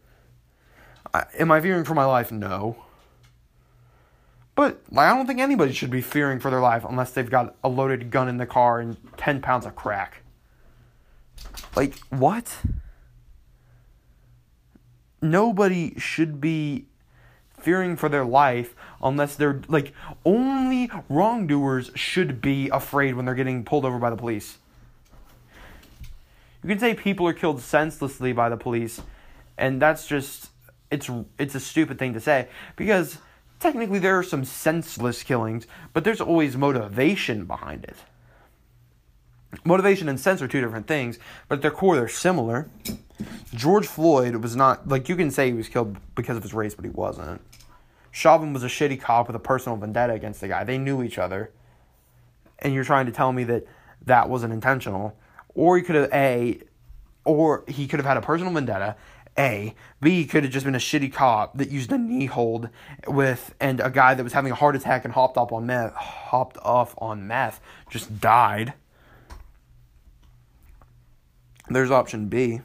I, 1.14 1.24
am 1.38 1.50
I 1.50 1.60
fearing 1.60 1.84
for 1.84 1.94
my 1.94 2.04
life? 2.04 2.30
No. 2.30 2.76
But 4.54 4.80
like, 4.90 5.06
I 5.06 5.16
don't 5.16 5.26
think 5.26 5.40
anybody 5.40 5.72
should 5.72 5.90
be 5.90 6.00
fearing 6.00 6.40
for 6.40 6.50
their 6.50 6.60
life 6.60 6.84
unless 6.88 7.12
they've 7.12 7.28
got 7.28 7.56
a 7.62 7.68
loaded 7.68 8.10
gun 8.10 8.28
in 8.28 8.38
the 8.38 8.46
car 8.46 8.80
and 8.80 8.96
10 9.16 9.42
pounds 9.42 9.66
of 9.66 9.76
crack. 9.76 10.22
Like, 11.74 11.98
what? 12.08 12.56
nobody 15.30 15.98
should 15.98 16.40
be 16.40 16.86
fearing 17.58 17.96
for 17.96 18.08
their 18.08 18.24
life 18.24 18.74
unless 19.02 19.34
they're 19.36 19.60
like 19.68 19.92
only 20.24 20.90
wrongdoers 21.08 21.90
should 21.94 22.40
be 22.40 22.68
afraid 22.68 23.14
when 23.14 23.24
they're 23.24 23.34
getting 23.34 23.64
pulled 23.64 23.84
over 23.84 23.98
by 23.98 24.10
the 24.10 24.16
police. 24.16 24.58
You 26.66 26.70
can 26.70 26.80
say 26.80 26.94
people 26.94 27.28
are 27.28 27.32
killed 27.32 27.60
senselessly 27.60 28.32
by 28.32 28.48
the 28.48 28.56
police 28.56 29.00
and 29.56 29.80
that's 29.80 30.08
just 30.08 30.50
it's 30.90 31.08
it's 31.38 31.54
a 31.54 31.60
stupid 31.60 31.96
thing 31.96 32.12
to 32.14 32.18
say 32.18 32.48
because 32.74 33.18
technically 33.60 34.00
there 34.00 34.18
are 34.18 34.24
some 34.24 34.44
senseless 34.44 35.22
killings, 35.22 35.68
but 35.92 36.02
there's 36.02 36.20
always 36.20 36.56
motivation 36.56 37.44
behind 37.44 37.84
it. 37.84 37.94
Motivation 39.64 40.08
and 40.08 40.18
sense 40.18 40.42
are 40.42 40.48
two 40.48 40.60
different 40.60 40.88
things, 40.88 41.20
but 41.48 41.56
at 41.56 41.62
their 41.62 41.70
core 41.70 41.94
they're 41.94 42.08
similar. 42.08 42.68
George 43.54 43.86
Floyd 43.86 44.34
was 44.34 44.56
not 44.56 44.88
like 44.88 45.08
you 45.08 45.14
can 45.14 45.30
say 45.30 45.46
he 45.46 45.54
was 45.54 45.68
killed 45.68 45.96
because 46.16 46.36
of 46.36 46.42
his 46.42 46.52
race, 46.52 46.74
but 46.74 46.84
he 46.84 46.90
wasn't. 46.90 47.40
Chauvin 48.10 48.52
was 48.52 48.64
a 48.64 48.68
shitty 48.68 49.00
cop 49.00 49.28
with 49.28 49.36
a 49.36 49.38
personal 49.38 49.78
vendetta 49.78 50.14
against 50.14 50.40
the 50.40 50.48
guy. 50.48 50.64
They 50.64 50.78
knew 50.78 51.04
each 51.04 51.16
other, 51.16 51.52
and 52.58 52.74
you're 52.74 52.82
trying 52.82 53.06
to 53.06 53.12
tell 53.12 53.32
me 53.32 53.44
that 53.44 53.68
that 54.04 54.28
wasn't 54.28 54.52
intentional, 54.52 55.16
or 55.56 55.76
he 55.76 55.82
could 55.82 55.96
have 55.96 56.12
a, 56.12 56.60
or 57.24 57.64
he 57.66 57.88
could 57.88 57.98
have 57.98 58.06
had 58.06 58.16
a 58.16 58.20
personal 58.20 58.52
vendetta. 58.52 58.94
A, 59.38 59.74
B 60.00 60.24
could 60.24 60.44
have 60.44 60.52
just 60.52 60.64
been 60.64 60.74
a 60.74 60.78
shitty 60.78 61.12
cop 61.12 61.58
that 61.58 61.70
used 61.70 61.92
a 61.92 61.98
knee 61.98 62.26
hold 62.26 62.70
with, 63.06 63.54
and 63.60 63.80
a 63.80 63.90
guy 63.90 64.14
that 64.14 64.22
was 64.22 64.32
having 64.32 64.52
a 64.52 64.54
heart 64.54 64.76
attack 64.76 65.04
and 65.04 65.12
hopped 65.12 65.36
up 65.36 65.52
on 65.52 65.66
meth, 65.66 65.92
hopped 65.94 66.56
off 66.62 66.94
on 66.98 67.26
meth, 67.26 67.60
just 67.90 68.20
died. 68.20 68.72
There's 71.68 71.90
option 71.90 72.28
B. 72.28 72.60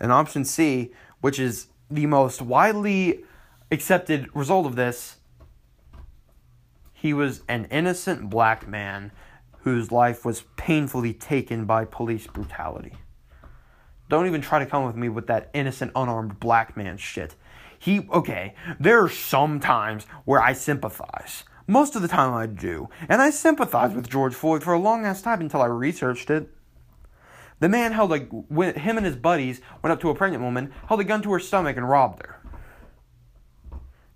And 0.00 0.12
option 0.12 0.44
C, 0.44 0.92
which 1.20 1.38
is 1.38 1.68
the 1.90 2.06
most 2.06 2.42
widely 2.42 3.24
accepted 3.70 4.28
result 4.34 4.66
of 4.66 4.76
this, 4.76 5.16
he 6.92 7.14
was 7.14 7.42
an 7.48 7.66
innocent 7.70 8.28
black 8.28 8.68
man 8.68 9.12
whose 9.64 9.90
life 9.90 10.24
was 10.24 10.44
painfully 10.56 11.14
taken 11.14 11.64
by 11.64 11.84
police 11.86 12.26
brutality. 12.26 12.92
Don't 14.10 14.26
even 14.26 14.42
try 14.42 14.58
to 14.58 14.66
come 14.66 14.84
with 14.84 14.94
me 14.94 15.08
with 15.08 15.26
that 15.26 15.50
innocent, 15.54 15.90
unarmed 15.96 16.38
black 16.38 16.76
man 16.76 16.98
shit. 16.98 17.34
He, 17.78 18.06
okay, 18.12 18.54
there 18.78 19.02
are 19.02 19.08
some 19.08 19.60
times 19.60 20.04
where 20.26 20.42
I 20.42 20.52
sympathize. 20.52 21.44
Most 21.66 21.96
of 21.96 22.02
the 22.02 22.08
time 22.08 22.34
I 22.34 22.44
do. 22.46 22.90
And 23.08 23.22
I 23.22 23.30
sympathize 23.30 23.94
with 23.94 24.10
George 24.10 24.34
Floyd 24.34 24.62
for 24.62 24.74
a 24.74 24.78
long 24.78 25.06
ass 25.06 25.22
time 25.22 25.40
until 25.40 25.62
I 25.62 25.66
researched 25.66 26.28
it. 26.28 26.50
The 27.60 27.68
man 27.70 27.92
held 27.92 28.12
a 28.12 28.18
him 28.18 28.98
and 28.98 29.06
his 29.06 29.16
buddies 29.16 29.62
went 29.82 29.92
up 29.92 30.00
to 30.00 30.10
a 30.10 30.14
pregnant 30.14 30.42
woman, 30.42 30.72
held 30.88 31.00
a 31.00 31.04
gun 31.04 31.22
to 31.22 31.32
her 31.32 31.38
stomach, 31.38 31.78
and 31.78 31.88
robbed 31.88 32.22
her. 32.26 32.42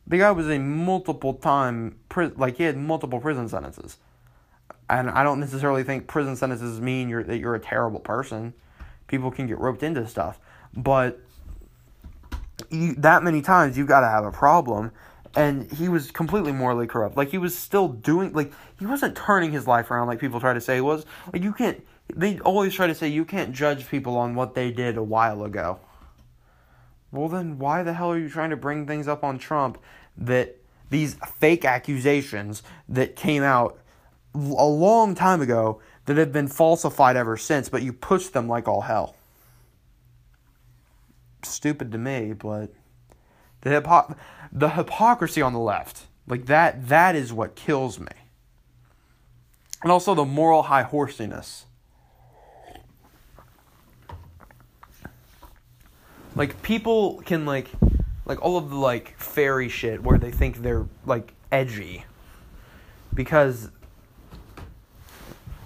The 0.07 0.19
guy 0.19 0.31
was 0.31 0.51
a 0.51 0.59
multiple 0.59 1.35
time 1.35 2.01
like 2.37 2.59
he 2.59 2.65
had 2.65 2.77
multiple 2.77 3.21
prison 3.21 3.49
sentences, 3.49 3.97
and 4.91 5.11
I 5.11 5.23
don't 5.23 5.41
necessarily 5.41 5.85
think 5.85 6.07
prison 6.07 6.37
sentences 6.37 6.81
mean 6.81 7.09
you're 7.09 7.23
that 7.25 7.39
you're 7.39 7.55
a 7.55 7.61
terrible 7.61 8.01
person. 8.01 8.55
People 9.07 9.31
can 9.31 9.47
get 9.47 9.59
roped 9.59 9.83
into 9.83 10.07
stuff, 10.07 10.39
but 10.77 11.21
you, 12.71 12.95
that 12.97 13.23
many 13.23 13.43
times 13.43 13.79
you've 13.79 13.89
got 13.89 14.01
to 14.01 14.09
have 14.09 14.25
a 14.25 14.33
problem. 14.33 14.93
And 15.37 15.71
he 15.71 15.89
was 15.89 16.11
completely 16.11 16.53
morally 16.53 16.87
corrupt. 16.87 17.17
Like 17.17 17.31
he 17.31 17.39
was 17.39 17.57
still 17.57 17.89
doing 17.89 18.33
like 18.33 18.53
he 18.79 18.87
wasn't 18.87 19.15
turning 19.15 19.53
his 19.53 19.67
life 19.67 19.91
around 19.91 20.09
like 20.09 20.19
people 20.19 20.41
try 20.41 20.55
to 20.55 20.61
say 20.61 20.77
he 20.77 20.81
was. 20.81 21.05
Like 21.33 21.43
you 21.43 21.53
can't 21.53 21.85
they 22.15 22.39
always 22.41 22.75
try 22.75 22.87
to 22.87 22.95
say 22.95 23.09
you 23.09 23.25
can't 23.25 23.53
judge 23.53 23.89
people 23.89 24.17
on 24.17 24.35
what 24.35 24.55
they 24.55 24.71
did 24.71 24.97
a 24.97 25.03
while 25.03 25.45
ago. 25.45 25.81
Well, 27.13 27.29
then 27.29 27.59
why 27.59 27.83
the 27.83 27.93
hell 27.93 28.13
are 28.13 28.19
you 28.19 28.29
trying 28.29 28.51
to 28.51 28.57
bring 28.57 28.87
things 28.87 29.07
up 29.07 29.23
on 29.23 29.39
Trump 29.39 29.79
that 30.17 30.57
these 30.91 31.17
fake 31.39 31.65
accusations 31.65 32.63
that 32.89 33.15
came 33.15 33.43
out 33.43 33.79
a 34.35 34.39
long 34.67 35.15
time 35.15 35.41
ago 35.41 35.81
that 36.07 36.17
have 36.17 36.33
been 36.33 36.49
falsified 36.49 37.17
ever 37.17 37.37
since, 37.37 37.69
but 37.69 37.83
you 37.83 37.93
push 37.93 38.29
them 38.29 38.49
like 38.49 38.69
all 38.69 38.83
hell? 38.83 39.17
Stupid 41.43 41.93
to 41.93 41.99
me, 41.99 42.33
but 42.33 42.73
the 43.63 43.71
hypo- 43.71 44.17
the 44.53 44.71
hypocrisy 44.71 45.43
on 45.43 45.53
the 45.53 45.59
left, 45.59 46.07
like 46.27 46.47
that, 46.47 46.89
that 46.89 47.15
is 47.17 47.33
what 47.33 47.55
kills 47.55 47.99
me. 47.99 48.07
And 49.83 49.93
also 49.93 50.15
the 50.15 50.25
moral 50.25 50.65
high 50.65 50.85
horsiness 50.85 51.65
Like 56.39 56.63
people 56.63 57.21
can 57.27 57.45
like 57.45 57.69
like 58.25 58.41
all 58.41 58.57
of 58.57 58.71
the 58.71 58.77
like 58.77 59.19
fairy 59.19 59.69
shit 59.69 60.05
where 60.05 60.19
they 60.19 60.31
think 60.31 60.59
they're 60.59 60.87
like 61.05 61.35
edgy 61.51 62.05
because 63.13 63.71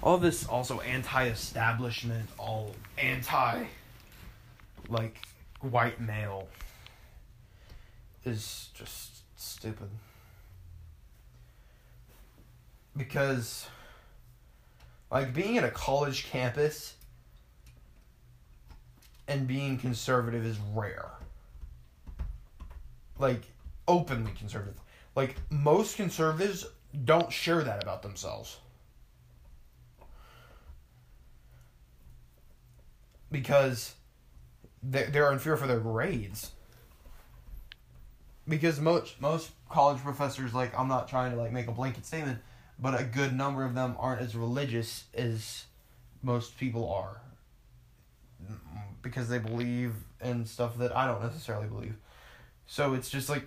all 0.02 0.18
this 0.18 0.46
also 0.46 0.80
anti-establishment, 0.80 2.28
all 2.38 2.74
anti 2.98 3.64
like 4.88 5.16
white 5.60 6.00
male 6.00 6.48
is 8.24 8.68
just 8.74 9.22
stupid. 9.36 9.88
Because 12.96 13.66
like 15.10 15.32
being 15.32 15.56
at 15.56 15.64
a 15.64 15.70
college 15.70 16.26
campus 16.26 16.96
and 19.28 19.46
being 19.46 19.78
conservative 19.78 20.44
is 20.44 20.58
rare. 20.74 21.10
Like 23.18 23.42
openly 23.86 24.32
conservative. 24.32 24.80
Like 25.14 25.36
most 25.48 25.96
conservatives 25.96 26.66
don't 27.04 27.32
share 27.32 27.62
that 27.62 27.82
about 27.82 28.02
themselves. 28.02 28.58
Because 33.32 33.94
they're, 34.82 35.06
they're 35.06 35.32
in 35.32 35.40
fear 35.40 35.56
for 35.56 35.66
their 35.66 35.80
grades. 35.80 36.52
Because 38.46 38.80
most 38.80 39.20
most 39.20 39.50
college 39.70 40.00
professors 40.02 40.52
like 40.52 40.78
I'm 40.78 40.88
not 40.88 41.08
trying 41.08 41.32
to 41.32 41.36
like 41.36 41.52
make 41.52 41.68
a 41.68 41.72
blanket 41.72 42.06
statement, 42.06 42.38
but 42.78 43.00
a 43.00 43.04
good 43.04 43.34
number 43.34 43.64
of 43.64 43.74
them 43.74 43.96
aren't 43.98 44.20
as 44.20 44.36
religious 44.36 45.04
as 45.14 45.64
most 46.22 46.58
people 46.58 46.92
are 46.92 47.20
because 49.02 49.28
they 49.28 49.38
believe 49.38 49.94
in 50.20 50.46
stuff 50.46 50.78
that 50.78 50.96
I 50.96 51.06
don't 51.06 51.22
necessarily 51.22 51.66
believe. 51.66 51.96
So 52.66 52.94
it's 52.94 53.10
just 53.10 53.28
like 53.28 53.44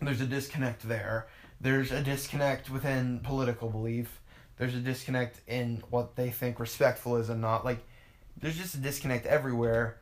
there's 0.00 0.20
a 0.20 0.26
disconnect 0.26 0.86
there. 0.88 1.26
There's 1.60 1.90
a 1.90 2.02
disconnect 2.02 2.70
within 2.70 3.20
political 3.20 3.68
belief. 3.68 4.20
There's 4.58 4.74
a 4.74 4.80
disconnect 4.80 5.40
in 5.46 5.82
what 5.90 6.16
they 6.16 6.30
think 6.30 6.60
respectful 6.60 7.16
is 7.16 7.28
and 7.30 7.40
not. 7.40 7.64
Like 7.64 7.84
there's 8.40 8.56
just 8.56 8.74
a 8.74 8.78
disconnect 8.78 9.26
everywhere. 9.26 9.98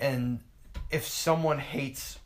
And 0.00 0.40
if 0.90 1.06
someone 1.06 1.58
hates 1.58 2.18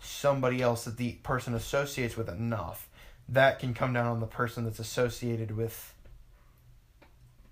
somebody 0.00 0.60
else 0.60 0.84
that 0.84 0.96
the 0.96 1.12
person 1.22 1.54
associates 1.54 2.16
with 2.16 2.28
enough, 2.28 2.88
that 3.28 3.58
can 3.58 3.74
come 3.74 3.92
down 3.92 4.06
on 4.06 4.20
the 4.20 4.26
person 4.26 4.64
that's 4.64 4.78
associated 4.78 5.56
with 5.56 5.94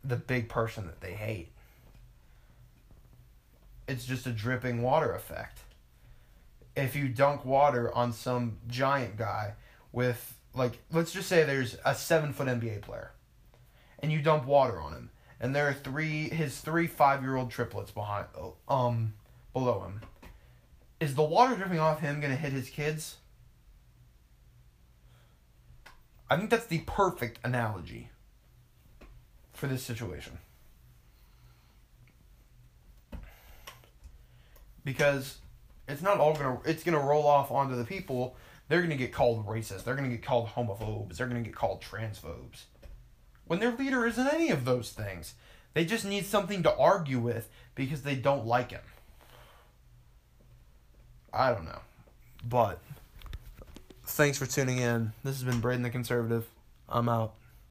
the 0.03 0.17
big 0.17 0.49
person 0.49 0.87
that 0.87 1.01
they 1.01 1.13
hate. 1.13 1.53
It's 3.87 4.05
just 4.05 4.27
a 4.27 4.31
dripping 4.31 4.83
water 4.83 5.13
effect. 5.13 5.61
If 6.77 6.95
you 6.95 7.09
dunk 7.09 7.45
water 7.45 7.95
on 7.95 8.13
some 8.13 8.59
giant 8.69 9.17
guy 9.17 9.55
with, 9.93 10.39
like, 10.55 10.79
let's 10.93 11.13
just 11.13 11.29
say 11.29 11.45
there's 11.45 11.77
a 11.85 11.95
seven 11.95 12.33
foot 12.33 12.47
NBA 12.47 12.83
player, 12.83 13.13
and 13.99 14.13
you 14.13 14.23
dump 14.23 14.47
water 14.47 14.81
on 14.81 14.93
him, 14.93 15.11
and 15.41 15.55
there 15.55 15.69
are 15.69 15.73
three 15.73 16.29
his 16.29 16.59
three 16.59 16.87
five 16.87 17.23
year 17.23 17.37
old 17.37 17.51
triplets 17.51 17.91
behind 17.91 18.27
um 18.69 19.15
below 19.53 19.81
him. 19.81 20.01
Is 21.01 21.15
the 21.15 21.23
water 21.23 21.57
dripping 21.57 21.79
off 21.79 22.01
him 22.01 22.21
gonna 22.21 22.37
hit 22.37 22.53
his 22.53 22.69
kids? 22.69 23.17
I 26.29 26.37
think 26.37 26.51
that's 26.51 26.67
the 26.67 26.81
perfect 26.81 27.41
analogy 27.43 28.11
for 29.53 29.67
this 29.67 29.83
situation. 29.83 30.39
Because 34.85 35.39
it's 35.89 36.03
not 36.03 36.19
all 36.19 36.35
gonna 36.35 36.61
it's 36.65 36.85
gonna 36.85 37.01
roll 37.01 37.27
off 37.27 37.51
onto 37.51 37.77
the 37.77 37.85
people. 37.85 38.37
They're 38.69 38.83
gonna 38.83 38.97
get 38.97 39.13
called 39.13 39.47
racist. 39.47 39.85
They're 39.85 39.97
gonna 39.97 40.09
get 40.09 40.23
called 40.23 40.49
homophobes. 40.49 41.17
They're 41.17 41.27
gonna 41.27 41.41
get 41.41 41.55
called 41.55 41.83
transphobes. 41.83 42.65
When 43.51 43.59
their 43.59 43.73
leader 43.73 44.07
isn't 44.07 44.29
any 44.29 44.51
of 44.51 44.65
those 44.65 44.91
things. 44.91 45.35
They 45.75 45.85
just 45.85 46.05
need 46.05 46.25
something 46.25 46.63
to 46.63 46.77
argue 46.77 47.19
with 47.19 47.49
because 47.75 48.03
they 48.03 48.15
don't 48.15 48.47
like 48.47 48.71
him. 48.71 48.81
I 51.33 51.51
don't 51.51 51.65
know. 51.65 51.81
But 52.49 52.79
thanks 54.05 54.39
for 54.39 54.47
tuning 54.47 54.79
in. 54.79 55.15
This 55.25 55.35
has 55.35 55.43
been 55.43 55.59
Braden 55.59 55.83
the 55.83 55.91
Conservative. 55.91 56.47
I'm 56.89 57.09
out. 57.09 57.35